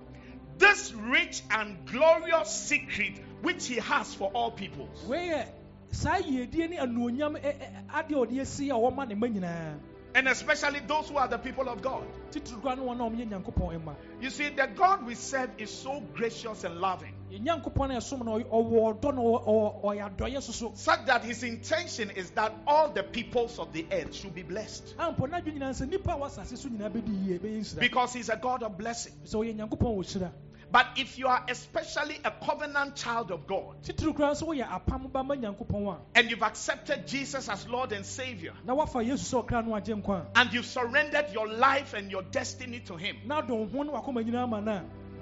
This 0.57 0.91
rich 0.93 1.41
and 1.51 1.85
glorious 1.85 2.49
secret 2.49 3.13
which 3.43 3.67
he 3.67 3.75
has 3.75 4.13
for 4.15 4.29
all 4.33 4.51
peoples. 4.51 5.03
wei 5.07 5.29
yɛ 5.29 5.45
saa 5.91 6.17
yiedie 6.17 6.69
ne 6.69 6.77
anuonyam 6.77 7.39
ɛ- 7.39 7.55
ɛ- 7.55 7.87
adeɛ 7.89 8.11
a 8.11 8.25
ɔde 8.27 8.41
asi 8.41 8.69
a 8.69 8.73
wɔma 8.73 9.07
ne 9.07 9.15
ma 9.15 9.27
nyinaa 9.27 9.77
And 10.15 10.27
especially 10.27 10.79
those 10.87 11.07
who 11.09 11.17
are 11.17 11.27
the 11.27 11.37
people 11.37 11.69
of 11.69 11.83
God. 11.83 12.03
titiri 12.31 12.61
kora 12.63 12.75
ne 12.75 12.81
wɔn 12.81 12.95
a 12.99 13.09
wɔyɛ 13.09 13.29
nyankopɔn 13.29 13.79
mma 13.83 13.95
You 14.19 14.31
see, 14.31 14.49
the 14.49 14.65
God 14.65 15.05
we 15.05 15.13
serve 15.13 15.51
is 15.59 15.69
so 15.69 16.01
gracious 16.15 16.63
and 16.63 16.81
loving, 16.81 17.13
yɛ 17.31 17.39
nyankopɔn 17.43 17.91
a 17.91 17.97
ɛsom 17.97 18.25
no 18.25 18.39
ɔy- 18.39 18.45
ɔwɔ 18.49 18.99
ɔdɔ 19.01 19.15
no 19.15 19.21
ɔwɔ- 19.21 19.45
ɔwɔ- 19.45 19.83
ɔyɛ 19.83 20.15
adɔyɛ 20.17 20.41
soso 20.41 20.75
such 20.75 21.05
that 21.05 21.23
his 21.23 21.43
intention 21.43 22.09
is 22.11 22.31
that 22.31 22.53
all 22.67 22.89
the 22.89 23.03
peoples 23.03 23.59
of 23.59 23.71
the 23.73 23.85
earth 23.91 24.13
should 24.13 24.33
be 24.33 24.43
blessed. 24.43 24.95
ampɔ 24.97 25.29
n'adwe 25.29 25.57
nyinaa 25.57 25.69
sɛ 25.79 25.87
nnipa 25.89 26.13
a 26.13 26.17
wɔ 26.17 26.25
asase 26.29 26.57
so 26.57 26.69
nyinaa 26.69 26.89
bɛdi 26.91 27.25
yie 27.27 27.39
bɛyɛ 27.39 27.59
nhyira 27.59 27.79
Because 27.79 28.13
he's 28.13 28.29
a 28.29 28.35
God 28.37 28.63
of 28.63 28.77
blessing. 28.77 29.13
sɛ 29.25 29.35
ɔyɛ 29.35 29.55
nyankopɔn 29.55 29.95
wɔ 29.97 30.05
hyira 30.05 30.31
But 30.71 30.85
if 30.97 31.17
you 31.17 31.25
are 31.27 31.43
especially 31.49 32.15
a 32.23 32.29
covenant 32.29 32.95
child 32.95 33.31
of 33.31 33.47
God 33.47 33.81
titiri 33.83 34.15
kora 34.15 34.33
nso 34.33 34.43
woyɛ 34.47 34.67
apam 34.67 35.11
ba 35.11 35.23
ma 35.23 35.33
nyankopɔn 35.35 35.87
a 35.95 35.97
and 36.13 36.29
you've 36.29 36.43
accepted 36.43 37.07
Jesus 37.07 37.49
as 37.49 37.67
Lord 37.67 37.91
and 37.91 38.05
Savior 38.05 38.53
na 38.65 38.75
woafa 38.75 39.03
yesu 39.03 39.33
sɛ 39.35 39.45
ɔkra 39.47 39.65
no 39.65 39.71
agye 39.73 39.99
nkwa 39.99 40.25
a 40.35 40.39
and 40.39 40.53
you've 40.53 40.67
surrendered 40.67 41.31
your 41.33 41.47
life 41.47 41.93
and 41.95 42.11
your 42.11 42.21
destiny 42.21 42.81
to 42.81 42.95
him, 42.97 43.17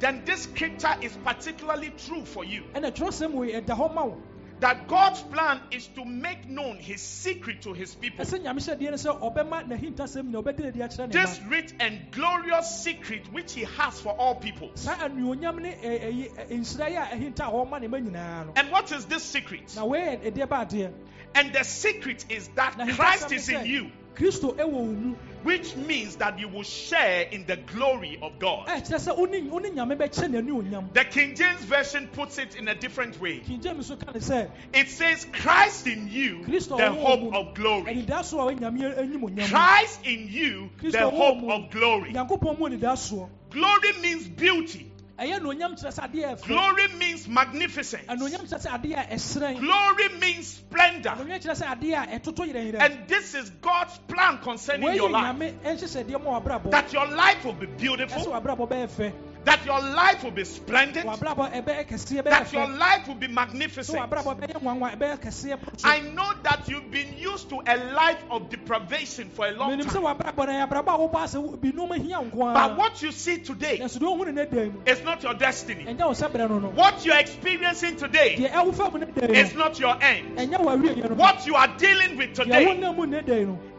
na 0.01 0.11
adɔn 0.11 0.19
ho 0.19 0.21
ne 0.21 0.21
wakoma 0.21 0.21
nyinaa 0.21 0.21
ma 0.21 0.21
no 0.21 0.21
a 0.21 0.21
then 0.21 0.21
this 0.25 0.41
scripture 0.43 0.95
is 1.01 1.17
particularly 1.23 1.89
true 1.91 2.25
for 2.25 2.45
you. 2.45 2.63
ɛna 2.73 2.91
twerɛsɛm 2.91 3.33
wei 3.33 3.51
ɛda 3.53 3.77
hɔ 3.77 3.93
ma 3.93 4.03
wo 4.05 4.17
That 4.59 4.87
God's 4.87 5.21
plan 5.21 5.61
is 5.69 5.85
to 5.89 6.03
make 6.03 6.49
known 6.49 6.77
his 6.77 6.99
secret 6.99 7.61
to 7.61 7.73
his 7.73 7.93
people. 7.93 8.25
ɛsɛ 8.25 8.43
nyame 8.43 8.57
hyɛdeɛ 8.57 8.89
no 8.89 8.97
sɛ 8.97 9.21
ɔbɛma 9.21 9.67
n'ahintasɛm 9.69 10.31
nyina 10.31 10.41
ɔbɛdi 10.43 10.59
n'adi 10.59 10.79
akyerɛ 10.79 11.07
ne 11.07 11.13
This 11.13 11.39
rich 11.47 11.73
and 11.79 12.11
glorious 12.11 12.83
secret 12.83 13.31
which 13.31 13.53
he 13.53 13.65
has 13.65 13.99
for 14.01 14.13
all 14.13 14.33
people. 14.35 14.71
saa 14.73 14.95
anuonyam 14.95 15.61
ne 15.61 15.69
eh, 15.69 15.75
eh, 15.83 15.99
ɛ- 15.99 16.11
ɛyi- 16.11 16.39
eh, 16.39 16.45
ɛ- 16.45 16.59
nhyira 16.59 16.89
yi 16.89 16.95
a 16.95 17.05
ɛhinta 17.05 17.39
a 17.41 17.51
ɔma 17.51 17.79
ne 17.81 17.87
ma 17.87 17.97
nyinaa 17.99 18.45
no 18.47 18.53
And 18.55 18.71
what 18.71 18.91
is 18.91 19.05
this 19.05 19.21
secret? 19.23 19.75
na 19.75 19.85
wei 19.85 19.99
yɛ 19.99 20.31
ɛdeɛ 20.33 20.49
ba 20.49 20.65
adeɛ 20.65 20.91
And 21.35 21.53
the 21.53 21.63
secret 21.63 22.25
is 22.29 22.47
that 22.55 22.73
Christ 22.95 23.31
is 23.31 23.49
in 23.49 23.63
you, 23.67 23.91
kristo 24.17 24.55
ɛwɔ 24.55 24.71
wo 24.71 24.83
mu 24.83 25.15
which 25.43 25.75
means 25.75 26.15
that 26.17 26.39
you 26.39 26.47
will 26.49 26.63
share 26.63 27.21
in 27.31 27.45
the 27.45 27.55
glory 27.55 28.17
of 28.21 28.37
God. 28.39 28.67
ɛkyerɛ 28.67 28.99
sɛ 28.99 29.17
wone 29.17 29.49
wone 29.49 29.63
nyame 29.75 29.95
bɛkyɛ 29.97 30.27
n'anuonyam 30.29 30.91
The 30.93 31.05
King 31.05 31.35
James 31.35 31.61
Version 31.61 32.07
puts 32.07 32.37
it 32.39 32.55
in 32.55 32.67
a 32.67 32.75
different 32.75 33.19
way. 33.21 33.39
king 33.39 33.61
james 33.61 33.85
so 33.87 33.95
ka 33.95 34.11
ne 34.11 34.19
sɛ 34.19 34.49
It 34.73 34.89
says, 34.89 35.25
Christ 35.31 35.85
in 35.87 36.09
you, 36.09 36.43
the 36.45 36.91
hope 36.91 37.33
of 37.33 37.53
glory. 37.53 37.93
anidasoɔ 37.93 38.51
a 38.51 38.55
ɔyɛ 38.55 38.59
nyame 38.59 38.97
anim 38.97 39.21
onyam 39.21 39.47
Christ 39.49 39.99
in 40.03 40.27
you, 40.29 40.69
the 40.81 41.09
hope 41.09 41.43
of 41.43 41.69
glory. 41.71 42.11
nyankopɔn 42.13 42.57
mu 42.59 42.67
anidasoɔ 42.69 43.29
Glory 43.49 43.93
means 44.01 44.27
beauty. 44.27 44.86
Ɛyɛ 45.19 45.39
anuonyam 45.39 45.75
kyerɛ 45.75 45.91
sɛ 45.93 46.03
adeɛ 46.11 46.23
a 46.31 46.35
ɛfɛ 46.35 46.47
Glory 46.47 46.87
means 46.99 47.27
magnificence. 47.27 48.05
anuonyam 48.07 48.41
kyerɛ 48.47 48.61
sɛ 48.65 48.69
adeɛ 48.81 48.97
a 48.97 49.15
ɛhyerɛn 49.15 49.59
Glory 49.59 50.09
means 50.19 50.47
splendor. 50.47 51.09
anuonyam 51.09 51.39
kyerɛ 51.41 51.55
sɛ 51.55 51.79
adeɛ 51.79 52.03
a 52.03 52.19
ɛtoto 52.19 52.45
yerɛnyerɛ 52.53 52.79
And 52.81 53.07
this 53.07 53.33
is 53.35 53.49
God's 53.61 53.97
plan 54.07 54.37
concerning 54.39 54.93
your 54.95 55.09
life. 55.09 55.35
nyame 55.35 55.53
ɛnhyehyɛdeɛ 55.63 56.23
ma 56.23 56.69
That 56.69 56.93
your 56.93 57.07
life 57.07 57.43
will 57.45 57.53
be 57.53 57.65
beautiful, 57.65 58.25
wabrabɔ 58.31 58.69
bɛyɛ 58.69 58.87
fɛ 58.89 59.13
that 59.47 59.65
your 59.65 59.79
life 59.79 60.23
will 60.25 60.31
be 60.31 60.43
splendid, 60.43 61.05
wabrabɔ 61.05 61.53
ɛbɛyɛ 61.63 61.87
kɛseɛ 61.87 62.21
bɛyɛ 62.21 62.29
that 62.29 62.51
your 62.53 62.67
life 62.67 63.07
will 63.07 63.15
be 63.15 63.27
magnificent. 63.27 63.97
wabrabɔ 63.97 64.39
bɛyɛ 64.41 64.61
nwanwa 64.61 64.97
ɛbɛyɛ 64.97 65.19
kɛseɛ 65.21 65.57
I 65.85 65.99
know 66.01 66.33
that 66.43 66.67
you've 66.67 66.91
been 66.91 67.17
used 67.17 67.49
to 67.49 67.61
a 67.65 67.77
life 67.93 68.21
of 68.29 68.49
deprivation 68.49 69.29
for 69.29 69.47
a 69.47 69.51
long 69.51 69.79
time. 69.79 70.03
wabrabɔ 70.03 70.47
na 70.47 70.67
yɛabrabɔ 70.67 70.87
a 70.87 70.97
wobɔ 71.09 71.23
asɛ 71.23 71.57
binom 71.59 71.95
hia 71.95 72.17
nko 72.17 72.53
But 72.53 72.77
what 72.77 73.01
you 73.01 73.11
see 73.13 73.37
today 73.37 73.77
nanso 73.79 73.99
deɛ 73.99 74.17
wohu 74.17 74.25
ne 74.25 74.31
ne 74.33 74.45
dan 74.45 74.73
mu 74.73 74.81
is 74.85 75.01
not 75.03 75.23
your 75.23 75.33
destiny. 75.33 75.85
ɛnyɛ 75.85 75.99
wo 76.05 76.11
sɛ 76.11 76.29
berɛ 76.29 76.49
no 76.49 76.59
no 76.59 76.67
What 76.69 77.05
you're 77.05 77.17
experiencing 77.17 77.95
today 77.95 78.35
deɛ 78.37 78.51
ɛwo 78.51 78.75
fa 78.75 78.89
mu 78.91 78.99
ne 78.99 79.05
dan 79.05 79.33
is 79.33 79.55
not 79.55 79.79
your 79.79 79.95
end. 80.03 80.37
ɛnyɛ 80.37 80.57
w'awieɛ 80.59 81.09
no 81.09 81.15
What 81.15 81.47
you 81.47 81.55
are 81.55 81.67
dealing 81.77 82.17
with 82.17 82.33
today 82.33 82.65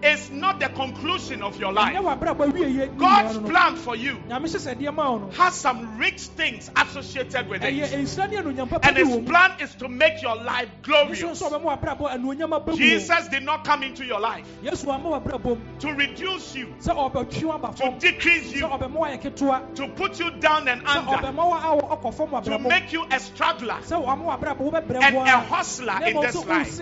wonam 0.02 0.10
mu 0.10 0.10
ne 0.10 0.10
dan 0.10 0.10
no 0.12 0.14
is 0.18 0.30
not 0.30 0.60
the 0.60 0.68
conclusion 0.68 1.42
of 1.42 1.58
your 1.58 1.72
life. 1.72 1.94
God's 1.94 2.08
nyinaa 2.58 3.34
no 3.34 3.40
no 3.40 3.48
plan 3.48 3.76
for 3.76 3.96
you 3.96 4.16
nyame 4.28 4.48
hyehyɛdeɛ 4.48 4.94
ma 4.94 5.10
wo 5.10 5.18
no 5.18 5.30
has 5.30 5.54
some 5.54 5.98
rich 5.98 6.20
things 6.36 6.70
associated 6.76 7.48
with 7.48 7.62
it. 7.64 7.74
nhyira 7.74 8.30
ne 8.30 8.36
anuonyam 8.36 8.68
papa 8.68 8.88
And 8.88 8.96
his 8.96 9.16
plan 9.26 9.60
is 9.60 9.74
to 9.76 9.88
make 9.88 10.22
your 10.22 10.36
life 10.36 10.68
glorious. 10.82 11.22
nso 11.22 11.50
ɔbɛma 11.50 11.78
wabrabɔ 11.80 12.10
anuonyam 12.10 12.52
aba 12.54 12.72
mu 12.72 12.78
Jesus 12.78 13.28
did 13.28 13.42
not 13.42 13.64
come 13.64 13.82
into 13.82 14.04
your 14.04 14.20
life 14.20 14.46
yesu 14.62 14.88
ama 14.92 15.20
wabrabɔ 15.20 15.44
mu 15.44 15.78
to 15.80 15.92
reduce 15.94 16.54
you, 16.54 16.74
sɛ 16.80 16.94
ɔbɛtwe 16.94 17.54
aba 17.54 17.74
to 17.74 17.98
decrease 17.98 18.52
you, 18.52 18.66
ɔbɛma 18.66 18.96
wayɛ 18.96 19.22
ketewa 19.22 19.74
to 19.74 19.88
put 19.88 20.18
you 20.18 20.30
down 20.40 20.68
and 20.68 20.86
under, 20.86 21.12
ɔbɛma 21.12 21.36
wa 21.36 21.58
a 21.58 21.96
ɔkɔ 21.96 22.14
fam 22.14 22.42
to 22.42 22.58
make 22.58 22.92
you 22.92 23.04
a 23.10 23.20
struggler 23.20 23.78
sɛ 23.82 24.04
ɔama 24.04 24.38
wabrabɔ 24.38 24.58
wobɛbrɛ 24.58 25.02
and 25.02 25.16
a 25.16 25.38
hustler 25.40 26.00
in 26.06 26.20
this 26.20 26.34
life. 26.46 26.76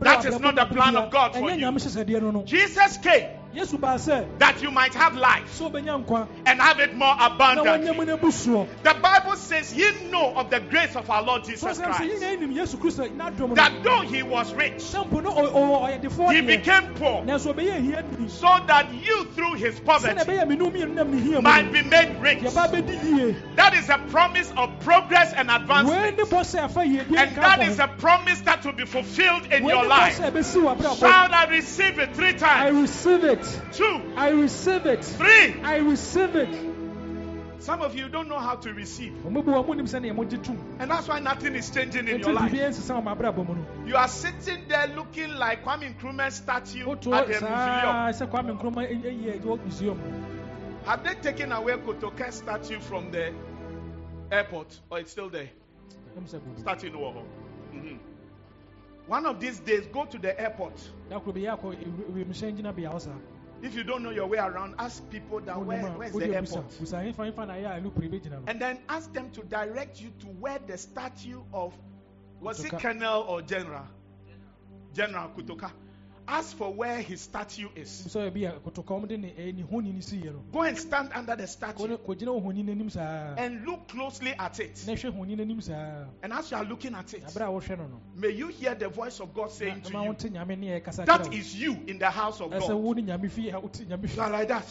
That 0.00 0.24
is 0.24 0.38
not 0.40 0.54
the 0.56 0.66
plan 0.66 0.96
of 0.96 1.10
God 1.10 1.34
for 1.34 1.50
you. 1.50 2.55
Jesus 2.56 2.96
came 2.96 3.35
that 3.56 4.62
you 4.62 4.70
might 4.70 4.94
have 4.94 5.16
life 5.16 5.58
sɛ 5.58 5.70
wobɛnya 5.72 6.04
nkwa 6.04 6.28
and 6.46 6.60
have 6.60 6.78
it 6.80 6.94
more 6.94 7.14
abundantly. 7.18 7.88
wanyam 7.90 8.06
no 8.06 8.16
abusuɔ 8.18 8.68
The 8.82 8.94
Bible 8.94 9.36
says, 9.36 9.72
Ye 9.74 10.10
know 10.10 10.34
of 10.34 10.50
the 10.50 10.60
grace 10.60 10.94
of 10.96 11.08
our 11.10 11.22
Lord 11.22 11.44
Jesus 11.44 11.78
Christ, 11.78 12.00
yɛnya 12.00 12.40
nim 12.40 12.54
yesu 12.54 12.76
kristo 12.76 13.08
n'adom 13.10 13.48
no 13.50 13.54
that 13.54 13.82
though 13.82 14.02
he 14.02 14.22
was 14.22 14.52
rich, 14.54 14.74
sɛ 14.74 15.08
mpo 15.08 15.22
no 15.22 15.32
ɔ- 15.32 15.52
ɔwɔ 15.52 16.00
ɔyɛdefoɔ 16.02 16.32
he 16.34 16.40
became 16.42 16.94
poor, 16.94 17.22
nanso 17.24 17.52
ɔbɛyɛ 17.54 17.76
ahia 17.78 18.18
ni 18.18 18.28
so 18.28 18.46
that 18.66 18.92
you 18.92 19.24
through 19.34 19.54
his 19.54 19.78
poverty 19.80 20.14
ɛbɛyɛ 20.14 20.48
me 20.48 20.56
no 20.56 20.70
mmienu 20.70 20.94
nam 20.94 21.10
ne 21.10 21.20
hia 21.20 21.36
mu 21.36 21.42
might 21.42 21.72
be 21.72 21.82
made 21.82 22.16
rich. 22.20 22.40
yɛba 22.40 22.70
bɛdi 22.72 23.02
yie 23.02 23.36
That 23.56 23.74
is 23.74 23.88
a 23.88 23.98
promise 24.10 24.52
of 24.56 24.78
progress 24.80 25.32
and 25.32 25.50
advancement. 25.50 26.18
ne 26.18 26.24
bɔ 26.24 26.40
sɛ 26.40 26.68
ɛfa 26.68 26.86
yiedie 26.86 27.16
And 27.16 27.36
that 27.36 27.62
is 27.62 27.78
a 27.78 27.88
promise 27.88 28.40
that 28.42 28.64
will 28.64 28.72
be 28.72 28.84
fulfilled 28.84 29.46
in 29.50 29.64
your 29.66 29.84
life. 29.86 30.18
sɛ 30.18 30.30
ɛbɛsi 30.30 30.62
wabrabɔ 30.62 30.98
Shout, 30.98 31.32
I 31.32 31.44
receive 31.46 31.98
it 31.98 32.14
three 32.14 32.32
times? 32.34 32.42
I 32.44 32.68
receive 32.80 33.24
it 33.24 33.44
Two, 33.72 34.00
I 34.16 34.30
receive 34.30 34.86
it 34.86 35.04
three. 35.04 35.60
I 35.62 35.76
receive 35.78 36.34
it 36.36 36.48
Some 37.62 37.80
of 37.82 37.96
you 37.96 38.08
don't 38.08 38.28
know 38.28 38.38
how 38.38 38.54
to 38.56 38.72
receive. 38.72 39.12
ɔmo 39.24 39.44
bi 39.44 39.52
wɔ 39.52 39.64
ɔmo 39.66 39.76
nim 39.76 39.86
sɛnea 39.86 40.14
mogye 40.14 40.42
tum 40.42 40.56
And 40.78 40.90
that's 40.90 41.08
why 41.08 41.18
nothing 41.20 41.54
is 41.56 41.68
changing 41.70 42.06
in 42.08 42.20
your 42.20 42.32
life. 42.32 42.52
biribiara 42.52 42.70
nsesa 42.70 42.94
wɔ 42.94 43.04
m'abrabɔ 43.04 43.46
mu 43.48 43.54
no 43.54 43.66
You 43.86 43.96
are 43.96 44.08
sitting 44.08 44.68
there 44.68 44.86
looking 44.94 45.34
like 45.34 45.64
Kwame 45.64 45.94
Nkrumah's 45.94 46.34
statue 46.36 46.90
at 46.90 47.02
the 47.02 47.10
museum. 47.26 47.40
sɛ 47.40 48.30
kwame 48.30 48.56
nkroma 48.58 48.86
ɛyɛ 48.88 49.40
ɛwɔ 49.42 49.62
museum 49.64 50.00
Have 50.84 51.02
they 51.02 51.14
taken 51.14 51.50
away 51.52 51.74
Kotoka 51.74 52.32
statue 52.32 52.78
from 52.78 53.10
the 53.10 53.32
airport 54.30 54.78
or 54.90 55.00
it's 55.00 55.10
still 55.10 55.28
there? 55.28 55.50
ɛm 56.16 56.24
sɛ 56.24 56.40
bobo 56.44 56.60
Statue 56.60 56.90
no 56.90 56.98
more. 57.12 57.24
Mhm. 57.74 57.98
One 59.08 59.24
of 59.26 59.38
these 59.40 59.60
days, 59.60 59.86
go 59.92 60.04
to 60.04 60.18
the 60.18 60.34
airport. 60.40 60.74
Yakoro 63.62 63.62
bi 63.62 63.62
yɛ 63.62 63.62
akɔ 63.62 63.62
wiemhyɛn 63.62 63.62
gyina 63.62 63.62
bea 63.62 63.62
hɔ 63.62 63.62
saa 63.62 63.62
If 63.62 63.74
you 63.74 63.84
don't 63.84 64.02
know 64.02 64.10
your 64.10 64.26
way 64.26 64.38
around, 64.38 64.74
ask 64.78 65.08
people 65.10 65.40
that 65.40 65.64
where, 65.64 65.82
where's 65.92 66.12
the 66.12 66.34
airport? 66.34 66.68
busa 66.70 67.02
hefa 67.02 67.32
hefa 67.32 67.46
na 67.46 67.54
yɛ 67.54 67.76
a 67.76 67.80
ɛlupere 67.80 68.10
bɛgyina 68.10 68.30
no 68.30 68.42
And 68.46 68.60
then 68.60 68.78
ask 68.88 69.12
them 69.12 69.30
to 69.32 69.42
direct 69.44 70.00
you 70.00 70.10
to 70.20 70.26
where 70.26 70.58
the 70.66 70.76
statue 70.78 71.42
of 71.52 71.74
was 72.40 72.64
it 72.64 72.72
Colonel 72.72 73.22
or 73.28 73.42
General? 73.42 73.86
General 74.92 75.28
Kotoka. 75.30 75.70
Ask 76.28 76.56
for 76.56 76.72
where 76.72 77.00
his 77.00 77.20
statue 77.20 77.68
is. 77.76 77.88
sɛ 78.08 78.30
ɛbi 78.30 78.48
a 78.48 78.58
kotoka 78.60 78.94
ɔmo 78.98 79.06
de 79.08 79.16
ne 79.16 79.32
eh, 79.36 79.42
ɛɛ 79.52 79.54
ne 79.56 79.62
honi 79.62 79.92
ne 79.92 80.00
si 80.00 80.16
yɛ 80.20 80.32
no 80.32 80.42
Go 80.52 80.62
and 80.62 80.76
stand 80.76 81.10
under 81.14 81.36
the 81.36 81.46
statue 81.46 81.86
Kɔ- 81.86 81.98
kɔgyina 81.98 82.28
wɔ 82.28 82.42
honi 82.42 82.62
n'anim 82.64 82.90
saa 82.90 83.34
and 83.38 83.64
look 83.64 83.86
closely 83.88 84.32
at 84.38 84.58
it. 84.58 84.84
na 84.86 84.94
hwɛ 84.94 85.14
honi 85.14 85.36
n'anim 85.36 85.62
saa 85.62 86.04
And 86.22 86.32
as 86.32 86.50
you 86.50 86.56
are 86.56 86.64
looking 86.64 86.94
at 86.94 87.14
it, 87.14 87.22
abere 87.24 87.46
a 87.46 87.50
wɔhwɛ 87.60 87.78
no 87.78 87.86
no 87.86 88.00
may 88.16 88.30
you 88.30 88.48
hear 88.48 88.74
the 88.74 88.88
voice 88.88 89.20
of 89.20 89.32
God 89.34 89.50
saying 89.52 89.82
to 89.82 89.90
you, 89.92 89.96
wɔnte 89.98 90.30
nyame 90.32 90.58
ne 90.58 90.66
yɛ 90.80 90.84
kasa 90.84 91.02
kyerɛ 91.04 91.06
That 91.06 91.32
is 91.32 91.54
you 91.54 91.74
in 91.86 91.98
the 91.98 92.10
house 92.10 92.40
of 92.40 92.50
God. 92.50 92.72
wo 92.72 92.92
ne 92.92 93.02
nyame 93.02 93.30
fie 93.30 93.50
a 93.50 93.60
wote 93.60 93.84
nyame 93.88 94.14
You 94.16 94.22
are 94.22 94.30
like 94.30 94.48
that. 94.48 94.66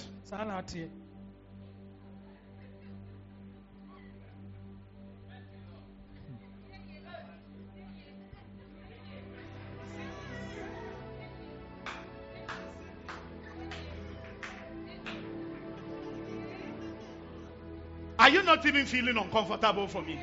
Are 18.26 18.30
you 18.30 18.42
not 18.42 18.66
even 18.66 18.88
feeling 18.88 19.18
uncomfortable 19.18 19.88
for 19.88 20.02
me? 20.02 20.20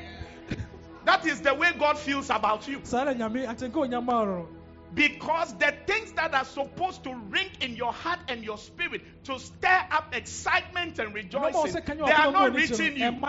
That 1.05 1.25
is 1.25 1.39
the 1.39 1.53
way 1.53 1.71
God 1.79 1.97
feels 1.97 2.29
about 2.29 2.67
you. 2.67 2.81
saa 2.83 3.05
na 3.05 3.13
nyame 3.13 3.47
akyɛnka 3.47 3.79
onyama 3.79 4.25
no 4.25 4.49
Because 4.93 5.57
the 5.57 5.73
things 5.87 6.11
that 6.11 6.33
are 6.33 6.43
supposed 6.43 7.05
to 7.05 7.15
ring 7.15 7.47
in 7.61 7.77
your 7.77 7.93
heart 7.93 8.19
and 8.27 8.43
your 8.43 8.57
spirit 8.57 9.03
to 9.23 9.39
stir 9.39 9.81
up 9.91 10.13
excitement 10.13 10.99
and 10.99 11.13
rejoicing, 11.15 11.81
they 11.85 12.11
are 12.11 12.31
not 12.31 12.53
reaching 12.53 12.97
you 12.97 13.21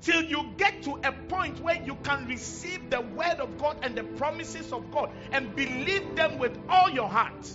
till 0.00 0.22
you 0.22 0.48
get 0.56 0.82
to 0.84 0.98
a 1.04 1.12
point 1.28 1.60
where 1.60 1.76
you 1.84 1.96
can 2.04 2.26
receive 2.26 2.88
the 2.88 3.02
word 3.02 3.36
of 3.38 3.58
God 3.58 3.76
and 3.82 3.94
the 3.94 4.04
promises 4.16 4.72
of 4.72 4.90
God 4.92 5.10
and 5.32 5.54
believe 5.54 6.16
them 6.16 6.38
with 6.38 6.56
all 6.70 6.88
your 6.88 7.08
heart. 7.08 7.50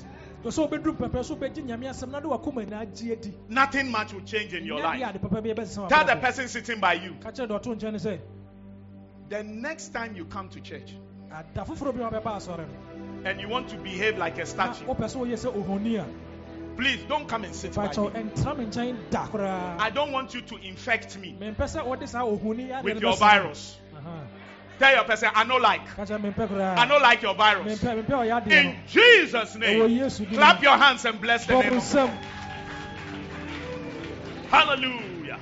Sɛ 0.47 0.69
wobɛduru 0.69 0.97
pɛpɛ 0.97 1.23
so 1.25 1.35
wobɛgye 1.35 1.63
nyame 1.65 1.89
asɛm 1.89 2.09
na 2.11 2.19
de 2.19 2.27
wakoma 2.27 2.65
nyinaa 2.65 2.85
gye 2.95 3.11
adi 3.13 3.33
Nothing 3.49 3.91
much 3.91 4.13
will 4.13 4.21
change 4.21 4.53
in 4.53 4.65
your 4.65 4.79
life. 4.81 5.01
ade 5.01 5.21
papa 5.21 5.41
bi 5.41 5.49
ɛbɛsesa 5.49 5.89
Tell 5.89 6.05
the 6.05 6.15
person 6.15 6.47
sitting 6.47 6.79
by 6.79 6.93
you 6.93 7.15
ka 7.21 7.29
kyerɛ 7.31 7.47
deɛ 7.47 7.61
ɔto 7.61 7.75
nkyɛn 7.79 7.91
ne 7.93 7.97
sɛ 7.99 8.19
the 9.29 9.43
next 9.43 9.89
time 9.89 10.15
you 10.15 10.25
come 10.25 10.49
to 10.49 10.59
church 10.61 10.95
ada 11.31 11.63
foforɔ 11.65 11.93
bi 11.97 12.01
a 12.01 12.09
wabɛba 12.09 12.35
asɔre 12.37 12.65
no 12.67 13.29
and 13.29 13.41
you 13.41 13.49
want 13.49 13.67
to 13.69 13.75
behave 13.77 14.17
like 14.17 14.37
a 14.39 14.45
statue, 14.45 14.85
wopɛ 14.85 15.05
sɛ 15.05 15.15
woyɛ 15.17 15.33
sɛ 15.33 15.53
ohoni 15.63 15.97
a 15.99 16.05
please 16.77 17.03
don't 17.09 17.27
come 17.27 17.43
and 17.43 17.53
sit 17.53 17.75
by 17.75 17.87
me. 17.87 17.93
ɛntra 17.93 18.57
me 18.57 18.65
nkyɛn 18.65 18.95
da 19.09 19.27
koraa 19.27 19.77
I 19.79 19.89
don't 19.89 20.11
want 20.13 20.33
you 20.33 20.41
to 20.41 20.55
infect 20.65 21.17
me 21.19 21.35
mempɛ 21.39 21.57
sɛ 21.67 21.85
wode 21.85 22.07
saa 22.07 22.23
ohoni 22.23 22.71
ade 22.71 22.83
with 22.85 23.01
your 23.01 23.17
virus. 23.17 23.77
Aha. 23.97 24.21
Tell 24.79 24.95
your 24.95 25.03
person, 25.03 25.29
I 25.35 25.43
don't 25.43 25.61
like. 25.61 25.85
ka 25.95 26.05
kyerɛ 26.05 26.33
mempɛ 26.33 26.47
koraa 26.47 26.77
I 26.77 26.85
don't 26.87 27.01
like 27.01 27.21
your 27.21 27.35
virus. 27.35 27.79
mempɛ 27.79 28.03
mempɛ 28.03 28.09
ɔyɛ 28.09 28.43
adeɛ 28.43 28.47
no 28.49 28.55
In 28.69 28.75
Jesus' 28.87 29.55
name, 29.55 30.09
clap 30.33 30.63
your 30.63 30.77
hands 30.77 31.03
and 31.05 31.19
bless 31.19 31.45
the 31.45 31.59
name 31.59 31.73
of 31.77 31.93
God. 31.93 32.09
Hallelujah. 34.49 35.39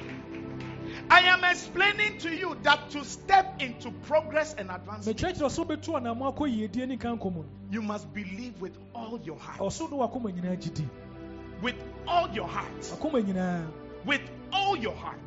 I 1.10 1.20
am 1.22 1.44
explaining 1.44 2.18
to 2.20 2.36
you 2.36 2.58
that 2.64 2.90
to 2.90 3.06
step 3.06 3.62
into 3.62 3.92
progress 3.92 4.56
and 4.58 4.72
advancement, 4.72 5.18
mekyerɛkyerɛ 5.18 5.50
sɛ 5.50 5.66
wobɛtu 5.66 6.02
anammɔ 6.02 6.36
akɔ 6.36 6.50
yiedie 6.50 6.88
ne 6.88 6.98
nka 6.98 7.18
nkɔ 7.18 7.34
mu 7.34 7.44
no 7.44 7.46
you 7.70 7.82
must 7.82 8.12
believe 8.14 8.60
with 8.60 8.76
all 8.96 9.20
your 9.24 9.38
heart. 9.38 9.60
ɔso 9.60 9.88
de 9.90 9.96
wakoma 9.96 10.32
nyinaa 10.34 10.58
gyidi 10.58 10.88
With 11.62 11.76
all 12.08 12.30
your 12.30 12.48
heart. 12.48 12.92
With 14.06 14.22
all 14.54 14.78
your 14.78 14.96
heart. 14.96 15.20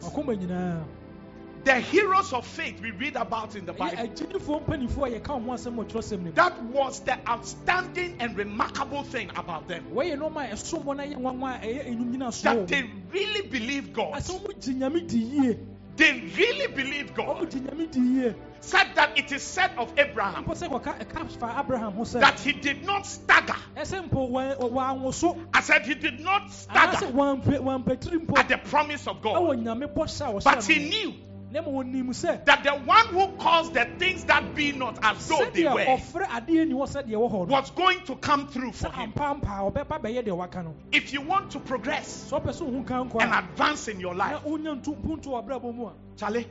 The 1.63 1.75
heroes 1.75 2.33
of 2.33 2.47
faith 2.47 2.81
we 2.81 2.91
read 2.93 3.17
about 3.17 3.55
in 3.55 3.67
the 3.67 3.73
Bible. 3.75 3.97
agyinifoɔ 3.99 4.65
mpanimfoɔ 4.65 5.17
a 5.17 5.21
yɛka 5.21 5.45
wɔn 5.45 5.55
asɛm 5.55 5.75
wɔ 5.75 5.85
twerɛsɛm 5.91 6.19
no 6.19 6.25
mu 6.25 6.33
That 6.33 6.63
was 6.65 7.01
the 7.01 7.19
outstanding 7.29 8.17
and 8.19 8.35
remarkable 8.37 9.03
thing 9.03 9.31
about 9.37 9.69
them. 9.69 9.85
wɔyɛ 9.93 10.17
nneɛma 10.19 10.51
a 10.51 10.55
ɛsom 10.55 10.85
wɔn 10.85 10.97
na 10.97 11.03
ɛyɛ 11.05 11.17
nwanwa 11.17 11.63
a 11.63 11.67
ɛyɛ 11.67 11.87
enum 11.89 12.15
nyina 12.17 12.33
so 12.33 12.55
That 12.55 12.69
they 12.69 12.91
really 13.13 13.43
believed 13.49 13.93
God. 13.93 14.15
asɛ 14.15 14.41
wɔn 14.41 14.59
gye 14.65 14.73
nyame 14.75 15.07
di 15.07 15.19
yie 15.19 15.59
They 15.97 16.21
really 16.35 16.67
believed 16.69 17.15
God. 17.15 17.51
gye 17.51 17.59
nyame 17.61 17.91
di 17.91 18.01
yie 18.01 18.35
Said 18.63 18.89
that 18.95 19.19
it 19.19 19.31
is 19.33 19.43
said 19.43 19.71
of 19.77 19.93
Abraham 19.99 20.45
mpo 20.47 20.55
sɛ 20.57 20.69
wɔka 20.71 20.99
ɛka 21.05 21.31
fa 21.39 21.57
abraham 21.59 21.93
ho 21.93 22.03
sɛ 22.05 22.21
that 22.21 22.41
he 22.41 22.53
did 22.53 22.85
not 22.87 23.07
stagger. 23.07 23.57
ɛsɛ 23.77 24.09
mpo 24.09 24.31
wɔn 24.31 24.59
wɔanwo 24.59 25.13
so 25.13 25.37
I 25.53 25.61
said 25.61 25.85
he 25.85 25.95
did 25.95 26.21
not 26.21 26.51
stagger 26.51 27.05
at 27.05 28.49
the 28.49 28.59
promise 28.65 29.07
of 29.07 29.21
God. 29.21 29.37
ɛwɔ 29.37 29.63
nyame 29.63 29.95
bɔhyɛ 29.95 30.41
a 30.41 30.43
But 30.43 30.65
he 30.65 30.89
knew 30.89 31.15
na 31.51 31.61
ma 31.63 31.69
wɔnim 31.69 32.09
sɛ 32.11 32.45
that 32.45 32.63
the 32.63 32.71
one 32.71 33.07
who 33.07 33.27
calls 33.37 33.71
the 33.73 33.85
things 33.99 34.25
that 34.25 34.55
be 34.55 34.73
not 34.73 34.99
as 35.03 35.27
though 35.27 35.45
they 35.53 35.65
were 35.65 35.81
ɔfrɛ 35.81 36.25
adeɛ 36.27 36.69
ni 36.69 36.75
hɔ 36.75 36.87
sɛdeɛ 36.87 37.11
ɛwɔ 37.11 37.31
hɔ 37.31 37.49
no 37.49 37.53
was 37.53 37.71
going 37.73 38.01
to 38.05 38.15
come 38.17 38.47
through 38.47 38.73
for 38.73 38.91
him. 38.93 39.13
ampampa 39.13 39.73
ɔbɛba 39.73 40.01
bɛyɛ 40.01 40.25
deɛ 40.25 40.37
waka 40.37 40.63
no. 40.63 40.75
If 40.93 41.13
you 41.13 41.23
want 41.23 41.51
to 41.53 41.61
progress 41.61 42.31
sɛ 42.31 42.41
ɔpɛ 42.41 42.53
sɛ 42.53 42.63
ohu 42.69 43.21
and 43.21 43.33
advance 43.35 43.89
in 43.89 43.99
your 43.99 44.15
life, 44.15 44.43
wonya 44.45 44.81
nto- 44.81 44.97
mpuntu 44.97 45.27
wɔ 45.27 45.45
abrabɔ 45.45 45.75
mu 45.75 45.87
a 45.87 45.93
Charlie, 46.17 46.47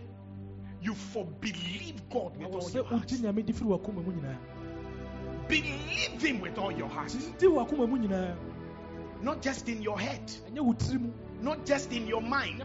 you 0.82 0.94
for 0.94 1.26
believe 1.26 2.02
God 2.10 2.36
with 2.38 2.54
all 2.54 2.70
your 2.72 2.84
heart. 2.86 3.08
wogye 3.08 3.20
nyame 3.20 3.46
di 3.46 3.54
firi 3.54 3.68
wakoma 3.80 4.04
mu 4.04 4.12
nyinaa. 4.12 4.36
Believe 5.48 6.22
Him 6.22 6.42
with 6.42 6.58
all 6.58 6.72
your 6.72 6.90
heart, 6.90 7.16
di 7.38 7.48
wakoma 7.48 7.88
mu 7.88 7.98
nyinaa. 7.98 8.36
Not 9.22 9.42
just 9.42 9.68
in 9.70 9.82
your 9.82 10.00
head, 10.00 10.26
ɛnyɛ 10.52 10.60
wo 10.60 10.74
tiri 10.74 11.00
mu. 11.00 11.12
Not 11.42 11.66
just 11.66 11.92
in 11.94 12.06
your 12.06 12.22
mind, 12.22 12.62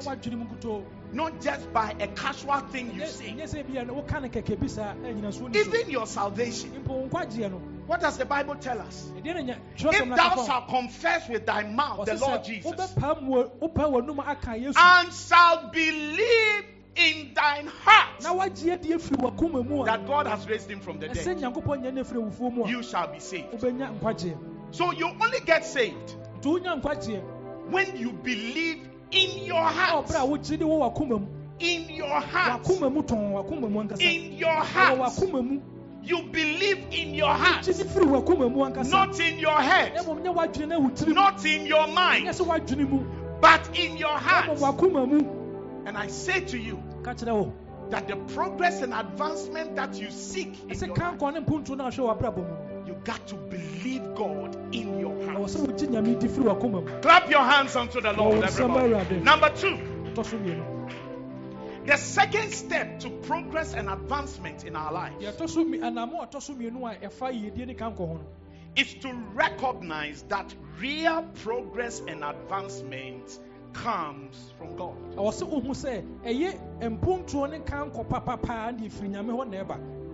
ɛnyɛ 1.14 1.20
w'adwene 1.20 1.20
mu 1.20 1.20
nkutoo 1.20 1.34
not 1.34 1.40
just 1.40 1.72
by 1.72 1.94
a 2.00 2.06
casual 2.08 2.60
thing 2.70 2.94
you 2.94 3.06
say. 3.06 3.26
ɛnyɛ 3.26 3.42
sɛ 3.44 3.66
bia 3.66 3.84
no 3.84 3.94
woka 3.94 4.20
no 4.20 4.28
kɛkɛ 4.28 4.58
bi 4.60 4.66
saa 4.66 4.94
na 4.94 5.08
anyina 5.08 5.32
so 5.32 5.46
ni 5.46 5.62
so 5.62 5.70
Even 5.70 5.90
your 5.90 6.06
salvation. 6.06 6.70
mpo 6.84 6.88
wo 6.88 7.08
nkwagyeɛ 7.08 7.50
no 7.50 7.60
What 7.86 8.00
does 8.00 8.16
the 8.16 8.24
Bible 8.24 8.54
tell 8.56 8.80
us? 8.80 9.12
Eh, 9.18 9.32
nya 9.34 9.58
If 9.76 10.16
thou 10.16 10.46
shalt 10.46 10.68
confess 10.68 11.28
with 11.28 11.44
thy 11.44 11.64
mouth 11.64 12.06
the 12.06 12.14
Lord 12.14 12.44
Jesus 12.44 12.72
wobɛpaa 12.72 13.22
mu 13.22 13.44
wopaa 13.60 13.90
w'anum 13.90 14.26
aka 14.26 14.50
yesu 14.58 14.74
and 14.76 15.12
shalt 15.12 15.72
believe 15.72 16.64
in 16.96 17.34
thine 17.34 17.66
heart 17.66 18.22
na 18.22 18.32
woagye 18.34 18.72
adi 18.72 18.90
afiri 18.90 19.16
wakoma 19.20 19.66
mu 19.66 19.82
a 19.82 19.86
that 19.86 20.06
God 20.06 20.26
has 20.26 20.48
raised 20.48 20.70
him 20.70 20.80
from 20.80 20.98
the 21.00 21.08
dead, 21.08 21.36
nyankopɔn 21.38 21.82
nyɛ 21.82 21.92
no 21.94 22.02
afiri 22.04 22.30
awufoɔ 22.30 22.52
mu 22.52 22.64
a 22.64 22.68
you 22.70 22.82
shall 22.82 23.08
be 23.08 23.18
saved. 23.20 23.60
So 24.70 24.90
you 24.92 25.06
only 25.06 25.40
get 25.40 25.64
saved 25.64 26.16
nti 26.40 26.60
wonya 26.60 26.80
nkwagyeɛ 26.80 27.22
when 27.70 27.96
you 27.96 28.12
believe 28.12 28.88
in 29.10 29.44
your 29.44 29.62
heart. 29.62 30.06
ɔberɛ 30.06 30.20
a 30.22 30.26
wogye 30.26 30.58
de 30.58 30.64
wɔ 30.64 30.78
wakoma 30.94 31.20
mu 31.20 31.26
In 31.60 31.88
your 31.90 32.08
heart. 32.20 32.62
wakoma 32.64 32.92
mu 32.92 33.02
tɔn 33.02 33.32
wakoma 33.32 33.70
mu 33.70 33.80
ankasa 33.82 34.00
In 34.02 34.32
your 34.32 34.50
heart. 34.50 34.98
You 36.02 36.22
believe 36.24 36.84
in 36.90 37.14
your 37.14 37.32
heart, 37.32 37.64
gye 37.64 37.72
de 37.72 37.84
firi 37.84 38.04
wakoma 38.06 38.50
mu 38.52 38.64
ankasa 38.64 38.90
not 38.90 39.18
in 39.20 39.38
your 39.38 39.58
head, 39.60 39.94
mmom 39.94 40.22
nyɛ 40.22 40.34
w'adwene 40.34 40.68
na 40.68 40.78
wo 40.78 40.88
tiri 40.90 41.08
mu. 41.08 41.14
Not 41.14 41.44
in 41.46 41.66
your 41.66 41.86
mind, 41.88 42.28
sɛ 42.28 42.44
w'adwene 42.46 42.88
mu. 42.88 43.04
But 43.40 43.78
in 43.78 43.96
your 43.96 44.16
heart. 44.18 44.50
mmom 44.58 44.76
wakoma 44.76 45.06
mu 45.08 45.20
And 45.86 45.96
I 45.96 46.06
say 46.08 46.40
to 46.40 46.58
you 46.58 46.82
ka 47.02 47.12
kyerɛ 47.14 47.32
wo. 47.34 47.52
that 47.90 48.08
the 48.08 48.16
progress 48.34 48.80
and 48.82 48.92
advancement 48.94 49.76
that 49.76 49.94
you 50.00 50.10
seek 50.10 50.56
in 53.04 53.12
ɛsɛ 53.12 53.12
your 53.12 53.12
ka 53.12 53.12
life, 53.12 53.12
nkɔ 53.12 53.12
ne 53.12 53.12
mpontu 53.12 53.12
no 53.12 53.12
ahwɛ 53.12 53.12
w'abrabɔ 53.12 53.12
mu 53.12 53.12
you 53.12 53.12
got 53.12 53.26
to 53.26 53.34
believe 53.36 54.14
God 54.14 54.74
in 54.74 54.98
your 55.00 55.14
ɛwɔ 55.14 55.26
heart. 55.26 55.50
sɛ 55.50 55.66
wogye 55.66 55.88
nyame 55.88 56.20
di 56.20 56.28
firi 56.28 56.44
wakoma 56.44 56.84
mu 56.84 57.00
Clap 57.00 57.30
your 57.30 57.42
hands 57.44 57.76
unto 57.76 58.00
the 58.00 58.12
Lord, 58.12 58.42
everybody. 58.44 59.16
Number 59.20 59.50
two, 59.50 59.78
tɔ 60.14 60.24
so 60.26 60.36
mmienu 60.38 60.64
the 61.86 61.96
second 61.98 62.50
step 62.50 63.00
to 63.00 63.10
progress 63.10 63.74
and 63.74 63.90
advancement 63.90 64.64
in 64.64 64.74
our 64.76 64.92
lives 64.92 65.22
deɛ 65.22 65.32
ɛtɔ 65.36 65.48
so 65.50 65.64
mmi- 65.64 65.80
anammɔ 65.80 66.22
a 66.22 66.26
ɛtɔ 66.26 66.42
so 66.42 66.54
mmienu 66.54 66.90
a 66.90 67.06
ɛfa 67.06 67.32
yiedie 67.32 67.66
ne 67.66 67.74
ka 67.74 67.90
nkɔ 67.90 67.96
ho 67.98 68.14
no 68.14 68.20
is 68.76 68.94
to 68.94 69.12
recognize 69.34 70.22
that 70.28 70.52
real 70.80 71.22
progress 71.44 72.00
and 72.08 72.24
advancement 72.24 73.38
comes 73.72 74.52
from 74.58 74.74
God. 74.76 74.96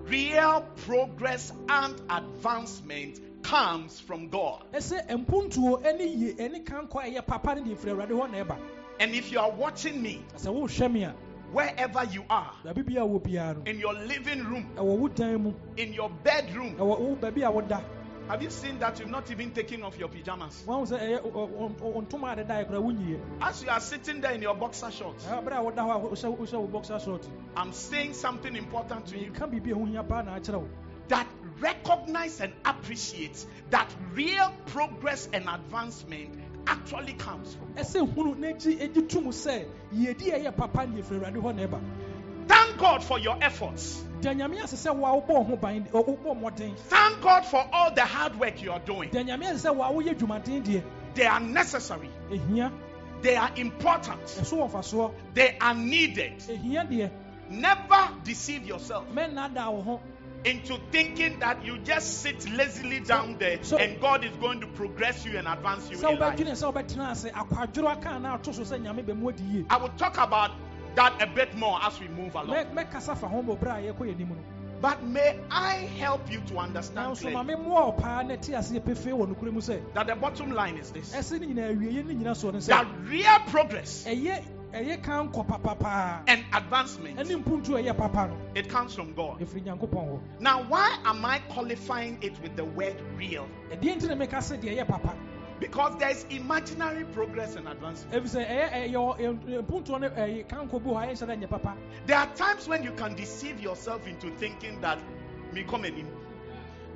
Real 0.06 0.66
progress 0.86 1.52
and 1.68 2.00
advancement 2.10 3.20
comes 3.42 4.00
from 4.00 4.28
God. 4.28 4.62
ɛsɛ 4.72 5.06
mpuntuo 5.24 5.82
ne 5.82 6.04
yie 6.04 6.34
ne 6.50 6.60
kankɔ 6.60 6.96
a 6.96 7.10
ɛyɛ 7.10 7.26
papa 7.26 7.54
ne 7.54 7.62
deɛ 7.62 7.78
firi 7.78 7.92
awurade 7.94 8.10
hɔ 8.10 8.56
And 8.98 9.14
if 9.14 9.32
you 9.32 9.38
are 9.38 9.50
watching 9.50 10.02
me, 10.02 10.22
sɛ 10.36 10.52
wohwɛ 10.54 10.92
me 10.92 11.04
a 11.04 11.14
wherever 11.52 12.04
you 12.04 12.24
are, 12.30 12.52
baabi 12.64 12.86
bi 12.86 13.00
a 13.00 13.04
wɔ 13.06 13.22
biara 13.22 13.66
in 13.66 13.78
your 13.78 13.94
living 13.94 14.44
room, 14.44 14.68
ɛwɔ 14.76 14.98
wo 14.98 15.08
dan 15.08 15.42
mu 15.42 15.54
in 15.76 15.92
your 15.92 16.10
bedroom, 16.22 16.76
ɛwɔ 18.30 18.36
wo 18.36 18.38
baabi 18.38 18.38
a 18.38 18.38
woda 18.38 18.38
have 18.38 18.42
you 18.42 18.50
seen 18.50 18.78
that 18.78 18.98
you've 19.00 19.10
not 19.10 19.30
even 19.30 19.50
taken 19.50 19.82
off 19.82 19.98
your 19.98 20.08
pajamas? 20.08 20.64
koraa 22.66 22.80
wonyie 22.80 23.20
As 23.40 23.62
you 23.62 23.70
are 23.70 23.80
sitting 23.80 24.20
there 24.20 24.32
in 24.32 24.42
your 24.42 24.54
boxer 24.54 24.90
shorts, 24.90 25.24
ɛberɛ 25.24 25.56
a 25.56 25.62
woda 25.62 25.82
hɔ 25.82 25.96
a 25.96 26.00
wohyɛ 26.00 26.36
wohyɛ 26.38 26.60
wo 26.60 26.66
boxer 26.66 26.98
short 27.00 27.28
I'm 27.56 27.72
saying 27.72 28.14
something 28.14 28.56
important 28.56 29.06
to 29.06 29.18
you. 29.18 29.30
ka 29.32 29.46
biribi 29.46 29.72
a 29.72 29.74
ho 29.74 29.84
hia 29.84 30.02
paa 30.02 30.22
na 30.22 30.38
akyerɛ 30.38 30.60
wo 30.60 30.68
that 31.08 31.26
recognize 31.60 32.40
and 32.40 32.52
appreciate 32.64 33.44
that 33.70 33.88
real 34.14 34.52
progress 34.66 35.28
and 35.32 35.48
advancement 35.48 36.38
actually 36.66 37.14
comes 37.14 37.54
from 37.54 37.74
God. 37.74 37.86
God 42.80 43.04
for 43.04 43.18
your 43.18 43.36
efforts. 43.42 44.02
da 44.22 44.30
nyame 44.34 44.62
ase 44.62 44.74
sɛ 44.76 44.94
wo 44.94 45.06
a 45.06 45.20
wobɔ 45.22 45.46
ho 45.46 45.56
ban 45.56 45.84
ɔ- 45.92 46.04
wobɔ 46.06 46.40
mmɔden 46.40 46.76
Thank 46.76 47.20
God 47.20 47.44
for 47.46 47.64
all 47.72 47.90
the 47.94 48.04
hard 48.04 48.38
work 48.40 48.60
you 48.62 48.72
are 48.72 48.78
doing. 48.80 49.10
da 49.10 49.20
nyame 49.22 49.44
ase 49.52 49.64
sɛ 49.64 49.74
wo 49.74 49.82
a 49.84 49.92
woyɛ 49.92 50.14
dwumaden 50.18 50.64
deɛ 50.64 50.82
They 51.14 51.26
are 51.26 51.40
necessary, 51.40 52.08
they 53.22 53.36
are 53.36 53.50
important, 53.56 54.20
ɛso 54.24 54.58
wɔ 54.58 54.70
mfasoɔ 54.70 55.12
they 55.34 55.56
are 55.60 55.74
needed. 55.74 56.42
Never 57.50 58.08
deceive 58.24 58.64
yourself 58.64 59.06
mɛnnaada 59.12 59.72
wo 59.72 59.80
ho 59.82 60.00
into 60.44 60.78
thinking 60.90 61.38
that 61.40 61.62
you 61.66 61.76
just 61.78 62.22
sit 62.22 62.48
lazily 62.52 63.00
down 63.00 63.36
there 63.38 63.58
so- 63.62 63.76
and 63.76 64.00
God 64.00 64.24
is 64.24 64.30
going 64.40 64.60
to 64.60 64.66
progress 64.68 65.24
you 65.26 65.36
and 65.36 65.46
advance 65.48 65.90
you 65.90 65.96
in 65.98 66.18
life. 66.18 66.36
wobɛdwene 66.38 66.52
sɛ 66.52 66.72
wobɛtena 66.72 67.10
ase 67.10 67.30
akwadworɔ 67.30 67.90
aka 67.98 68.18
na 68.20 68.34
ato 68.34 68.52
so 68.52 68.62
sɛ 68.62 68.80
nyame 68.82 69.04
bɛmu 69.04 69.28
adi 69.28 69.42
yie 69.44 69.66
I 69.68 69.76
will 69.78 69.90
talk 69.98 70.16
about 70.18 70.52
that 70.94 71.20
a 71.22 71.26
bit 71.26 71.54
more 71.54 71.78
as 71.82 71.98
we 72.00 72.08
move 72.08 72.34
along. 72.34 72.48
Mɛ- 72.56 72.72
mɛkasa 72.74 73.16
fa 73.16 73.26
ho 73.28 73.42
bɔ 73.42 73.58
berɛ 73.58 73.88
a 73.88 73.92
yɛkɔ 73.92 74.14
yɛnim 74.16 74.28
no 74.30 74.36
But 74.80 75.02
may 75.02 75.38
I 75.50 75.74
help 75.98 76.30
you 76.32 76.40
to 76.48 76.56
understand 76.58 77.18
clearly 77.18 77.36
memmoa 77.54 77.86
wo 77.86 77.92
paa 77.92 78.22
na 78.22 78.36
te 78.36 78.54
ase 78.54 78.70
pefee 78.72 79.12
wɔ 79.12 79.34
nokorɛ 79.34 79.52
mu 79.52 79.60
sɛ 79.60 79.80
that 79.94 80.06
the 80.06 80.16
bottom 80.16 80.52
line 80.52 80.76
is 80.78 80.90
this 80.90 81.12
ɛse 81.14 81.38
ne 81.38 81.46
nyinaa 81.48 81.76
awiei 81.76 82.04
ne 82.06 82.14
nyina 82.14 82.30
soɔ 82.32 82.54
no 82.54 82.60
that 82.60 82.86
real 83.04 83.38
progress 83.48 84.06
and 86.28 86.44
advancement 86.54 87.18
ɛne 87.18 87.42
mpuntu 87.44 87.78
a 87.78 87.82
ɛyɛ 87.82 87.96
papa 87.98 88.28
no 88.28 88.36
it 88.54 88.68
comes 88.70 88.94
from 88.94 89.12
God. 89.12 89.38
ɛfiri 89.40 89.64
nyankopɔn 89.64 89.90
hɔ 89.90 90.20
Now, 90.40 90.62
why 90.62 90.96
am 91.04 91.24
I 91.26 91.40
qualifying 91.50 92.16
it 92.22 92.40
with 92.40 92.56
the 92.56 92.64
word 92.64 92.96
real? 93.18 93.46
Ɛdeɛ 95.60 95.68
nti 95.68 95.68
na 95.68 95.68
meka 95.68 95.68
sɛ 95.68 95.68
deɛ 95.68 95.68
ɛyɛ 95.68 95.68
papa 95.68 95.68
Because 95.90 95.96
there 95.98 96.10
is 96.10 96.24
imaginary 96.30 97.04
progress 97.04 97.56
and 97.56 97.68
advancement. 97.68 98.12
ɛfiri 98.24 98.28
sɛ 98.28 98.48
ɛyɛ 98.48 98.72
ɛyɛ 98.72 99.18
ɛ- 99.18 99.62
mpuntuo 99.66 100.00
no 100.00 100.08
ɛyɛ 100.10 100.48
ka 100.48 100.56
nkɔ 100.56 100.82
bi 100.84 100.90
hɔ 100.90 101.02
a 101.02 101.06
ɛnhyɛ 101.12 101.26
dɛ 101.26 101.38
nyɛ 101.42 101.48
papa 101.50 101.76
There 102.06 102.18
are 102.18 102.26
times 102.34 102.68
when 102.68 102.82
you 102.82 102.92
can 102.92 103.14
deceive 103.14 103.60
yourself 103.60 104.06
into 104.06 104.30
thinking 104.36 104.80
that 104.80 104.98
me 105.52 105.64
come 105.64 105.84
and 105.84 106.06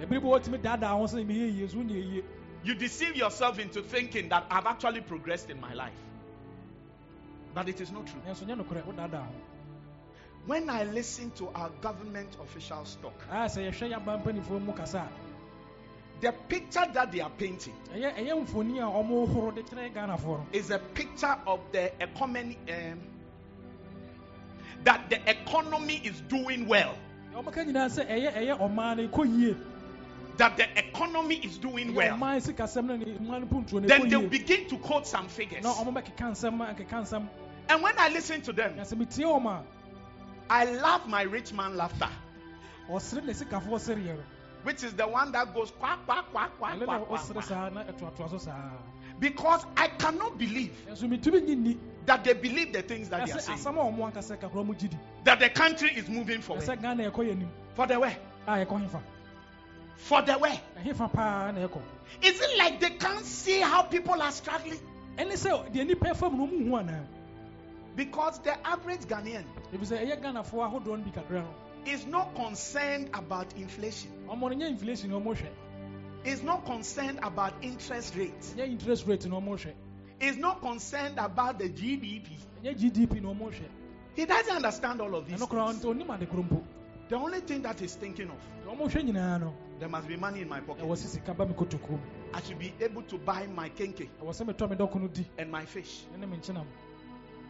ɛbere 0.01 0.09
bi 0.09 0.17
wɔtumi 0.27 0.59
daadaa 0.63 0.89
ho 0.99 1.05
sɛ 1.05 1.25
meyɛ 1.27 1.55
yie 1.57 1.69
so 1.69 1.77
wonyɛ 1.79 2.13
yie 2.13 2.25
you 2.65 2.75
deceive 2.75 3.15
yourself 3.17 3.59
into 3.59 3.83
thinking 3.83 4.29
that 4.31 4.47
I've 4.51 4.67
actually 4.67 5.03
progressed 5.03 5.51
in 5.51 5.61
my 5.61 5.75
life. 5.75 5.93
But 7.55 7.69
it 7.69 7.79
is 7.81 7.93
not 7.93 8.07
true. 8.07 8.21
nanso 8.27 8.45
nyɛ 8.47 8.57
nokorɛ 8.65 8.83
wodaadaa 8.85 9.25
ho 9.27 9.33
When 10.47 10.69
I 10.69 10.85
listen 10.85 11.31
to 11.37 11.49
our 11.55 11.71
government 11.81 12.37
officials 12.43 12.99
talk, 13.01 13.19
the 16.21 16.33
picture 16.49 16.85
that 16.93 17.13
they 17.13 17.21
are 17.21 17.31
painting 17.31 17.75
ɛyɛ 17.95 18.15
ɛyɛ 18.17 18.47
mfoni 18.47 18.79
a 18.79 18.83
ɔmo 18.87 19.29
horo 19.33 19.51
de 19.51 19.63
kyerɛ 19.63 19.93
ghanafoɔ 19.93 20.39
no. 20.39 20.47
is 20.53 20.71
a 20.71 20.79
picture 20.79 21.37
of 21.47 21.61
the 21.73 21.93
economy 22.03 22.57
um, 22.71 23.01
that 24.85 25.09
the 25.11 25.19
economy 25.31 26.01
is 26.05 26.21
doing 26.23 26.67
well. 26.67 26.95
Ɔmaka 27.35 27.67
nyinaa 27.67 27.89
sɛ 27.91 28.07
ɛyɛ 28.09 28.35
ɛyɛ 28.35 28.59
ɔmaa 28.61 28.97
no 28.97 29.09
ɛkɔ 29.09 29.39
yie. 29.39 29.57
That 30.37 30.57
the 30.57 30.67
economy 30.79 31.37
is 31.37 31.59
doing 31.59 31.95
well. 31.95 32.17
ɔmaa 32.17 32.41
sikasɛm 32.43 32.85
no 32.87 32.97
ne 32.97 33.05
mmaa 33.07 33.41
no 33.41 33.47
puntuo 33.47 33.81
no 33.81 33.89
then 33.89 34.09
they'll 34.09 34.29
begin 34.29 34.69
to 34.69 34.77
quote 34.79 35.07
some 35.07 35.29
figures. 35.29 35.63
Na 35.63 35.73
ɔmo 35.73 35.93
bɛkeka 35.95 36.31
nsɛm 36.33 36.75
akeka 36.75 37.03
nsɛm. 37.03 37.29
And 37.69 37.83
when 37.83 37.95
i 37.99 38.09
listen 38.09 38.43
to 38.43 38.53
them 38.53 38.75
I 38.79 38.83
sɛ 38.83 38.97
metie 38.99 39.25
wɔm 39.25 39.47
a 39.47 39.63
i 40.51 40.65
love 40.65 41.09
my 41.09 41.23
rich 41.23 41.53
man 41.53 41.77
laughter 41.77 42.11
ɔsere 44.65 44.73
ne 44.73 44.73
sikafoɔ 44.73 44.73
sereɛ 44.73 44.73
no 44.73 44.73
which 44.73 44.83
is 44.83 44.95
the 44.95 45.07
one 45.07 45.31
that 45.33 45.55
goes 45.55 45.71
quack 45.73 46.05
quack 46.07 46.25
quack 46.33 46.51
quack 46.59 46.79
quack, 46.79 47.07
quack, 47.07 47.27
quack. 47.27 47.45
saa 47.45 47.69
na 47.71 47.85
ɛtoatoa 47.85 48.31
so 48.31 48.39
saa. 48.39 48.71
Because 49.21 49.65
i 49.77 49.89
cannot 49.89 50.39
believe 50.39 50.73
nanso 50.89 51.09
metumi 51.09 51.41
nyi 51.47 51.57
nni 51.57 51.79
that 52.07 52.25
they 52.25 52.33
believe 52.35 52.73
the 52.73 52.83
things 52.83 53.09
that 53.09 53.27
they 53.27 53.33
are 53.33 53.41
saying. 53.41 53.59
asɛm 53.59 53.77
a 53.77 53.93
ɔmo 53.93 54.13
ankasa 54.13 54.41
ka 54.41 54.49
korɔ 54.49 54.67
mo 54.67 54.75
gyi 54.75 54.91
di. 54.91 54.99
That 55.25 55.41
the 55.41 55.51
country 55.51 55.91
is 55.91 56.09
moving 56.09 56.41
forward 56.41 56.65
ɛsɛ 56.65 56.81
ghana 56.81 57.11
ɛkɔ 57.11 57.17
yɛ 57.27 57.31
anim. 57.33 57.51
For 57.75 57.87
the 57.87 58.01
way 58.01 58.17
a 58.47 58.51
yɛkɔ 58.65 58.89
hefa. 58.89 59.03
For 59.97 60.23
the 60.23 60.39
way 60.39 60.61
ɛhefa 60.79 61.13
paa 61.13 61.51
na 61.53 61.67
ɛkɔ. 61.69 61.81
Is 62.23 62.41
it 62.41 62.59
like 62.59 62.81
they 62.81 62.91
can't 62.91 63.25
see 63.25 63.61
how 63.61 63.83
people 63.83 64.21
are 64.21 64.33
struggling? 64.33 64.81
Ɛne 65.17 65.33
sɛ 65.33 65.71
deɛ 65.73 65.87
nipa 65.87 66.07
ɛfam 66.07 66.33
no 66.33 66.47
ɔmo 66.47 66.65
hu 66.69 66.77
anaa? 66.77 67.05
Because 67.97 68.41
the 68.41 68.67
average 68.67 69.03
ghanaian 69.03 69.45
ɛfiri 71.85 71.99
sɛ 71.99 72.09
ɛyɛ 72.09 72.11
ghanafoɔ 72.11 72.11
ahodoɔ 72.11 72.11
no 72.11 72.25
bi 72.25 72.35
kakra 72.35 72.35
no 72.35 72.35
is 72.35 72.35
not 72.35 72.35
concerned 72.35 73.11
about 73.15 73.53
inflation. 73.57 74.11
Nyɛ 74.29 74.69
inflation 74.69 75.11
na 75.11 75.17
ɔmo 75.19 75.35
hwɛ 75.37 75.49
is 76.25 76.43
not 76.43 76.65
concerned 76.65 77.19
about 77.23 77.53
interest 77.63 78.17
rates 78.17 78.55
nyɛ 78.57 78.67
interest 78.69 79.07
rate 79.07 79.27
na 79.27 79.37
ɔmo 79.41 79.57
hwɛ 79.57 79.73
is 80.21 80.37
not 80.37 80.61
concerned 80.61 81.19
about 81.19 81.59
the 81.59 81.69
gdp 81.69 82.29
nyɛ 82.63 82.75
gdp 82.79 83.23
na 83.23 83.29
ɔmo 83.29 83.51
hwɛ 83.51 83.69
he 84.15 84.25
doesn't 84.25 84.57
understand 84.57 85.01
all 85.01 85.15
of 85.15 85.27
these 85.27 85.39
ɛno 85.41 85.49
koraa 85.49 85.71
things. 85.73 85.85
nti 85.85 85.89
onim 86.07 86.11
ade 86.15 86.63
the 87.09 87.17
only 87.17 87.41
thing 87.41 87.61
that 87.63 87.79
he's 87.79 87.95
thinking 87.97 88.31
of 88.31 88.39
ɔmo 88.67 88.89
hwɛ 88.89 89.05
nyinaa 89.05 89.41
no 89.41 89.55
there 89.79 89.89
must 89.89 90.07
be 90.07 90.17
money 90.17 90.41
in 90.41 90.49
my 90.49 90.61
pocket. 90.61 90.85
Ɛwɔ 90.85 90.93
sɛ 90.97 91.07
sika 91.09 91.35
ba 91.35 91.45
me 91.47 91.53
kotokuo 91.55 91.99
i 92.33 92.41
should 92.41 92.59
be 92.59 92.73
able 92.81 93.03
to 93.03 93.19
buy 93.19 93.47
my 93.49 93.69
kenke 93.71 94.09
sɛ 94.23 94.47
metɔ 94.47 94.71
me 94.71 94.77
dɔko 94.77 95.01
no 95.01 95.09
di. 95.09 95.27
and 95.39 95.51
my 95.51 95.65
fish. 95.67 96.07
Ɛne 96.17 96.29
me 96.31 96.37
nkyenam 96.39 96.65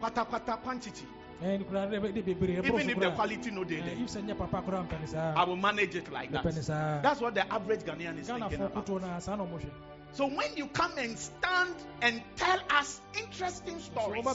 kwata 0.01 0.25
kwata 0.25 0.61
quantity 0.61 1.05
ɛne 1.05 1.13
koraa 1.13 1.24
de 1.41 2.11
de 2.11 2.21
bebree 2.21 2.55
ɛboro 2.61 2.79
even 2.79 2.89
if 2.89 2.99
the 2.99 3.11
quality 3.11 3.51
no 3.51 3.63
dey 3.63 3.79
Eh, 3.79 3.83
there. 3.85 3.93
if 4.03 4.09
sɛ 4.09 4.21
nyɛ 4.23 4.37
papa 4.37 4.61
koraa 4.61 4.87
mpɛ 4.87 5.13
ne 5.13 5.19
i 5.35 5.43
will 5.43 5.55
manage 5.55 5.95
it 5.95 6.11
like 6.11 6.31
that. 6.31 6.43
that's 7.03 7.21
what 7.21 7.33
the 7.35 7.53
average 7.53 7.81
ghanaian 7.83 8.17
is 8.19 8.27
thinking 8.27 8.61
about. 8.61 8.85
kotoɔ 8.85 9.01
no 9.01 9.07
a 9.17 9.21
saa 9.21 9.35
na 9.35 9.43
ɔmo 9.43 9.59
hwɛ 9.59 9.69
so 10.13 10.27
when 10.27 10.55
you 10.55 10.67
come 10.67 10.97
and 10.97 11.17
stand 11.19 11.75
and 12.01 12.21
tell 12.37 12.59
us 12.69 13.01
interesting 13.17 13.79
stories 13.79 14.25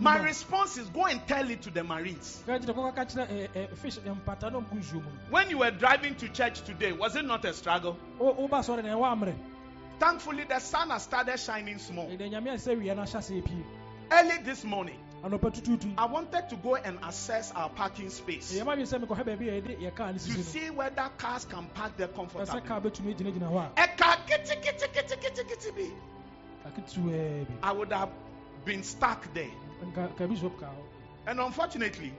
My 0.00 0.18
response 0.18 0.76
is 0.78 0.88
go 0.90 1.06
and 1.06 1.26
tell 1.26 1.48
it 1.50 1.62
to 1.62 1.70
the 1.70 1.82
Marines. 1.84 2.42
nsuo 4.80 4.94
mu 4.94 5.00
no 5.00 5.10
When 5.30 5.50
you 5.50 5.58
were 5.58 5.70
driving 5.70 6.14
to 6.16 6.28
church 6.28 6.60
today, 6.62 6.92
was 6.92 7.16
it 7.16 7.24
not 7.24 7.44
a 7.44 7.52
struggle? 7.52 7.96
Wo- 8.18 8.34
woba 8.34 8.60
sɔre 8.60 8.82
na 8.84 8.94
ɛwɔ 8.94 9.12
ammerɛ 9.18 9.34
Thankfully, 9.98 10.44
the 10.44 10.58
sun 10.60 10.88
has 10.90 11.02
started 11.02 11.38
shining 11.38 11.78
small. 11.78 12.06
ɛdɛ 12.06 12.30
nyame 12.30 12.48
a 12.50 12.54
sɛ 12.54 12.76
wia 12.78 12.94
no 12.96 13.02
ahyɛ 13.02 13.18
sɛ 13.20 13.44
pie 13.44 13.64
Early 14.12 14.38
this 14.44 14.64
morning, 14.64 14.98
I 15.22 16.06
wanted 16.06 16.48
to 16.48 16.56
go 16.56 16.76
and 16.76 16.98
assess 17.06 17.52
our 17.52 17.68
parking 17.68 18.08
space. 18.08 18.52
Ɛyɛ 18.54 18.64
ma 18.64 18.74
bi 18.74 18.82
sɛ 18.82 19.04
mekɔhwɛ 19.04 19.24
baabi 19.24 19.48
a 19.48 19.60
yɛde 19.60 19.80
yɛ 19.80 19.94
kaa 19.94 20.06
no 20.12 20.18
to 20.18 20.42
see 20.42 20.70
whether 20.70 21.10
cars 21.18 21.44
can 21.44 21.66
park 21.74 21.96
there 21.96 22.08
comfortably. 22.08 22.62
I 27.62 27.72
would 27.72 27.92
have 27.92 28.10
been 28.64 28.82
stuck 28.82 29.32
there. 29.34 29.50
nka 29.84 30.16
ka 30.16 30.26
bishop 30.26 30.58
ka 30.58 30.66
hɔ 30.66 30.84
And 31.26 31.40
unfortunately, 31.40 32.12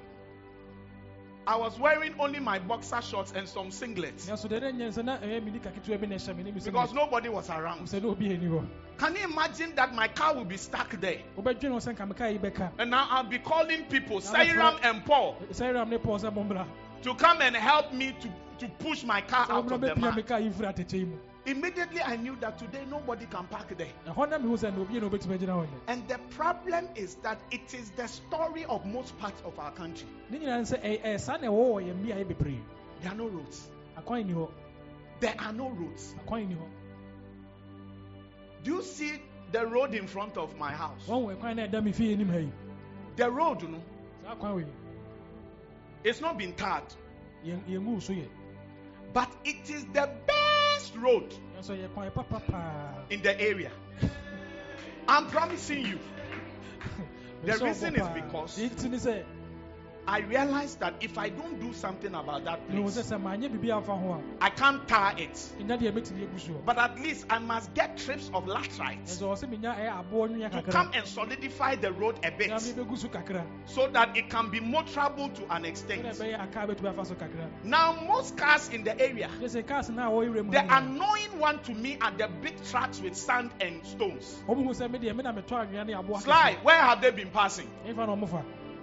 I 1.47 1.55
was 1.55 1.79
wearing 1.79 2.13
only 2.19 2.39
my 2.39 2.59
boxer 2.59 3.01
shorts 3.01 3.33
and 3.35 3.47
some 3.47 3.69
singlets 3.71 4.27
nanso 4.29 4.47
deɛ 4.47 4.61
ne 4.61 4.71
nyɛ 4.85 4.93
sɛ 4.93 5.03
na 5.03 5.17
ɛyɛ 5.17 5.43
mini 5.43 5.59
ka 5.59 5.69
ketewa 5.69 5.99
bi 5.99 6.07
na 6.07 6.15
ɛhyɛ 6.15 6.37
me 6.37 6.43
ne 6.43 6.51
mi 6.51 6.59
sɛ 6.59 6.65
because 6.65 6.93
nobody 6.93 7.29
was 7.29 7.49
around. 7.49 7.87
sɛ 7.87 8.01
ne 8.01 8.09
obi 8.09 8.31
ani 8.33 8.45
hɔ 8.45 8.67
Can 8.99 9.15
you 9.15 9.23
imagine 9.23 9.73
that 9.75 9.95
my 9.95 10.07
car 10.07 10.35
will 10.35 10.45
be 10.45 10.57
stuck 10.57 10.91
there? 11.01 11.21
wobɛdwene 11.37 11.71
wo 11.71 11.77
sɛ 11.77 11.95
nka 11.97 12.13
meka 12.13 12.31
yi 12.31 12.37
bɛka 12.37 12.71
And 12.77 12.91
now 12.91 13.07
I'll 13.09 13.23
be 13.23 13.39
calling 13.39 13.85
people, 13.85 14.19
Sairam 14.21 14.79
and 14.83 15.03
Paul, 15.03 15.37
sɛ 15.51 15.73
ram 15.73 15.89
ne 15.89 15.97
pɔw 15.97 16.19
sɛ 16.21 16.31
mommra 16.31 16.67
to 17.01 17.15
come 17.15 17.41
and 17.41 17.55
help 17.55 17.91
me 17.91 18.15
to, 18.21 18.29
to 18.59 18.71
push 18.83 19.03
my 19.03 19.21
car 19.21 19.47
out 19.49 19.71
of 19.71 19.81
the 19.81 19.95
mud. 19.95 21.21
Kaa 21.45 21.51
yi 21.51 21.55
firi 21.55 21.71
atɛkyɛ 21.71 21.85
yi 21.85 21.93
mu 21.93 21.95
Immediately 21.97 22.01
I 22.01 22.15
knew 22.17 22.35
that 22.41 22.57
today 22.59 22.85
nobody 22.89 23.25
can 23.25 23.45
park 23.47 23.75
there. 23.77 23.87
ɛhɔ 24.07 24.29
na 24.29 24.37
mehu 24.37 24.57
sɛ 24.57 24.73
ne 24.75 24.81
obi 24.81 24.99
na 24.99 25.07
obɛtumi 25.09 25.37
agyina 25.39 25.53
hɔ 25.55 25.65
nyɛ 25.67 25.79
And 25.87 26.07
the 26.07 26.17
problem 26.35 26.87
is 26.95 27.15
that 27.23 27.39
it 27.51 27.73
is 27.73 27.89
the 27.91 28.07
story 28.07 28.65
of 28.65 28.85
most 28.85 29.17
parts 29.19 29.41
of 29.45 29.57
our 29.59 29.71
country. 29.71 30.07
ne 30.29 30.39
nyinaa 30.39 30.59
ne 30.59 30.63
sɛ 30.77 30.81
ɛyɛ- 30.81 31.01
ɛyɛ 31.03 31.19
saa 31.19 31.37
na 31.37 31.47
ɛwɔ 31.47 31.73
wɔ 31.73 31.83
yɛn 31.93 32.05
beaeɛ 32.05 32.27
bebree 32.27 32.59
There 33.01 33.11
are 33.11 33.15
no 33.15 33.27
roads. 33.27 33.69
akwan 33.97 34.25
ni 34.25 34.33
hɔ 34.33 34.49
There 35.19 35.35
are 35.39 35.53
no 35.53 35.69
roads. 35.69 36.15
akwan 36.25 36.47
ni 36.47 36.55
hɔ 36.55 36.67
Do 38.63 38.75
you 38.75 38.81
see 38.83 39.19
the 39.51 39.65
road 39.65 39.95
in 39.95 40.07
front 40.07 40.37
of 40.37 40.57
my 40.57 40.71
house. 40.71 41.05
wɔn 41.07 41.25
wɔ 41.25 41.39
kwan 41.39 41.55
na 41.55 41.67
ɛda 41.67 41.83
mi 41.83 41.91
fie 41.91 42.13
anim 42.13 42.29
ha 42.29 42.37
yi 42.37 42.51
The 43.17 43.29
road, 43.29 43.61
you 43.63 43.67
know, 43.67 43.81
saa 44.23 44.35
kwan 44.35 44.53
wɔ 44.55 44.59
yi 44.59 44.67
it's 46.03 46.19
not 46.21 46.37
been 46.37 46.53
tarred, 46.53 46.83
yɛn 47.45 47.61
yɛn 47.67 47.83
gu 47.85 47.99
so 47.99 48.13
yɛ 48.13 48.27
but 49.13 49.29
it 49.43 49.69
is 49.69 49.83
the 49.85 50.09
best 50.27 50.40
road 50.95 51.33
nso 51.59 51.73
yɛ 51.75 51.87
kwan 51.93 52.07
yɛ 52.09 52.13
papa 52.13 52.39
paa 52.39 53.03
in 53.09 53.21
the 53.21 53.39
area. 53.39 53.71
I'm 55.07 55.27
promising 55.27 55.85
you. 55.85 55.99
The 57.43 57.57
reason 57.57 57.95
is 57.95 58.07
because- 58.09 58.59
I 60.11 60.19
realized 60.19 60.81
that 60.81 60.95
if 60.99 61.17
I 61.17 61.29
don't 61.29 61.57
do 61.61 61.71
something 61.71 62.13
about 62.13 62.43
that 62.43 62.67
place, 62.69 62.97
sɛ 62.97 63.17
maa 63.21 63.37
nye 63.37 63.47
bibi 63.47 63.71
afa 63.71 63.95
ho 63.95 64.11
a 64.11 64.43
I 64.43 64.49
can't 64.49 64.85
tar 64.85 65.13
it. 65.17 65.35
nya 65.57 65.79
deɛ 65.79 65.93
mɛtumi 65.93 66.27
egu 66.27 66.37
so 66.37 66.51
But 66.65 66.77
at 66.77 66.99
least 66.99 67.25
I 67.29 67.39
must 67.39 67.73
get 67.73 67.95
trips 67.95 68.29
of 68.33 68.45
laterite 68.45 69.05
nso 69.05 69.31
ɔsɛ 69.31 69.49
mi 69.49 69.57
nya 69.59 69.73
ɛyɛ 69.73 69.87
eh, 69.87 70.03
aboɔ 70.03 70.29
nwia 70.31 70.51
to 70.51 70.69
come 70.69 70.91
and 70.93 71.07
solidify 71.07 71.75
the 71.75 71.93
road 71.93 72.19
a 72.25 72.31
bit 72.31 72.51
so 73.65 73.87
that 73.87 74.17
it 74.17 74.29
can 74.29 74.49
be 74.49 74.59
motorable 74.59 75.33
to 75.33 75.55
an 75.55 75.63
extent. 75.63 76.03
ɛbɛyɛ 76.03 76.41
aka 76.41 76.67
bɛtumi 76.67 76.89
afa 76.89 77.05
so 77.05 77.15
kakra 77.15 77.47
Now, 77.63 77.93
most 78.05 78.35
cars 78.35 78.67
in 78.67 78.83
the 78.83 78.99
area, 78.99 79.29
kyerɛ 79.39 79.63
sɛ 79.63 79.65
cars 79.65 79.89
na 79.91 80.09
a 80.09 80.11
wɔyɛ 80.11 80.33
wura 80.33 80.43
mu 80.45 80.51
the 80.51 80.75
annoying 80.75 81.39
one 81.39 81.59
to 81.63 81.71
me 81.71 81.97
are 82.01 82.11
the 82.11 82.27
big 82.41 82.61
trucks 82.65 82.99
with 82.99 83.15
sand 83.15 83.51
and 83.61 83.85
stones. 83.85 84.43
wɔn 84.45 84.57
hu 84.61 84.71
sɛ 84.71 84.91
mi 84.91 84.99
deɛ 84.99 85.15
mi 85.15 85.23
na 85.23 85.31
mi 85.31 85.41
tɔ 85.41 85.65
anwia 85.65 85.87
ne 85.87 85.93
aboɔ 85.93 86.21
Sly, 86.21 86.57
where 86.63 86.81
have 86.81 87.01
they 87.01 87.11
been 87.11 87.29
passing? 87.29 87.69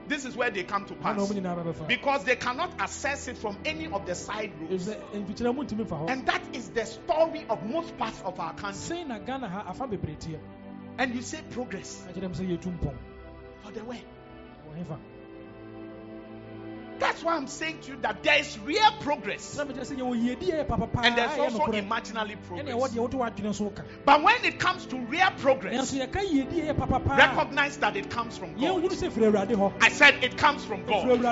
Ɛnfa 0.08 0.12
na 0.12 0.14
ɔmo 0.14 0.14
fa 0.14 0.14
This 0.14 0.24
is 0.24 0.36
where 0.36 0.50
they 0.50 0.64
come 0.64 0.84
to 0.86 0.94
pass. 0.94 1.32
because 1.86 2.24
they 2.24 2.36
cannot 2.36 2.70
access 2.78 3.28
it 3.28 3.36
from 3.38 3.56
any 3.64 3.86
of 3.86 4.06
the 4.06 4.14
side 4.14 4.52
roads. 4.60 4.86
efisɛ 4.88 5.24
nfikyerɛ 5.26 5.54
mu 5.54 5.64
ntumi 5.64 5.86
fa 5.88 5.94
hɔ 5.96 6.10
And 6.10 6.26
that 6.26 6.42
is 6.52 6.68
the 6.70 6.84
story 6.86 7.46
of 7.50 7.62
most 7.64 7.96
parts 7.98 8.20
of 8.22 8.38
our 8.40 8.54
country. 8.54 8.96
sɛn 8.96 9.06
na 9.08 9.18
ghana 9.18 9.48
ha 9.48 9.64
afa 9.68 9.86
bebree 9.86 10.16
teɛ 10.16 10.38
And 10.98 11.14
you 11.14 11.22
say 11.22 11.40
progress. 11.50 12.04
Akyerɛ 12.08 12.28
mu 12.28 12.34
sɛ 12.34 12.58
yɛtu 12.58 12.78
mpɔn. 12.78 12.96
For 13.62 13.72
the 13.72 13.84
way. 13.84 14.02
That's 16.98 17.22
why 17.22 17.36
I'm 17.36 17.46
saying 17.46 17.80
to 17.82 17.92
you 17.92 17.98
that 18.02 18.22
there 18.22 18.38
is 18.38 18.58
real 18.60 18.90
progress 19.00 19.56
and 19.58 19.70
there's 19.70 19.90
also 21.38 21.64
imaginary 21.72 22.36
progress. 22.46 22.66
deɛ 22.68 22.74
woto 22.74 23.18
wadwene 23.18 23.54
so 23.54 23.70
ka 23.70 23.82
But 24.04 24.22
when 24.22 24.44
it 24.44 24.58
comes 24.58 24.86
to 24.86 24.96
real 24.96 25.30
progress, 25.38 25.92
recognize 25.94 27.76
that 27.78 27.96
it 27.96 28.10
comes 28.10 28.36
from 28.38 28.54
God. 28.54 28.82
hunu 28.82 28.90
sɛ 28.90 29.10
firi 29.10 29.30
awurade 29.30 29.54
hɔ 29.56 29.72
I 29.80 29.88
said 29.90 30.24
it 30.24 30.36
comes 30.36 30.64
from 30.64 30.84
God. 30.86 31.24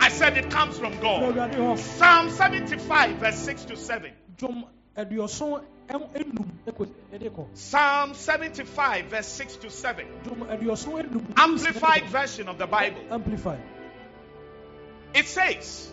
I 0.00 0.08
said 0.08 0.36
it 0.36 0.50
comes 0.50 0.78
from 0.78 0.98
God. 1.00 1.78
Psalm 1.78 2.30
75, 2.30 3.16
verse 3.16 3.36
6 3.38 3.64
to 3.66 3.76
7. 3.76 4.12
dwom 4.38 4.64
aduɔson 4.96 5.62
ɛm- 5.88 6.08
enum 6.14 6.48
ɛkɔ 6.66 6.88
ɛde 7.12 7.30
kɔ 7.30 7.46
Psalm 7.54 8.14
75, 8.14 9.06
verse 9.06 9.26
6 9.28 9.56
to 9.56 9.70
7. 9.70 10.06
dwom 10.24 10.46
aduɔson 10.48 11.02
enum 11.02 11.24
Amplified 11.36 12.04
version 12.06 12.48
of 12.48 12.58
the 12.58 12.66
Bible. 12.66 13.02
amplify 13.10 13.56
It 15.14 15.26
says, 15.26 15.92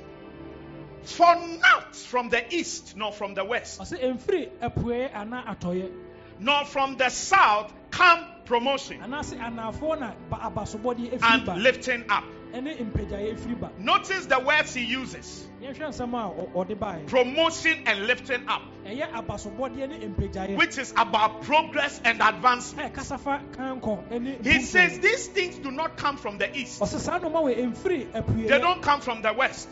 For 1.04 1.36
not 1.36 1.96
from 1.96 2.30
the 2.30 2.54
east, 2.54 2.96
nor 2.96 3.12
from 3.12 3.34
the 3.34 3.44
west, 3.46 3.80
ɔsɛ 3.80 4.00
emfiri 4.02 4.50
ɛpuɛ 4.60 5.16
ana 5.16 5.44
atɔyɛ 5.48 5.92
nor 6.40 6.66
from 6.66 6.98
the 6.98 7.10
south 7.10 7.74
come 7.92 8.26
promotion 8.46 9.00
anaasɛ 9.02 9.40
anafoɔ 9.40 10.00
na 10.00 10.14
ba 10.30 10.38
abasobɔdeɛ 10.38 11.20
efiri 11.20 11.48
and 11.50 11.64
lifting 11.64 12.06
up. 12.10 12.24
Ɛne 12.54 12.78
mpagyaeɛ 12.92 13.34
efiri 13.36 13.60
ba 13.60 13.72
Notice 13.78 14.26
the 14.28 14.40
words 14.40 14.74
he 14.74 14.84
uses. 14.86 15.48
Yɛhwɛ 15.62 15.90
nsɛm 15.90 16.14
a 16.14 16.30
ɔ- 16.30 16.52
ɔde 16.54 16.78
baeɛ 16.78 17.08
promotion 17.08 17.78
and 17.86 18.08
lifting 18.08 18.44
up, 18.48 18.62
ɛyɛ 18.86 19.12
abasobɔdeɛ 19.12 19.90
ne 19.90 20.08
mpagyaeɛ 20.08 20.58
which 20.58 20.78
is 20.78 20.94
about 20.98 21.42
progress 21.44 22.00
and 22.06 22.22
advancement. 22.22 22.94
ɛyɛ 22.94 22.96
kasafa 22.96 23.42
kankɔ 23.56 24.08
ɛne 24.10 24.46
He 24.46 24.62
says 24.62 25.00
these 25.00 25.28
things 25.28 25.58
do 25.58 25.72
not 25.72 25.98
come 25.98 26.18
from 26.18 26.38
the 26.38 26.56
east, 26.58 26.80
ɔsɛ 26.82 27.00
saa 27.00 27.20
nneɛma 27.20 27.44
wɔ 27.44 27.74
emfiri 27.74 28.48
they 28.48 28.60
don't 28.60 28.82
come 28.82 29.02
from 29.02 29.22
the 29.22 29.34
west, 29.34 29.70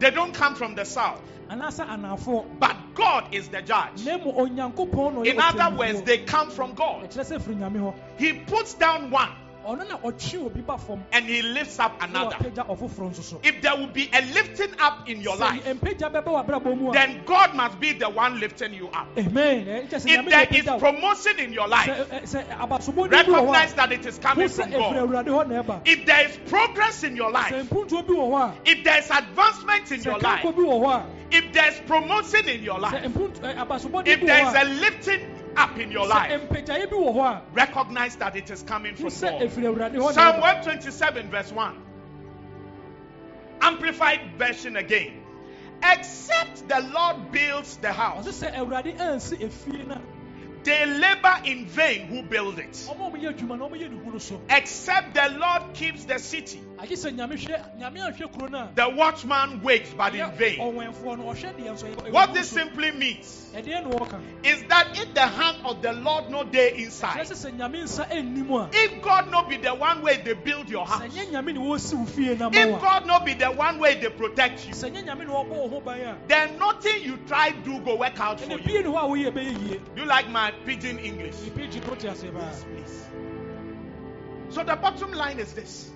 they 0.00 0.10
don't 0.10 0.34
come 0.34 0.54
from 0.54 0.74
the 0.74 0.84
south, 0.84 1.20
but 1.48 2.76
God 2.94 3.28
is 3.32 3.48
the 3.48 3.62
judge. 3.62 4.04
na 4.04 4.16
mu 4.18 4.32
onyankopɔn 4.32 5.14
na 5.14 5.20
ɔyɛ 5.20 5.26
In 5.26 5.40
other 5.40 5.76
words, 5.76 6.02
they 6.02 6.18
come 6.18 6.50
from 6.50 6.74
God. 6.74 7.10
ɛkyerɛ 7.10 7.38
sɛ 7.38 7.40
firi 7.42 7.56
nyame 7.56 7.76
hɔ 7.78 7.94
He 8.18 8.32
puts 8.32 8.74
down 8.74 9.10
one 9.10 9.28
ɔno 9.68 9.86
na 9.88 9.96
ɔtwe 9.98 10.46
obi 10.46 10.60
ba 10.62 10.78
fam 10.78 11.04
and 11.12 11.26
he 11.26 11.42
lifts 11.42 11.78
up 11.78 12.00
another. 12.02 12.36
ɔpagya 12.36 12.66
ɔfoforɔ 12.68 13.10
nso 13.12 13.22
so. 13.22 13.40
If 13.42 13.60
there 13.60 13.76
will 13.76 13.88
be 13.88 14.08
a 14.12 14.22
lifting 14.32 14.70
up 14.80 15.08
in 15.08 15.20
your 15.20 15.36
life, 15.36 15.62
mpagya 15.64 16.10
bɛbɛ 16.10 16.24
wɔ 16.24 16.46
abrabɔ 16.46 16.76
mu 16.78 16.90
a 16.90 16.92
then 16.92 17.22
God 17.26 17.54
must 17.54 17.78
be 17.78 17.92
the 17.92 18.08
one 18.08 18.40
lifting 18.40 18.72
you 18.72 18.88
up. 18.88 19.08
amen. 19.18 19.68
If 19.92 20.28
there 20.28 20.46
is 20.50 20.64
promotion 20.80 21.38
in 21.38 21.52
your 21.52 21.68
life, 21.68 21.88
sɛ 21.88 22.06
ɛ- 22.06 22.22
sɛ 22.22 22.58
abasobɔde 22.58 23.10
bi 23.10 23.16
wɔ 23.16 23.24
hɔ 23.24 23.32
recognize 23.32 23.74
that 23.74 23.92
it 23.92 24.06
is 24.06 24.18
coming 24.18 24.48
from 24.48 24.70
God. 24.70 24.96
awurade 24.96 25.26
hɔ 25.26 25.48
na 25.48 25.62
ɛba 25.62 25.80
If 25.86 26.06
there 26.06 26.26
is 26.26 26.38
progress 26.48 27.02
in 27.04 27.14
your 27.16 27.30
life, 27.30 27.52
mpuntuo 27.52 28.06
bi 28.06 28.14
wɔ 28.14 28.30
hɔ 28.30 28.54
if 28.64 28.84
there 28.84 28.98
is 28.98 29.10
advancement 29.10 29.92
in 29.92 30.02
your 30.02 30.18
life, 30.18 30.42
bi 30.42 30.50
wɔ 30.50 30.80
hɔ 30.86 31.02
if 31.30 31.52
there 31.52 31.68
is 31.68 31.78
promotion 31.86 32.48
in 32.48 32.62
your 32.62 32.78
life, 32.78 33.02
mpuntu 33.04 33.40
ɛ, 33.40 33.56
abasobɔde 33.66 34.06
if 34.08 34.20
there 34.24 34.46
is 34.48 34.54
a 34.54 34.64
lifting 34.80 35.20
up 35.56 35.78
in 35.78 35.90
your 35.90 36.06
life, 36.06 36.40
mpagyaeɛ 36.48 36.90
bi 36.90 36.96
wɔ 36.96 37.14
hɔ 37.14 37.24
a 37.24 37.42
recognize 37.52 38.16
that 38.16 38.36
it 38.36 38.50
is 38.50 38.62
coming 38.62 38.94
from 38.94 39.08
God. 39.08 39.42
ɛfiri 39.42 39.64
awurade 39.74 39.94
hɔ 39.94 40.04
na 40.04 40.12
Psalm 40.12 40.36
ɛba 40.36 40.40
127, 40.40 41.30
verse 41.30 41.52
1. 41.52 41.82
Amplified 43.60 44.20
version 44.38 44.76
again. 44.76 45.22
Except 45.82 46.68
the 46.68 46.80
Lord 46.80 47.32
builds 47.32 47.76
the 47.78 47.92
house, 47.92 48.26
sɛ 48.26 48.54
awurade 48.54 48.96
ansi 48.98 49.38
efie 49.38 49.86
na 49.86 49.98
they 50.64 50.84
labor 50.84 51.40
in 51.44 51.66
vain 51.66 52.06
who 52.08 52.22
build 52.22 52.58
it. 52.58 52.72
ɔma 52.72 53.10
ɔmo 53.10 53.22
yɛ 53.22 53.34
adwuma 53.34 53.58
na 53.58 53.68
ɔmo 53.68 53.80
yɛ 53.80 53.90
ne 53.90 53.96
hunu 54.04 54.20
so 54.20 54.40
Except 54.50 55.14
the 55.14 55.28
Lord 55.38 55.72
keeps 55.74 56.04
the 56.04 56.18
city, 56.18 56.60
agye 56.78 56.96
sɛ 56.96 57.10
nyame 57.16 57.34
hwɛ 57.36 57.78
nyame 57.78 57.98
ahwɛ 58.00 58.32
kuro 58.32 58.46
no 58.48 58.58
a 58.58 58.70
the 58.74 58.88
watchman 58.88 59.60
wakes 59.62 59.92
but 59.94 60.14
in 60.14 60.30
vain. 60.32 60.58
ɔwɛnfoɔ 60.58 61.18
no 61.18 61.24
ɔhwɛ 61.24 61.54
deɛ 61.56 61.72
nso 61.74 61.86
ɛyɛ- 61.86 61.96
ɛyɛ 61.96 62.12
What 62.12 62.34
this 62.34 62.48
simply 62.48 62.90
means 62.92 63.52
ɛdeɛ 63.54 63.82
na 63.82 63.88
wɔka 63.90 64.20
is 64.44 64.62
that 64.68 64.96
if 64.96 65.12
the 65.14 65.26
hand 65.26 65.56
of 65.64 65.82
the 65.82 65.92
Lord 65.92 66.30
no 66.30 66.44
day 66.44 66.74
inside, 66.76 67.26
sɛ 67.26 67.50
sɛ 67.50 67.56
nyame 67.58 67.82
nsa 67.82 68.08
ɛnnim 68.08 68.50
a 68.50 68.70
if 68.72 69.02
God 69.02 69.30
no 69.30 69.42
be 69.42 69.56
the 69.56 69.74
one 69.74 70.02
way 70.02 70.18
they 70.18 70.34
build 70.34 70.68
your 70.70 70.86
house, 70.86 71.02
nyɛ 71.02 71.30
nyame 71.32 71.54
ne 71.54 71.60
wɔsi 71.60 71.94
wo 71.98 72.04
fie 72.06 72.34
na 72.36 72.48
ma 72.48 72.56
if 72.56 72.80
God 72.80 73.06
no 73.06 73.18
be 73.20 73.34
the 73.34 73.50
one 73.50 73.78
way 73.80 73.96
they 73.96 74.08
protect 74.10 74.66
you, 74.68 74.74
sɛ 74.74 74.92
nyɛ 74.92 75.04
nyame 75.06 75.18
ne 75.26 75.32
wɔbɔ 75.32 75.48
wo 75.48 75.68
ho 75.68 75.80
ban 75.80 76.00
a 76.00 76.16
then 76.28 76.58
nothing 76.58 77.02
you 77.02 77.16
try 77.26 77.50
do 77.50 77.80
go 77.80 77.96
work 77.96 78.18
out 78.20 78.40
for 78.40 78.52
you. 78.52 78.58
bie 78.58 78.82
ne 78.82 78.88
hɔ 78.88 78.96
a 78.96 79.08
woyɛ 79.08 79.32
ɛbɛyɛ 79.32 79.68
yie 79.68 79.80
You 79.96 80.04
like 80.04 80.28
my 80.30 80.52
pidgin 80.64 80.98
English? 81.00 81.34
pagyi 81.34 81.84
no 81.88 81.94
te 81.96 82.06
ase 82.08 82.24
paa 82.32 82.52
Please. 82.72 83.04
So 84.50 84.62
the 84.62 84.76
bottom 84.76 85.12
line 85.12 85.38
is 85.40 85.52
this: 85.52 85.90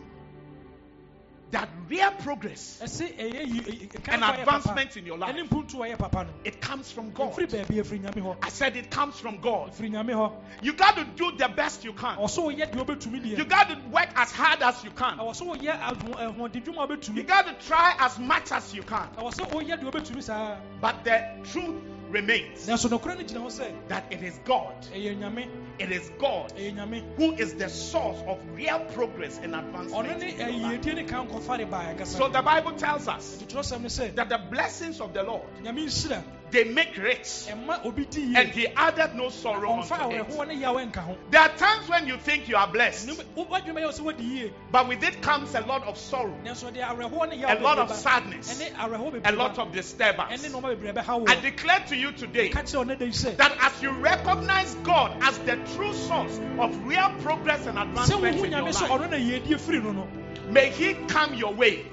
that 1.53 1.69
real 1.89 2.11
progress 2.23 2.79
yi- 2.81 2.87
ɛ- 2.87 3.93
ɛ- 3.93 3.95
and 3.95 4.23
kanfo 4.23 4.29
a 4.29 4.33
ɛyɛ 4.33 4.39
advancement 4.41 4.97
in 4.97 5.07
your 5.07 5.19
life, 5.19 5.37
mpuntu 5.37 5.75
a 5.75 5.89
ɛyɛ 5.95 5.99
papa 5.99 6.25
no 6.25 6.31
it 6.45 6.61
comes 6.61 6.91
from 6.91 7.11
God. 7.13 7.33
ɛfiri 7.33 7.49
baabi 7.51 7.77
ɛfiri 7.83 8.05
eh, 8.05 8.11
nyame 8.11 8.23
hɔ 8.23 8.37
I 8.43 8.49
said 8.49 8.77
it 8.77 8.91
comes 8.91 9.19
from 9.19 9.39
God. 9.41 9.73
ɛfiri 9.73 9.91
nyame 9.91 10.13
hɔ 10.13 10.33
You 10.63 10.73
got 10.73 10.97
to 10.97 11.05
do 11.05 11.33
the 11.37 11.49
best 11.49 11.85
you 11.85 11.93
can. 11.93 12.17
ɔsɛ 12.17 12.39
woyɛ 12.57 12.73
deɛ 12.73 12.85
wobɛtumi 12.87 13.39
You 13.39 13.45
got 13.45 13.69
to 13.69 13.77
work 13.91 14.09
as 14.17 14.33
hard 14.33 14.63
as 14.63 14.83
you 14.85 14.91
can. 14.91 15.19
ɛwɔ 15.19 15.33
sɛ 15.35 15.43
woyɛ 15.61 15.81
aho- 15.81 16.15
eh, 16.17 16.33
ɛhoɔden 16.33 16.65
dwuma 16.65 16.91
a 16.91 17.13
You 17.15 17.23
got 17.23 17.47
to 17.47 17.67
try 17.67 17.95
as 17.99 18.19
much 18.19 18.51
as 18.53 18.75
you 18.75 18.83
can. 18.83 19.09
ɛwɔ 19.19 19.31
sɛ 19.33 19.51
woyɛ 19.51 19.81
deɛ 19.81 19.91
wobɛtumi 19.93 20.23
saa 20.23 20.57
But 20.81 21.05
the 21.05 21.23
truth 21.45 21.83
remains 22.13 22.67
that 22.67 24.05
it 24.11 24.23
is 24.23 24.39
God. 24.45 24.75
It 25.79 25.91
is 25.91 26.11
God 26.19 26.53
who 27.17 27.33
is 27.33 27.55
the 27.55 27.69
source 27.69 28.19
of 28.27 28.39
real 28.55 28.81
progress 28.95 29.41
and 29.43 29.55
advancement. 29.55 30.23
So 32.07 32.29
the 32.29 32.43
Bible 32.43 32.73
tells 32.73 33.09
us 33.09 33.37
that 33.39 34.29
the 34.29 34.41
blessings 34.51 35.01
of 35.01 35.15
the 35.15 35.23
Lord 35.23 35.43
they 36.53 36.65
make 36.65 36.97
rich, 36.97 37.49
ɛma 37.49 37.85
obi 37.85 38.05
di 38.05 38.35
and 38.37 38.49
He 38.51 38.67
added 38.69 39.15
no 39.15 39.31
sorrow 39.31 39.81
unto 39.81 39.95
it. 39.95 40.01
awerɛhoɔ 40.01 40.49
ne 40.49 40.55
yaw 40.55 40.75
nka 40.75 40.99
ho. 40.99 41.17
There 41.31 41.41
are 41.41 41.49
times 41.57 41.89
when 41.89 42.07
you 42.07 42.19
think 42.19 42.49
you 42.49 42.57
are 42.57 42.69
blessed, 42.69 43.09
wadwuma 43.09 43.81
yɛ 43.81 43.85
wo 43.85 43.91
sɛ 43.91 44.01
wadi 44.01 44.25
yie. 44.25 44.53
But 44.71 44.89
with 44.89 45.03
it 45.03 45.23
comes 45.23 45.55
a 45.55 45.61
lot 45.61 45.85
of 45.85 45.99
sorrow, 45.99 46.35
nanso 46.45 46.71
ɔde 46.71 46.83
awerɛhoɔ 46.83 47.31
ne 47.31 47.37
yaw 47.37 47.55
a 47.55 47.61
lot 47.61 47.79
of 47.79 47.91
sadness, 47.91 48.63
a 48.79 49.33
lot 49.33 49.59
of 49.59 49.73
disturbance. 49.73 50.47
nɔɔma 50.47 50.77
bebree 50.77 50.93
bɛha 50.93 51.21
wo. 51.21 51.25
I 51.27 51.37
declare 51.41 51.81
to 51.89 51.97
you 51.97 52.13
today 52.13 52.51
ka 52.51 52.61
kyerɛ 52.61 52.85
ɔne 52.85 52.99
da 52.99 53.05
yi 53.07 53.11
sɛ 53.11 53.37
that 53.37 53.57
as 53.61 53.83
you 53.83 53.91
recognize 53.91 54.75
God 54.85 55.17
as 55.23 55.39
the 55.39 55.57
true 55.75 55.95
source 55.95 56.39
of 56.59 56.87
real 56.87 57.11
progress 57.23 57.67
and 57.67 57.79
advancement 57.79 58.37
in 58.45 58.53
your 58.53 58.63
life, 58.63 60.22
ɔno 60.53 60.55
na 60.55 60.61
yiedie 60.61 60.61
firi 60.61 60.61
no 60.61 60.61
no 60.61 60.61
may 60.61 60.71
He 60.71 60.95
come 61.09 61.35
your 61.35 61.55
way, 61.55 61.85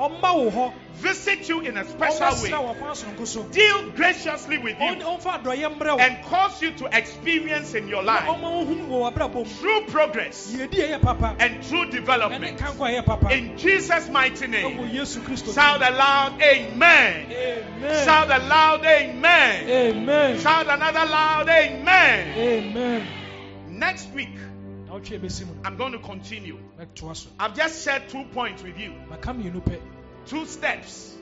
visit 0.94 1.48
you 1.48 1.62
in 1.62 1.78
a 1.78 1.86
special 1.86 2.20
way, 2.44 2.50
wɔ 2.52 2.78
kwan 2.78 2.96
sononko 2.96 3.26
so 3.28 3.44
deal 3.44 3.90
graciously 3.92 4.58
with 4.58 4.80
you, 4.80 4.96
ɔmfa 4.96 5.44
adɔyɛ 5.44 5.78
mmerɛ 5.78 5.98
wo 5.98 6.00
and 6.00 6.24
cause 6.26 6.62
you 6.62 6.72
to 6.72 6.86
experience 6.92 7.74
in 7.74 7.88
your 7.88 8.04
life 8.04 8.26
ɔma 8.28 8.42
wo 8.42 8.66
hunu 8.66 8.88
wɔ 8.88 9.14
w'abrabɔ 9.14 9.34
mu. 9.36 9.46
true 9.60 9.82
progress 9.88 10.54
yiedie 10.54 10.90
ɛyɛ 10.90 11.02
papa 11.02 11.36
and 11.40 11.64
true 11.68 11.86
development. 11.90 12.58
kanko 12.58 12.86
a 12.86 13.02
ɛyɛ 13.02 13.06
papa 13.06 13.30
In 13.34 13.58
Jesus' 13.58 14.10
mighty 14.10 14.48
name, 14.48 14.94
shout 15.54 15.82
aloud, 15.82 16.42
Amen. 16.42 17.32
amen. 17.32 18.06
Shout 18.06 18.30
aloud, 18.32 18.86
Amen. 18.86 19.70
amen. 19.70 20.40
Shout 20.40 20.68
another 20.68 21.06
loud, 21.06 21.48
Amen. 21.50 22.38
amen. 22.38 23.08
Next 23.70 24.12
week, 24.14 24.30
I'm 25.66 25.78
going 25.78 25.94
to 25.94 26.00
continue. 26.00 26.58
I've 27.40 27.56
just 27.56 27.84
shared 27.86 28.10
two 28.10 28.26
points 28.34 28.64
with 28.64 28.78
you, 28.78 28.94
maka 29.10 29.34
mmienu 29.34 29.62
pɛ 29.64 29.80
two 30.26 30.46
steps. 30.46 31.16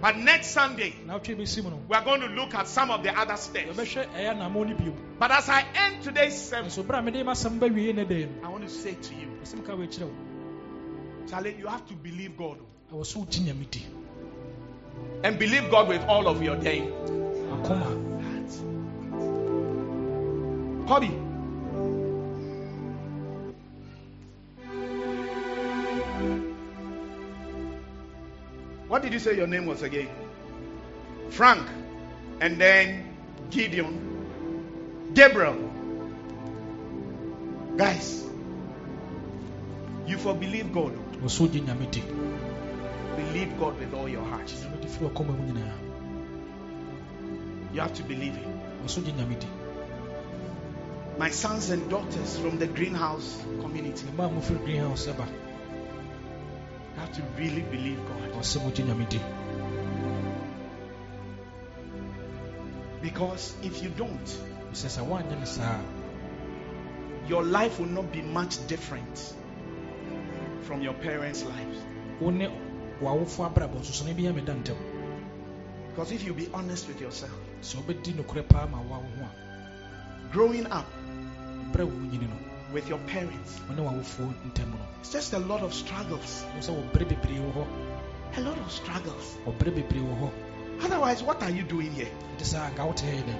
But 0.00 0.16
next 0.16 0.48
Sunday, 0.48 0.94
na 1.06 1.18
wotwe 1.18 1.36
bɛsi 1.36 1.62
mu 1.62 1.70
no 1.70 1.80
we 1.88 1.94
are 1.96 2.04
going 2.04 2.20
to 2.20 2.26
look 2.26 2.54
at 2.54 2.66
some 2.66 2.90
of 2.90 3.02
the 3.02 3.16
other 3.16 3.36
steps. 3.36 3.68
yɛbɛhwɛ 3.76 4.06
ɛyɛ 4.14 4.34
anammɔ 4.34 4.68
no 4.68 4.74
bio 4.76 4.92
But 5.18 5.30
as 5.30 5.48
I 5.48 5.64
end 5.74 6.02
today's 6.02 6.34
sermon, 6.36 6.70
nso 6.70 6.84
berɛ 6.84 6.98
a 6.98 7.02
mede 7.02 7.24
masɛm 7.24 7.58
ba 7.60 7.66
wie 7.68 7.92
ne 7.92 8.28
I 8.42 8.48
want 8.48 8.64
to 8.64 8.68
say 8.68 8.94
to 8.94 9.14
you, 9.14 9.26
no 9.26 9.42
ɛsɛm 9.42 9.64
ka 9.64 9.72
wɔakyerɛ 9.72 10.02
wo 10.02 10.12
Charlie, 11.28 11.54
you 11.58 11.66
have 11.66 11.86
to 11.86 11.94
believe 11.94 12.36
God 12.36 12.58
ɛwɔ 12.92 13.06
so 13.06 13.20
wogye 13.20 13.46
nyame 13.46 13.70
di 13.70 13.86
and 15.22 15.38
believe 15.38 15.70
God 15.70 15.88
with 15.88 16.02
all 16.06 16.28
of 16.28 16.42
your 16.42 16.56
day. 16.56 16.80
akoma 16.80 18.06
What 28.96 29.02
did 29.02 29.12
you 29.12 29.18
say 29.18 29.36
your 29.36 29.46
name 29.46 29.66
was 29.66 29.82
again? 29.82 30.08
Frank. 31.28 31.68
And 32.40 32.58
then 32.58 33.14
Gideon. 33.50 35.12
Gabriel. 35.12 35.70
Guys, 37.76 38.24
you 40.06 40.16
for 40.16 40.34
believe 40.34 40.72
God. 40.72 40.94
ɛwɔ 41.20 41.28
so 41.30 41.44
wogye 41.44 41.60
nyame 41.60 41.90
Believe 43.16 43.58
God 43.58 43.78
with 43.78 43.92
all 43.92 44.08
your 44.08 44.24
heart. 44.24 44.46
gye 44.46 44.64
nyame 44.64 44.80
di 44.80 44.88
firi 44.88 45.10
ɔkɔma 45.10 45.36
mu 45.36 45.52
nyinaa 45.52 45.76
You 47.74 47.80
have 47.82 47.92
to 47.92 48.02
believe 48.02 48.34
Him. 48.34 48.50
ɛwɔ 48.82 48.88
so 48.88 49.02
wogye 49.02 49.12
nyame 49.12 49.38
di 49.38 49.46
My 51.18 51.28
sons 51.28 51.68
and 51.68 51.90
daughters 51.90 52.38
from 52.38 52.58
the 52.58 52.66
greenhouse 52.66 53.44
community, 53.60 54.06
have 57.06 57.14
to 57.16 57.22
really 57.40 57.62
believe 57.62 57.98
God. 58.08 58.32
ɛwɔ 58.32 58.42
sɛ 58.42 58.58
mogye 58.62 58.84
nyame 58.84 59.08
di 59.08 59.20
Because 63.02 63.54
if 63.62 63.82
you 63.82 63.90
don't, 63.90 64.26
sɛ 64.72 64.88
sɛ 64.90 65.06
woanyɛ 65.06 65.38
ne 65.40 67.28
your 67.28 67.42
life 67.44 67.78
will 67.78 67.86
not 67.88 68.10
be 68.12 68.22
much 68.22 68.64
different 68.66 69.34
from 70.62 70.82
your 70.82 70.94
parents' 70.94 71.44
lives. 71.44 71.78
wo 72.20 72.30
ne 72.30 72.48
w'awofo 73.00 73.46
abrabɔ 73.52 73.80
nso 73.80 73.92
so 73.92 74.04
no 74.04 74.14
bi 74.14 74.22
meda 74.32 74.54
ntɛm 74.54 74.76
Because 75.90 76.12
if 76.12 76.24
you 76.24 76.34
be 76.34 76.48
honest 76.52 76.88
with 76.88 77.00
yourself, 77.00 77.32
sɛ 77.62 77.82
wobɛdi 77.82 78.14
nokorɛ 78.14 78.48
paa 78.48 78.66
ma 78.66 78.78
woawo 78.78 79.08
ho 79.18 79.28
growing 80.32 80.66
up 80.66 80.86
a 82.68 82.72
berɛ 82.72 82.74
a 82.74 82.74
wo 82.74 82.74
nyini 82.74 82.74
no 82.74 82.74
with 82.74 82.88
your 82.88 82.98
parents, 83.06 83.60
wo 83.68 83.74
ne 83.74 83.82
w'awofoɔ 83.82 84.34
ntam 84.50 84.70
no 84.70 84.78
it's 85.00 85.12
just 85.12 85.32
a 85.32 85.38
lot 85.38 85.62
of 85.62 85.72
struggles. 85.74 86.44
wo 86.54 86.60
sɛ 86.60 86.90
wɔbrɛ 86.90 87.08
bebree 87.08 87.38
wɔ 87.52 87.66
A 88.36 88.40
lot 88.40 88.58
of 88.58 88.70
struggles. 88.72 89.36
wɔbrɛ 89.46 89.74
bebree 89.74 90.02
wɔ 90.02 90.20
hɔ 90.20 90.30
Otherwise, 90.84 91.22
what 91.22 91.42
are 91.42 91.50
you 91.50 91.62
doing 91.62 91.90
here? 91.92 92.08
nti 92.38 92.44
sɛ 92.44 92.70
anka 92.74 92.86
wote 92.86 93.02
hɛ 93.02 93.22
dɛn 93.24 93.38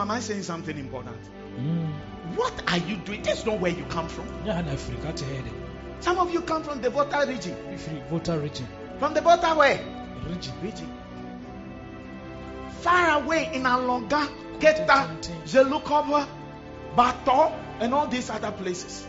am 0.00 0.10
I 0.10 0.20
saying 0.20 0.42
something 0.42 0.78
important? 0.78 1.16
Mm, 1.58 1.92
What 2.36 2.62
are 2.70 2.78
you 2.78 2.96
doing? 2.96 3.22
This 3.22 3.38
is 3.40 3.46
not 3.46 3.60
where 3.60 3.72
you 3.72 3.84
come 3.84 4.08
from. 4.08 4.26
nyɛ 4.44 4.54
ha 4.54 4.60
na 4.62 4.72
afiri 4.72 5.02
ka 5.02 5.12
te 5.12 5.24
hɛ 5.24 5.42
dɛn 5.42 5.52
Some 6.00 6.18
of 6.18 6.32
you 6.32 6.40
come 6.42 6.62
from 6.62 6.80
the 6.80 6.90
Volta 6.90 7.24
region. 7.26 7.56
region 7.70 8.66
From 8.98 9.14
the 9.14 9.20
Volta 9.20 9.54
where? 9.54 9.78
region 10.26 10.52
Region. 10.62 10.88
Far 12.80 13.22
away 13.22 13.50
in 13.52 13.64
Anloga, 13.64 14.28
Keta, 14.60 15.08
Dzelukope, 15.44 16.26
Bato, 16.96 17.52
and 17.80 17.94
all 17.94 18.06
these 18.08 18.30
other 18.30 18.50
places. 18.52 19.06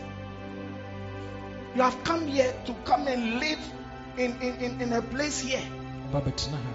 You 1.74 1.82
have 1.82 2.02
come 2.04 2.26
here 2.26 2.52
to 2.66 2.74
come 2.84 3.06
and 3.06 3.40
live 3.40 3.58
in, 4.16 4.36
in, 4.42 4.54
in, 4.56 4.80
in 4.80 4.92
a 4.92 5.02
place 5.02 5.40
here. 5.40 5.62
ba 6.12 6.20
bɛtena 6.20 6.56
ha 6.56 6.72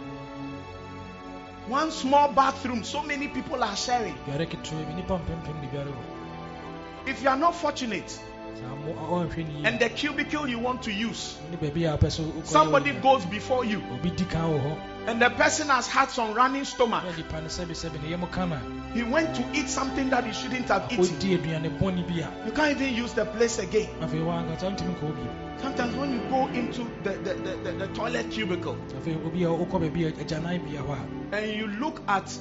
One 1.68 1.92
small 1.92 2.32
bathroom, 2.32 2.84
so 2.84 3.02
many 3.04 3.28
people 3.28 3.64
are 3.64 3.76
sharing. 3.76 4.16
biare 4.28 4.46
ketewa 4.48 4.86
bi 4.86 4.94
nnipa 4.94 5.18
mpempem 5.20 5.62
de 5.62 5.68
biare 5.68 5.92
hɔ 5.92 7.08
If 7.08 7.22
you 7.24 7.30
are 7.30 7.38
not 7.38 7.56
fortunate, 7.56 8.20
sɛ 8.56 8.86
mo- 8.86 9.20
ɔnhwɛ 9.20 9.48
ne 9.48 9.68
and 9.68 9.80
the 9.80 9.90
cubicle 9.90 10.48
you 10.48 10.60
want 10.60 10.82
to 10.84 10.92
use, 10.92 11.38
ne 11.52 11.58
baabi 11.58 11.86
a 11.86 11.98
wopɛ 11.98 12.08
sɛ 12.08 12.24
wokɔyɛ 12.32 12.46
somebody 12.46 12.92
oh, 12.92 13.02
goes 13.02 13.26
before 13.26 13.66
you, 13.66 13.82
obi 13.94 14.10
di 14.12 14.26
kan 14.26 14.42
wɔ 14.42 14.56
oh, 14.56 14.60
hɔ 14.60 14.72
oh. 14.72 15.10
and 15.12 15.22
the 15.22 15.30
person 15.32 15.68
has 15.68 15.88
had 15.88 16.10
some 16.10 16.34
running 16.34 16.64
stomach. 16.66 17.04
na 17.04 17.12
nipa 17.16 17.42
no 17.42 17.48
sɛbesɛbe 17.48 18.02
ne 18.02 18.16
yɛm 18.16 18.32
ka 18.32 18.46
no 18.46 18.58
He 18.94 19.04
went 19.04 19.36
to 19.36 19.44
eat 19.54 19.68
something 19.68 20.10
that 20.10 20.24
he 20.26 20.32
shouldn't 20.32 20.68
have 20.70 20.90
eaten. 20.92 21.04
ɔdi 21.06 21.38
aduane 21.38 21.80
bɔne 21.80 22.08
bi 22.08 22.22
a 22.24 22.46
You 22.46 22.52
can't 22.54 22.80
even 22.80 22.94
use 22.96 23.14
the 23.14 23.26
place 23.26 23.60
again. 23.60 23.90
afei 24.02 24.22
wankasa 24.24 24.76
ntumi 24.76 24.96
nkɔ 24.96 25.16
bio 25.16 25.32
Sometimes 25.62 25.96
when 25.96 26.14
you 26.14 26.20
go 26.30 26.48
into 26.48 26.86
the, 27.04 27.12
the, 27.12 27.34
the, 27.34 27.56
the, 27.64 27.72
the 27.72 27.88
toilet 27.88 28.30
cubicle 28.32 28.78
afei 28.98 29.16
obi 29.26 29.44
a 29.44 29.48
wokɔ 29.48 29.80
baabi 29.82 30.08
a 30.08 30.12
agyanan 30.24 30.64
bia 30.66 30.82
hɔ 30.82 30.98
a 31.34 31.36
and 31.36 31.52
you 31.60 31.68
look 31.68 32.02
at 32.08 32.38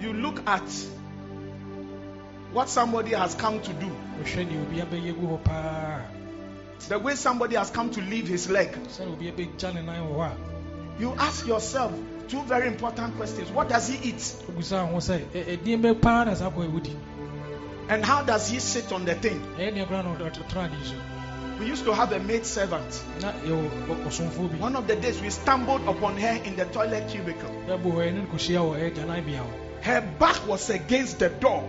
you 0.00 0.12
look 0.12 0.42
at 0.46 0.62
what 2.54 2.68
somebody 2.68 3.12
has 3.12 3.34
come 3.34 3.60
to 3.60 3.72
do, 3.74 3.86
wohwɛ 4.22 4.46
deɛ 4.48 4.62
obi 4.62 4.76
abɛyɛ 4.80 5.20
gu 5.20 5.26
hɔ 5.26 5.44
paa 5.44 6.00
the 6.88 6.98
way 6.98 7.14
somebody 7.14 7.56
has 7.56 7.70
come 7.70 7.90
to 7.90 8.00
leave 8.00 8.26
his 8.28 8.48
leg, 8.50 8.70
sɛne 8.88 9.12
obi 9.12 9.30
abɛgya 9.30 9.74
ne 9.74 9.82
nan 9.82 10.02
wɔ 10.06 10.16
hɔ 10.16 10.30
a 10.30 11.00
you 11.00 11.12
ask 11.18 11.46
yourself 11.46 11.92
two 12.28 12.40
very 12.44 12.68
important 12.68 13.16
questions. 13.16 13.50
What 13.50 13.68
does 13.68 13.88
he 13.88 14.08
eat? 14.08 14.16
wobusa 14.48 14.88
ho 14.88 14.96
sɛ 14.98 15.24
"Ɛ- 15.34 15.58
ɛdeɛn 15.58 15.82
bɛ 15.82 16.00
paa 16.00 16.24
na 16.24 16.34
saa 16.34 16.50
kɔ 16.50 16.68
ɛwodi 16.70 16.94
And 17.88 18.02
how 18.04 18.22
does 18.22 18.48
he 18.48 18.60
sit 18.60 18.92
on 18.92 19.04
the 19.04 19.14
thing? 19.14 19.40
ɛyɛ 19.58 19.74
deɛ 19.74 19.86
koraa 19.88 20.04
na 20.04 20.14
ɔtena 20.14 20.64
ade 20.66 20.86
so 20.86 20.94
We 21.58 21.66
used 21.66 21.84
to 21.84 21.92
have 21.94 22.12
a 22.12 22.18
maid 22.20 22.44
servant. 22.46 23.02
na 23.20 23.32
yɛwɔ 23.32 23.68
ɔ- 23.88 24.04
ɔsomfoɔ 24.06 24.50
bi 24.52 24.56
One 24.58 24.76
of 24.76 24.86
the 24.86 24.96
days 24.96 25.20
we 25.20 25.30
stumbled 25.30 25.82
upon 25.88 26.16
her 26.16 26.40
in 26.44 26.56
the 26.56 26.64
toilet 26.66 27.08
cubicle. 27.08 27.50
yɛbɔ 27.68 27.82
hɔ 27.82 28.12
ɛne 28.12 28.14
no 28.14 28.22
kɔhyia 28.32 28.60
wɔ 28.60 28.78
ɛyɛ 28.78 28.94
agyanan 28.94 29.24
bia 29.26 29.40
hɔ 29.40 29.82
Her 29.84 30.00
back 30.18 30.46
was 30.48 30.70
against 30.70 31.18
the 31.18 31.28
door 31.28 31.62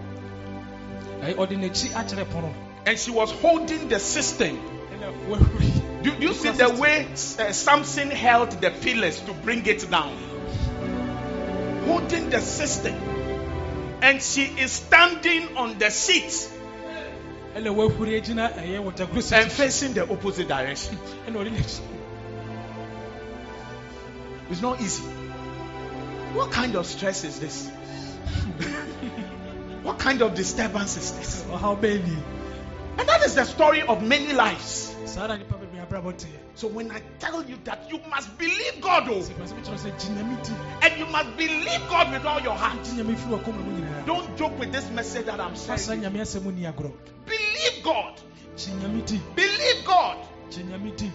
and 1.21 2.99
she 2.99 3.11
was 3.11 3.31
holding 3.31 3.87
the 3.87 3.99
system. 3.99 4.59
Do, 6.03 6.11
do 6.11 6.27
you 6.27 6.33
see 6.33 6.51
the 6.51 6.69
way 6.69 7.07
uh, 7.07 7.51
Samson 7.51 8.11
held 8.11 8.51
the 8.51 8.69
pillars 8.69 9.19
to 9.21 9.33
bring 9.33 9.65
it 9.65 9.89
down? 9.89 10.15
Holding 11.85 12.29
the 12.29 12.41
system. 12.41 12.93
And 14.01 14.21
she 14.21 14.43
is 14.43 14.71
standing 14.71 15.57
on 15.57 15.79
the 15.79 15.89
seat 15.89 16.51
ɛna 17.55 17.71
wahuri 17.73 18.19
agyina 18.19 18.51
ɛyɛ 18.53 18.83
wɔtagoro 18.83 19.31
and 19.31 19.51
facing 19.51 19.93
the 19.93 20.03
opposite 20.03 20.47
direction. 20.47 20.97
ɛna 21.25 21.37
ɔde 21.37 21.51
n'akyi 21.51 21.79
It's 24.51 24.61
not 24.61 24.79
easy. 24.81 25.03
What 26.33 26.51
kind 26.51 26.75
of 26.75 26.85
stress 26.85 27.23
is 27.23 27.39
this? 27.39 27.69
what 29.85 29.99
kind 29.99 30.21
of 30.21 30.33
disturbance 30.33 30.97
is 30.97 31.11
this? 31.13 31.43
ɔhaw 31.43 31.79
bɛɛ 31.79 32.03
ni 32.07 32.17
And 32.97 33.09
that 33.09 33.23
is 33.25 33.35
the 33.35 33.43
story 33.45 33.81
of 33.81 34.01
many 34.01 34.33
lives. 34.33 34.95
saa 35.05 35.27
na 35.27 35.35
nipa 35.37 35.55
bebree 35.55 35.85
abrabɔ 35.85 36.13
teɛ 36.13 36.27
So 36.55 36.67
when 36.67 36.89
I 36.89 37.01
tell 37.19 37.43
you 37.43 37.57
that 37.65 37.91
you 37.91 37.99
must 38.09 38.37
believe 38.37 38.79
God, 38.81 39.09
oh, 39.09 39.19
sɛ 39.19 39.33
sɛ 39.35 39.53
mekyerɛ 39.59 39.77
sɛ 39.83 39.91
gye 39.99 40.09
nyame 40.15 40.35
di 40.43 40.53
and 40.81 40.99
you 40.99 41.05
must 41.07 41.35
believe 41.37 41.81
God 41.89 42.11
with 42.11 42.25
all 42.25 42.41
your 42.41 42.55
heart. 42.55 42.81
gye 42.83 42.91
nyame 43.03 43.15
firi 43.15 43.39
ɔkɔma 43.39 43.61
mu 43.65 43.71
nyinaa 43.81 44.05
Don't 44.05 44.37
joke 44.37 44.57
with 44.59 44.71
this 44.71 44.89
message 44.91 45.25
that 45.25 45.39
I'm 45.39 45.55
saying. 45.55 46.01
nyame 46.01 46.19
asɛm 46.21 46.43
mu 46.43 46.51
Believe 47.25 47.83
God. 47.83 48.21
gye 48.57 48.71
nyame 48.81 49.05
di 49.05 49.21
Believe 49.35 49.85
God. 49.85 50.17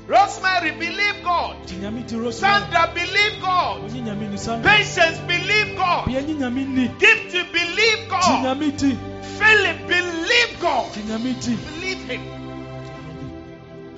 Rosemary, 0.06 0.70
believe 0.72 1.22
God. 1.24 1.56
gye 1.66 1.76
nyame 1.76 2.02
di 2.06 2.16
rosemary 2.16 2.60
Sandra, 2.60 2.92
believe 2.94 3.40
God. 3.40 3.82
Patience, 4.62 5.18
believe 5.26 5.76
God. 5.76 6.06
bia 6.06 6.20
nye 6.20 6.34
nyame 6.34 6.64
ni 6.64 6.88
Gifty, 6.98 7.42
believe 7.52 8.08
God. 8.08 8.58
Philip, 9.38 9.86
believe 9.86 10.60
God. 10.60 10.92
Believe 10.94 12.04
Him. 12.04 12.20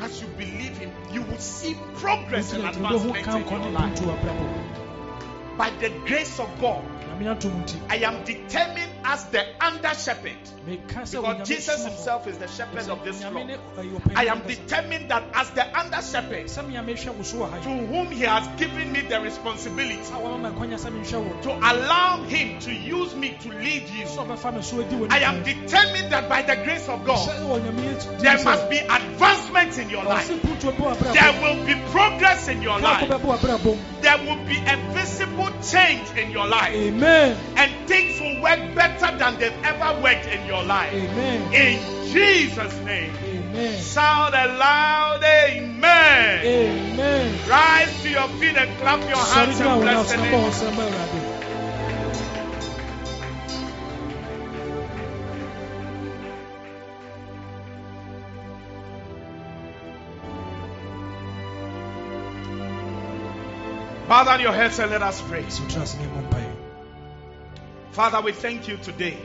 As 0.00 0.20
you 0.20 0.28
believe 0.38 0.76
Him, 0.78 0.90
you 1.12 1.22
will 1.22 1.38
see 1.38 1.76
progress 1.94 2.52
and 2.52 2.62
nti 2.62 2.78
yɛde 2.78 2.78
wobɛhu 2.78 3.16
advancement 3.16 3.50
in 3.50 3.62
your 3.62 3.72
life. 3.72 5.58
By 5.58 5.70
the 5.80 5.90
grace 6.06 6.38
of 6.38 6.48
God, 6.60 6.82
nyame 7.08 7.30
atom 7.30 7.52
nti 7.62 7.76
I 7.90 7.96
am 8.04 8.22
determined 8.24 8.91
as 9.04 9.24
the 9.26 9.44
under 9.64 9.94
shepherd. 9.94 10.36
Because 10.64 11.12
Jesus 11.48 11.84
himself 11.84 12.26
is 12.28 12.38
the 12.38 12.46
shepherd 12.46 12.88
of 12.88 13.04
this 13.04 13.20
flock. 13.22 13.46
ne 13.46 13.56
ɛyɛ 13.76 14.00
ɔpanyin 14.00 14.16
I 14.16 14.24
am 14.26 14.42
determined 14.46 15.10
that 15.10 15.24
as 15.34 15.50
the 15.50 15.78
under 15.78 16.00
shepherd, 16.02 16.46
sɛ 16.46 16.68
me 16.68 16.76
a 16.76 16.82
mehwɛ 16.82 17.14
wo 17.14 17.22
so 17.22 17.36
wɔ 17.38 17.50
ha 17.50 17.58
to 17.58 17.68
whom 17.68 18.10
He 18.12 18.22
has 18.22 18.46
given 18.60 18.92
me 18.92 19.00
the 19.00 19.20
responsibility 19.20 19.98
a 19.98 20.16
wama 20.22 20.40
ma 20.42 20.50
kwanya 20.50 20.78
sɛ 20.78 20.92
menhwɛ 20.92 21.18
wo 21.20 21.42
to 21.42 21.50
allow 21.50 22.22
Him 22.22 22.60
to 22.60 22.72
use 22.72 23.14
me 23.14 23.36
to 23.42 23.48
lead 23.48 23.88
you. 23.88 24.06
sɛ 24.06 24.26
ɔbɛfa 24.26 24.54
me 24.54 24.62
so 24.62 24.80
adi 24.80 24.94
wɔ 24.94 25.12
I 25.12 25.18
am 25.18 25.42
determined 25.42 26.12
that 26.12 26.28
by 26.28 26.42
the 26.42 26.56
grace 26.56 26.88
of 26.88 27.04
God, 27.04 27.28
sɛ 27.28 27.40
wɔ 27.40 27.60
nyame 27.60 27.82
yɛ 27.82 28.20
there 28.20 28.44
must 28.44 28.70
be 28.70 28.78
advancement 28.78 29.78
in 29.78 29.90
your 29.90 30.04
life. 30.04 30.30
ɔse 30.30 30.40
punto 30.42 30.70
bɛ 30.70 30.78
wɔ 30.78 30.96
abrabɔ 30.96 31.12
There 31.12 31.42
will 31.42 31.66
be 31.66 31.74
progress 31.90 32.48
in 32.48 32.62
your 32.62 32.78
life. 32.78 33.08
bɛbɔ 33.08 33.38
abrabɔ 33.38 33.64
mu 33.64 33.76
There 34.00 34.12
there 34.12 34.26
will 34.26 34.44
be 34.44 34.56
a 34.58 34.76
visible 34.92 35.50
change 35.62 36.10
in 36.18 36.30
your 36.30 36.46
life. 36.46 36.74
Amen. 36.74 37.36
And 37.56 37.88
things 37.88 38.20
will 38.20 38.42
work 38.42 38.74
better 38.74 38.91
than 39.00 39.38
they've 39.38 39.64
ever 39.64 40.00
worked 40.02 40.26
in 40.26 40.46
your 40.46 40.64
life. 40.64 40.92
Amen. 40.92 41.52
In 41.52 42.12
Jesus' 42.12 42.74
name. 42.84 43.14
Amen. 43.24 43.80
Shout 43.80 44.34
aloud, 44.34 45.22
Amen. 45.24 46.44
Amen. 46.44 47.48
Rise 47.48 48.02
to 48.02 48.10
your 48.10 48.28
feet 48.28 48.56
and 48.56 48.78
clap 48.78 49.00
your 49.08 49.16
hands 49.16 49.60
gyina 49.60 49.72
and 49.72 49.82
bless 49.82 50.10
the 50.10 50.16
name. 50.16 50.32
wo 50.32 50.48
nsɛm 50.48 50.76
ma 50.76 50.82
Awurade. 50.82 51.42
Bow 64.08 64.24
down 64.24 64.40
your 64.40 64.52
heads 64.52 64.78
and 64.78 64.90
let 64.90 65.02
us 65.02 65.22
pray. 65.22 65.44
Father, 67.92 68.22
we 68.22 68.32
thank 68.32 68.68
you 68.68 68.78
today 68.78 69.18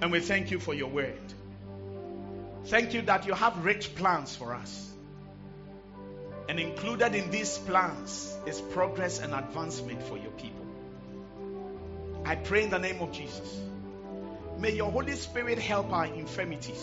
and 0.00 0.10
we 0.10 0.20
thank 0.20 0.50
you 0.50 0.58
for 0.58 0.72
your 0.72 0.88
word. 0.88 1.20
Thank 2.64 2.94
you 2.94 3.02
that 3.02 3.26
you 3.26 3.34
have 3.34 3.62
rich 3.62 3.94
plans 3.94 4.34
for 4.34 4.54
us. 4.54 4.90
And 6.48 6.58
included 6.58 7.14
in 7.14 7.30
these 7.30 7.58
plans 7.58 8.34
is 8.46 8.62
progress 8.62 9.20
and 9.20 9.34
advancement 9.34 10.02
for 10.04 10.16
your 10.16 10.30
people. 10.30 10.64
I 12.24 12.36
pray 12.36 12.62
in 12.64 12.70
the 12.70 12.78
name 12.78 13.02
of 13.02 13.12
Jesus. 13.12 13.60
May 14.56 14.72
your 14.72 14.90
Holy 14.90 15.16
Spirit 15.16 15.58
help 15.58 15.92
our 15.92 16.06
infirmities. 16.06 16.82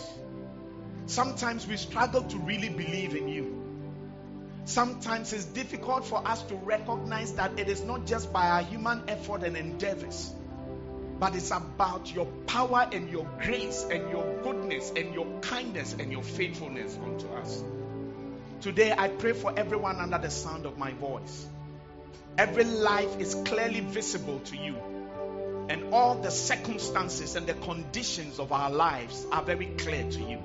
Sometimes 1.06 1.66
we 1.66 1.76
struggle 1.76 2.22
to 2.22 2.38
really 2.38 2.68
believe 2.68 3.16
in 3.16 3.26
you. 3.26 3.64
Sometimes 4.64 5.32
it's 5.32 5.44
difficult 5.46 6.06
for 6.06 6.24
us 6.24 6.40
to 6.42 6.54
recognize 6.54 7.32
that 7.32 7.58
it 7.58 7.68
is 7.68 7.82
not 7.82 8.06
just 8.06 8.32
by 8.32 8.46
our 8.48 8.62
human 8.62 9.02
effort 9.08 9.42
and 9.42 9.56
endeavors, 9.56 10.32
but 11.18 11.34
it's 11.34 11.50
about 11.50 12.14
your 12.14 12.26
power 12.46 12.88
and 12.92 13.10
your 13.10 13.28
grace 13.42 13.84
and 13.90 14.10
your 14.10 14.42
goodness 14.42 14.92
and 14.94 15.12
your 15.12 15.26
kindness 15.40 15.94
and 15.98 16.12
your 16.12 16.22
faithfulness 16.22 16.96
unto 17.02 17.26
us. 17.28 17.64
Today, 18.60 18.94
I 18.96 19.08
pray 19.08 19.32
for 19.32 19.52
everyone 19.56 19.96
under 19.96 20.18
the 20.18 20.30
sound 20.30 20.66
of 20.66 20.78
my 20.78 20.92
voice. 20.92 21.46
Every 22.36 22.64
life 22.64 23.20
is 23.20 23.34
clearly 23.34 23.80
visible 23.80 24.38
to 24.40 24.56
you, 24.56 24.76
and 25.68 25.92
all 25.92 26.16
the 26.16 26.30
circumstances 26.30 27.34
and 27.34 27.46
the 27.46 27.54
conditions 27.54 28.38
of 28.38 28.52
our 28.52 28.70
lives 28.70 29.26
are 29.32 29.42
very 29.42 29.66
clear 29.66 30.08
to 30.10 30.20
you. 30.20 30.42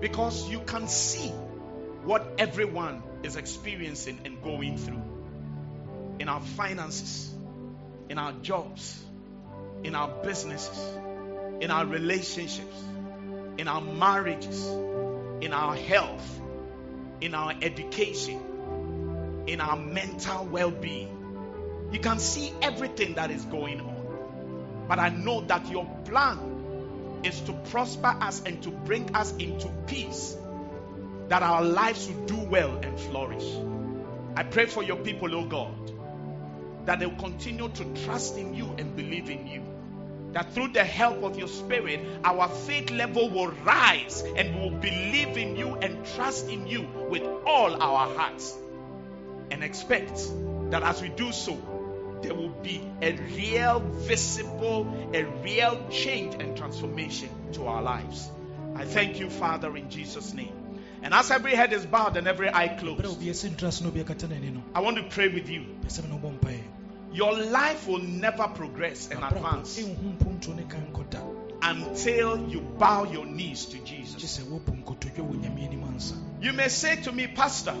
Because 0.00 0.48
you 0.48 0.60
can 0.60 0.88
see 0.88 1.28
what 2.04 2.26
everyone 2.38 3.02
is 3.22 3.36
experiencing 3.36 4.20
and 4.24 4.42
going 4.42 4.78
through 4.78 5.02
in 6.18 6.28
our 6.28 6.40
finances, 6.40 7.32
in 8.08 8.18
our 8.18 8.32
jobs, 8.42 9.04
in 9.82 9.94
our 9.94 10.08
businesses, 10.22 10.78
in 11.60 11.70
our 11.70 11.86
relationships, 11.86 12.82
in 13.58 13.68
our 13.68 13.80
marriages, 13.80 14.66
in 15.40 15.52
our 15.52 15.74
health, 15.74 16.40
in 17.20 17.34
our 17.34 17.52
education, 17.62 19.44
in 19.46 19.60
our 19.60 19.76
mental 19.76 20.44
well 20.46 20.70
being. 20.70 21.12
You 21.92 22.00
can 22.00 22.18
see 22.18 22.52
everything 22.62 23.14
that 23.14 23.30
is 23.30 23.44
going 23.44 23.80
on. 23.80 24.86
But 24.88 24.98
I 24.98 25.08
know 25.08 25.40
that 25.42 25.68
your 25.70 25.84
plan 26.04 27.20
is 27.24 27.40
to 27.42 27.52
prosper 27.70 28.16
us 28.20 28.42
and 28.44 28.62
to 28.62 28.70
bring 28.70 29.14
us 29.14 29.34
into 29.36 29.68
peace, 29.86 30.36
that 31.28 31.42
our 31.42 31.62
lives 31.62 32.08
will 32.08 32.26
do 32.26 32.36
well 32.36 32.76
and 32.76 32.98
flourish. 32.98 33.46
I 34.36 34.42
pray 34.42 34.66
for 34.66 34.82
your 34.82 34.96
people, 34.96 35.34
oh 35.34 35.46
God 35.46 35.95
that 36.86 37.00
they'll 37.00 37.10
continue 37.16 37.68
to 37.68 37.84
trust 38.04 38.36
in 38.36 38.54
you 38.54 38.74
and 38.78 38.96
believe 38.96 39.28
in 39.28 39.46
you. 39.46 39.62
That 40.32 40.52
through 40.52 40.68
the 40.68 40.84
help 40.84 41.22
of 41.22 41.38
your 41.38 41.48
spirit, 41.48 42.00
our 42.24 42.48
faith 42.48 42.90
level 42.90 43.30
will 43.30 43.48
rise 43.64 44.22
and 44.36 44.54
we 44.54 44.60
will 44.60 44.78
believe 44.78 45.36
in 45.36 45.56
you 45.56 45.76
and 45.76 46.04
trust 46.14 46.48
in 46.48 46.66
you 46.66 46.88
with 47.08 47.22
all 47.46 47.82
our 47.82 48.14
hearts. 48.16 48.56
And 49.50 49.62
expect 49.62 50.30
that 50.70 50.82
as 50.82 51.00
we 51.00 51.08
do 51.08 51.32
so, 51.32 51.56
there 52.22 52.34
will 52.34 52.48
be 52.48 52.82
a 53.02 53.12
real, 53.12 53.80
visible, 53.80 55.10
a 55.14 55.24
real 55.24 55.86
change 55.90 56.34
and 56.34 56.56
transformation 56.56 57.28
to 57.52 57.66
our 57.66 57.82
lives. 57.82 58.28
I 58.74 58.84
thank 58.84 59.20
you, 59.20 59.30
Father, 59.30 59.76
in 59.76 59.90
Jesus' 59.90 60.34
name. 60.34 60.52
And 61.02 61.14
as 61.14 61.30
every 61.30 61.54
head 61.54 61.72
is 61.72 61.86
bowed 61.86 62.16
and 62.16 62.26
every 62.26 62.52
eye 62.52 62.68
closed, 62.68 63.04
obi 63.06 63.30
asi 63.30 63.48
ntra 63.48 63.72
so 63.72 63.84
na 63.84 63.90
obi 63.90 64.02
akata 64.02 64.28
n'ani 64.28 64.52
no, 64.52 64.62
I 64.74 64.80
want 64.80 64.96
to 64.96 65.04
pray 65.04 65.28
with 65.28 65.48
you. 65.48 65.64
Your 67.16 67.32
life 67.32 67.88
will 67.88 68.02
never 68.02 68.46
progress 68.48 69.08
and 69.10 69.24
advance 69.24 69.78
ɛnhu 69.80 70.18
mpontuo 70.18 70.54
ne 70.54 70.64
kan 70.68 70.82
nkɔda, 70.92 71.22
until 71.62 72.46
you 72.50 72.60
bow 72.78 73.04
your 73.04 73.24
knees 73.24 73.64
to 73.64 73.78
Jesus. 73.78 74.22
sɛ 74.38 74.42
wobu 74.44 74.72
nkotodwe 74.84 75.24
wɔ 75.24 75.40
Nyame 75.40 75.64
anim 75.64 75.84
ansa. 75.84 76.14
You 76.42 76.52
may 76.52 76.68
say 76.68 76.96
to 76.96 77.12
me, 77.12 77.26
Pastor, 77.28 77.74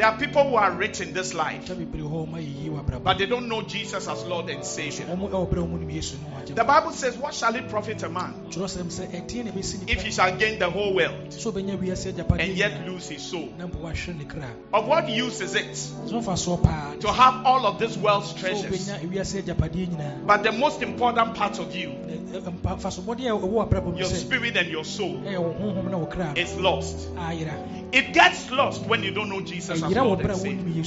me 0.00 0.06
sɛ, 0.06 0.06
"Sɔfo, 0.06 0.06
there 0.06 0.06
are 0.06 0.16
people 0.18 0.44
who 0.50 0.56
are 0.56 0.70
rich 0.72 1.00
in 1.00 1.12
this 1.12 1.34
life, 1.34 1.66
twa 1.66 1.76
bebree 1.76 2.00
hɔ 2.02 2.22
a 2.22 2.26
ɔma 2.26 2.38
yɛyi 2.40 2.70
w'abrabɔ. 2.70 3.02
but 3.04 3.18
they 3.18 3.26
don't 3.26 3.48
know 3.48 3.62
Jesus 3.62 4.08
as 4.08 4.24
Lord 4.24 4.48
and 4.50 4.64
Savior. 4.64 5.06
Ɔmo 5.06 5.28
ɛwɔ 5.30 5.48
berɛ 5.48 5.58
a 5.58 5.66
ɔmo 5.66 5.78
nim 5.78 5.90
Yesu 5.90 6.16
no 6.22 6.28
agye 6.38 6.54
The. 6.54 6.64
Bible 6.64 6.92
says, 6.92 7.16
What 7.16 7.34
shall 7.34 7.54
it 7.54 7.68
profit 7.68 8.02
a 8.02 8.08
man 8.08 8.34
Kyerɛwsɛm 8.50 8.86
sɛ, 8.86 9.08
ɛdeɛn 9.10 9.44
na 9.44 9.50
ɛbɛsi 9.52 9.90
if 9.90 10.02
he 10.02 10.10
shall 10.12 10.36
gain 10.36 10.58
the 10.58 10.70
whole 10.70 10.94
world 10.94 11.28
sɛ 11.30 11.52
ɔbɛnya 11.52 11.78
wiase 11.78 12.12
agyapadeɛ 12.12 12.40
and 12.40 12.56
yet 12.56 12.86
lose 12.86 13.08
his 13.08 13.22
soul? 13.22 13.48
na 13.58 13.66
mpo 13.66 13.80
wahwere 13.80 14.16
ne 14.16 14.24
kra? 14.24 14.48
Of 14.72 14.86
what 14.86 15.08
use 15.08 15.40
is 15.40 15.54
it 15.54 15.66
Sɛ 15.72 16.12
ɔmfa 16.12 16.34
soɔ 16.34 16.62
paa 16.62 16.94
to 17.00 17.12
have 17.12 17.44
all 17.44 17.66
of 17.66 17.78
this 17.78 17.96
world's 17.96 18.32
treasures? 18.34 18.88
wobɛnya 18.88 19.10
wiase 19.12 19.42
agyapadeɛ 19.42 19.88
nyinaa. 19.88 20.26
But 20.26 20.42
the 20.44 20.52
most 20.52 20.82
important 20.82 21.34
part 21.34 21.58
of 21.58 21.74
you, 21.74 21.90
Na, 22.32 22.38
ɛ, 22.38 22.52
mpa- 22.52 22.76
mfasobɔdeɛ 22.76 23.26
a 23.26 23.32
ɛwɔ 23.32 23.48
w'abrabɔ 23.50 23.92
mu 23.92 23.98
your 23.98 24.08
spirit 24.08 24.56
and 24.56 24.70
your 24.70 24.84
soul, 24.84 25.20
eh, 25.26 25.32
ɛyɛ 25.32 25.38
wo 25.40 25.52
honhom 25.52 25.90
na 25.90 25.98
wo 25.98 26.06
kra 26.06 26.34
no, 26.34 26.40
is 26.40 26.56
lost. 26.58 27.08
Ah, 27.18 27.32
it 27.32 28.12
gets 28.12 28.50
lost 28.50 28.86
when 28.86 29.02
you 29.02 29.10
don't 29.10 29.28
know 29.28 29.40
Jesus 29.40 29.82
eh, 29.82 29.86
as 29.86 29.94
Lord 29.96 30.20
and 30.20 30.36
Savior. 30.36 30.84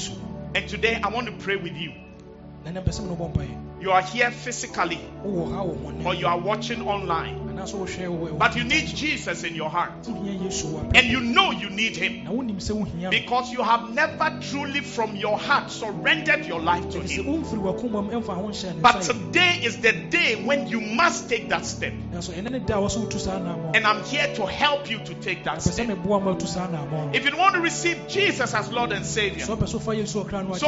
And 0.56 0.70
today 0.70 1.00
I 1.04 1.10
want 1.10 1.28
to 1.28 1.34
pray 1.34 1.56
with 1.58 1.76
you. 1.76 1.92
Na 2.64 2.72
ɛnɛ 2.72 2.84
mpɛ 2.86 2.90
sɛ 2.90 3.02
me 3.04 3.10
ne 3.10 3.16
wobɔ 3.16 3.34
mpaeɛ. 3.34 3.82
You 3.82 3.92
are 3.92 4.02
here 4.02 4.32
physically 4.32 5.02
Wowɔ 5.26 5.52
ha 5.52 5.64
wɔ 5.64 5.76
wɔn 5.76 6.06
or 6.06 6.14
you 6.16 6.26
are 6.28 6.40
watching 6.40 6.88
online, 6.88 7.43
but 8.38 8.56
you 8.56 8.64
need 8.64 8.88
Jesus 8.88 9.44
in 9.44 9.56
your 9.56 9.70
heart. 9.70 9.92
And 10.08 11.08
you 11.08 11.20
know 11.20 11.52
you 11.52 11.70
need 11.70 11.96
Him 11.96 12.28
because 13.10 13.52
you 13.52 13.64
have 13.64 13.94
never 13.94 14.40
truly 14.42 14.82
from 14.82 15.16
your 15.16 15.38
heart 15.38 15.72
surrendered 15.72 16.46
your 16.46 16.60
life 16.62 16.90
to 16.92 17.00
Him. 17.02 17.44
But 18.82 19.02
today 19.02 19.60
is 19.64 19.78
the 19.78 19.92
day 19.92 20.36
when 20.44 20.68
you 20.68 20.82
must 20.82 21.30
take 21.30 21.50
that 21.50 21.66
step. 21.66 21.94
And 23.74 23.88
I'm 23.88 24.04
here 24.04 24.34
to 24.36 24.46
help 24.46 24.90
you 24.90 25.00
to 25.00 25.14
take 25.16 25.44
that 25.44 25.62
step. 25.62 25.90
If 27.14 27.26
you 27.26 27.38
want 27.38 27.56
to 27.56 27.62
receive 27.62 28.08
Jesus 28.08 28.54
as 28.54 28.72
Lord 28.72 28.92
and 28.92 29.06
Savior, 29.06 29.46
so 29.46 29.56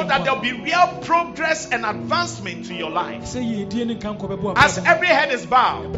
that 0.04 0.24
there'll 0.24 0.42
be 0.42 0.54
real 0.54 0.88
progress 1.02 1.70
and 1.72 1.86
advancement 1.86 2.66
to 2.66 2.74
your 2.74 2.90
life. 2.92 3.36
As 4.56 4.78
every 4.78 5.08
head 5.08 5.32
is 5.32 5.46
bowed 5.46 5.94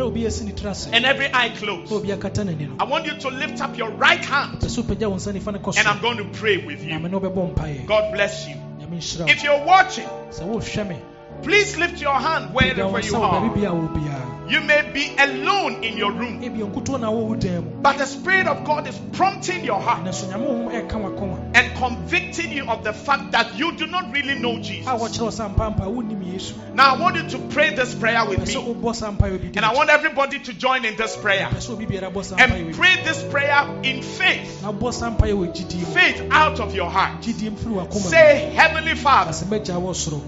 ɛberɛ 0.86 0.90
a 0.90 0.90
obi 0.90 0.92
asi 0.92 0.92
ne 0.92 0.92
tiri 0.92 0.94
ase 0.94 0.94
and 0.94 1.06
every 1.06 1.34
eye 1.34 1.50
closed, 1.50 1.92
obi 1.92 2.10
akata 2.10 2.44
n'ani 2.46 2.68
no 2.70 2.76
I 2.80 2.84
want 2.86 3.06
you 3.06 3.18
to 3.18 3.30
lift 3.30 3.62
up 3.62 3.78
your 3.78 3.92
right 3.92 4.24
hand. 4.24 4.60
Pɛ 4.60 4.68
sɛ 4.68 4.84
wopagya 4.84 5.10
wo 5.10 5.16
nsa 5.16 5.34
nifa 5.34 5.54
no 5.54 5.60
kɔ 5.60 5.78
and 5.78 5.88
I'm 5.88 6.02
going 6.02 6.18
to 6.18 6.26
pray 6.40 6.58
with 6.58 6.84
you. 6.84 7.00
ne 7.00 7.10
wobɛbɔ 7.10 7.54
mpaeɛ 7.56 7.86
God 7.88 8.14
bless 8.14 8.48
you. 8.48 8.56
If 9.00 9.44
you're 9.44 9.64
watching, 9.66 10.08
sɛ 10.32 10.44
wohwɛ 10.48 10.88
me 10.88 10.98
please 11.44 11.78
lift 11.78 12.02
your 12.02 12.16
hand 12.16 12.54
wherever 12.54 12.82
you 12.82 12.86
nsa 12.86 13.20
wɔ 13.20 13.54
baabi 13.54 14.10
are. 14.10 14.27
Bia 14.48 14.58
wɔ 14.58 14.58
biara 14.58 14.58
You 14.58 14.62
may 14.62 14.82
be 14.94 15.16
alone 15.18 15.84
in 15.84 15.98
your 15.98 16.12
room, 16.12 16.42
ebia 16.42 16.72
nkutoɔ 16.72 17.00
na 17.00 17.12
wɔ 17.12 17.28
wo 17.28 17.36
dan 17.36 17.64
mu. 17.64 17.82
but 17.82 17.98
the 17.98 18.06
Spirit 18.06 18.48
of 18.48 18.64
God 18.66 18.88
is 18.88 19.00
prompting 19.14 19.64
your 19.64 19.80
heart 19.80 20.04
nanso 20.06 20.28
nyame 20.30 20.48
honhom 20.48 20.72
ɛka 20.72 20.92
w'akoma 20.92 21.52
and 21.56 21.76
convicting 21.78 22.52
you 22.52 22.66
of 22.70 22.84
the 22.84 22.94
fact 22.94 23.32
that 23.32 23.58
you 23.58 23.72
do 23.74 23.88
not 23.88 24.12
really 24.14 24.40
know 24.40 24.58
Jesus. 24.60 24.88
wɔkyerɛ 24.88 25.22
wo 25.22 25.30
sa 25.30 25.50
mpampa 25.50 25.82
wonnim 25.86 26.24
yesu. 26.24 26.54
Now, 26.74 26.96
I 26.96 27.00
want 27.00 27.16
you 27.16 27.30
to 27.30 27.38
pray 27.50 27.74
this 27.76 27.96
prayer 27.96 28.26
with 28.28 28.40
me, 28.48 28.54
wobɔ 28.54 28.96
sa 28.96 29.12
mpaeɛ 29.12 29.36
obi 29.36 29.50
di 29.50 29.58
and 29.58 29.66
I 29.66 29.74
want 29.74 29.90
everybody 29.90 30.40
to 30.40 30.54
join 30.54 30.86
in 30.86 30.96
this 30.96 31.16
prayer. 31.16 31.48
Pɛ 31.52 31.58
sɛ 31.58 31.72
obi 31.72 31.86
biara 31.86 32.12
bɔ 32.12 32.24
sa 32.24 32.36
mpaeɛ 32.36 32.66
and 32.68 32.76
pray 32.76 32.96
this 33.04 33.24
prayer 33.24 33.68
in 33.84 34.02
faith, 34.02 34.62
na 34.64 34.72
bɔ 34.72 34.94
sa 34.94 35.10
mpaeɛ 35.12 35.34
wɔ 35.34 35.54
gyidie 35.56 35.86
faith 35.94 36.22
out 36.32 36.60
of 36.60 36.74
your 36.76 36.90
heart. 36.90 37.22
gyidie 37.22 37.52
mu 37.52 37.58
firi 37.58 37.74
w'akoma 37.76 38.04
mu. 38.04 38.10
Say, 38.10 38.52
Heavenly 38.56 38.96
Father, 38.96 39.32
asɛ 39.32 39.46
mɛgya 39.46 39.82
wɔ 39.82 39.96
soro. 39.96 40.22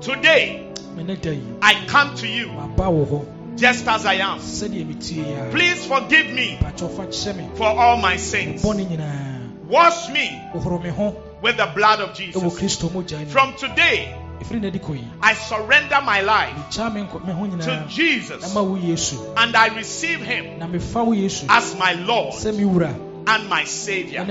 today 0.00 0.62
me 0.96 1.02
ne 1.04 1.16
da 1.16 1.30
yi. 1.30 1.42
I 1.60 1.74
come 1.86 2.14
to 2.16 2.26
you 2.26 2.46
maba 2.48 2.84
wɔ 2.84 3.06
hɔ 3.08 3.24
just 3.56 3.86
as 3.88 4.04
I 4.06 4.14
am. 4.14 4.38
sɛdeɛ 4.38 4.86
metie 4.86 5.16
yi 5.16 5.32
a 5.34 5.50
Please 5.50 5.84
forgive 5.86 6.30
me 6.32 6.58
pakyɛw 6.60 6.96
fa 6.96 7.06
kyɛ 7.06 7.36
me 7.36 7.48
for 7.56 7.66
all 7.66 7.96
my 7.96 8.16
sins. 8.16 8.64
Uh, 8.64 9.38
Wash 9.68 10.08
me 10.10 10.28
wohoro 10.54 10.82
me 10.82 10.90
ho 10.90 11.16
with 11.42 11.56
the 11.56 11.66
blood 11.74 12.00
of 12.00 12.14
Jesus. 12.14 12.42
kristo 12.58 12.88
mogya 12.90 13.18
mu 13.20 13.26
From 13.26 13.54
today, 13.54 14.14
ɛfiri 14.40 14.60
na 14.62 14.70
di 14.70 14.78
kɔ 14.78 14.94
yi 14.96 15.04
I 15.22 15.34
surrender 15.34 16.00
my 16.04 16.20
life 16.20 16.54
megyaa 16.70 16.92
me 16.94 17.00
nkɔ- 17.02 17.26
me 17.26 17.32
ho 17.32 17.46
to 17.56 17.86
Jesus 17.88 18.44
ɛma 18.54 18.64
wo 18.68 18.76
yesu. 18.76 19.18
and 19.36 19.56
I 19.56 19.68
receive 19.74 20.20
Him 20.20 20.58
na 20.58 20.66
mefa 20.66 21.04
wo 21.04 21.12
yesu. 21.12 21.46
as 21.48 21.74
my 21.76 21.92
Lord. 21.94 22.34
Sɛ 22.34 22.54
me 22.56 22.64
wura 22.64 22.94
and 23.26 23.48
my 23.48 23.64
Savior. 23.64 24.24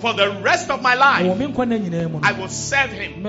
For 0.00 0.14
the 0.14 0.40
rest 0.42 0.70
of 0.70 0.82
my 0.82 0.94
life, 0.94 1.26
wɔ 1.26 1.38
me 1.38 1.46
nkwa 1.46 1.68
no 1.68 1.78
nyinaa 1.78 2.10
mu 2.10 2.20
I 2.22 2.32
will 2.32 2.48
serve 2.48 2.92
Him 2.92 3.24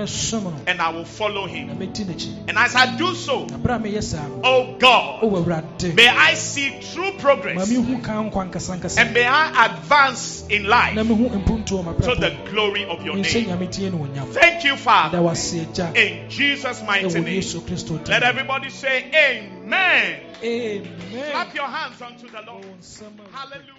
and 0.66 0.80
I 0.80 0.88
will 0.90 1.04
follow 1.04 1.46
Him. 1.46 1.70
And 1.70 2.58
as 2.58 2.74
I 2.74 2.96
do 2.96 3.14
so, 3.14 3.46
na 3.46 3.58
berɛ 3.58 3.76
a 3.76 3.78
meyɛ 3.78 4.02
saa 4.02 4.26
no 4.28 4.40
oh 4.44 4.76
God, 4.78 5.94
may 5.94 6.08
I 6.08 6.34
see 6.34 6.80
true 6.92 7.12
progress 7.18 7.68
mehu 7.68 8.02
ka 8.02 8.12
nkwa 8.22 8.50
nkasankasa 8.50 8.98
and 8.98 9.14
may 9.14 9.26
I 9.26 9.66
advance 9.66 10.44
in 10.48 10.64
life 10.64 10.94
to 10.96 12.14
the 12.14 12.36
glory 12.50 12.84
of 12.86 13.02
your 13.04 13.16
name. 13.16 13.46
nyame 13.46 13.70
tie 13.70 13.90
ne 13.90 13.98
onyam 13.98 14.32
Thank 14.32 14.64
you, 14.64 14.76
Father, 14.76 15.18
in 15.18 16.30
Jesus' 16.30 16.82
mighty 16.82 17.20
name. 17.20 17.42
Let 18.08 18.22
everybody 18.22 18.70
say 18.70 19.10
Amen. 19.14 20.20
amen 20.42 21.30
Clap 21.32 21.54
your 21.54 21.66
hands 21.66 22.00
unto 22.02 22.28
the 22.28 22.42
Lord. 22.42 22.64
Wɔn 22.64 22.78
nsɛm 22.80 23.12
a- 23.20 23.36
Hallelujah. 23.36 23.75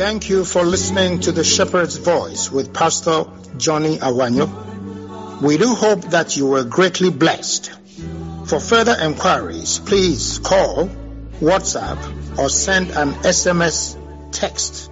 Thank 0.00 0.30
you 0.30 0.46
for 0.46 0.62
listening 0.62 1.20
to 1.20 1.30
the 1.30 1.44
Shepherd's 1.44 1.98
Voice 1.98 2.50
with 2.50 2.72
Pastor 2.72 3.26
Johnny 3.58 3.98
Awanyo. 3.98 5.42
We 5.42 5.58
do 5.58 5.74
hope 5.74 6.00
that 6.10 6.38
you 6.38 6.46
were 6.46 6.64
greatly 6.64 7.10
blessed. 7.10 7.70
For 8.46 8.60
further 8.60 8.96
enquiries, 8.98 9.78
please 9.78 10.38
call, 10.38 10.88
WhatsApp, 11.40 12.38
or 12.38 12.48
send 12.48 12.92
an 12.92 13.12
SMS 13.22 13.98
text 14.32 14.90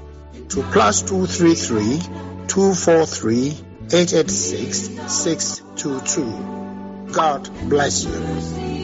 to 0.51 0.63
plus 0.65 1.01
233 1.01 2.28
243 2.49 3.51
886 3.93 4.91
622. 5.07 7.13
God 7.13 7.69
bless 7.69 8.05
you. 8.05 8.78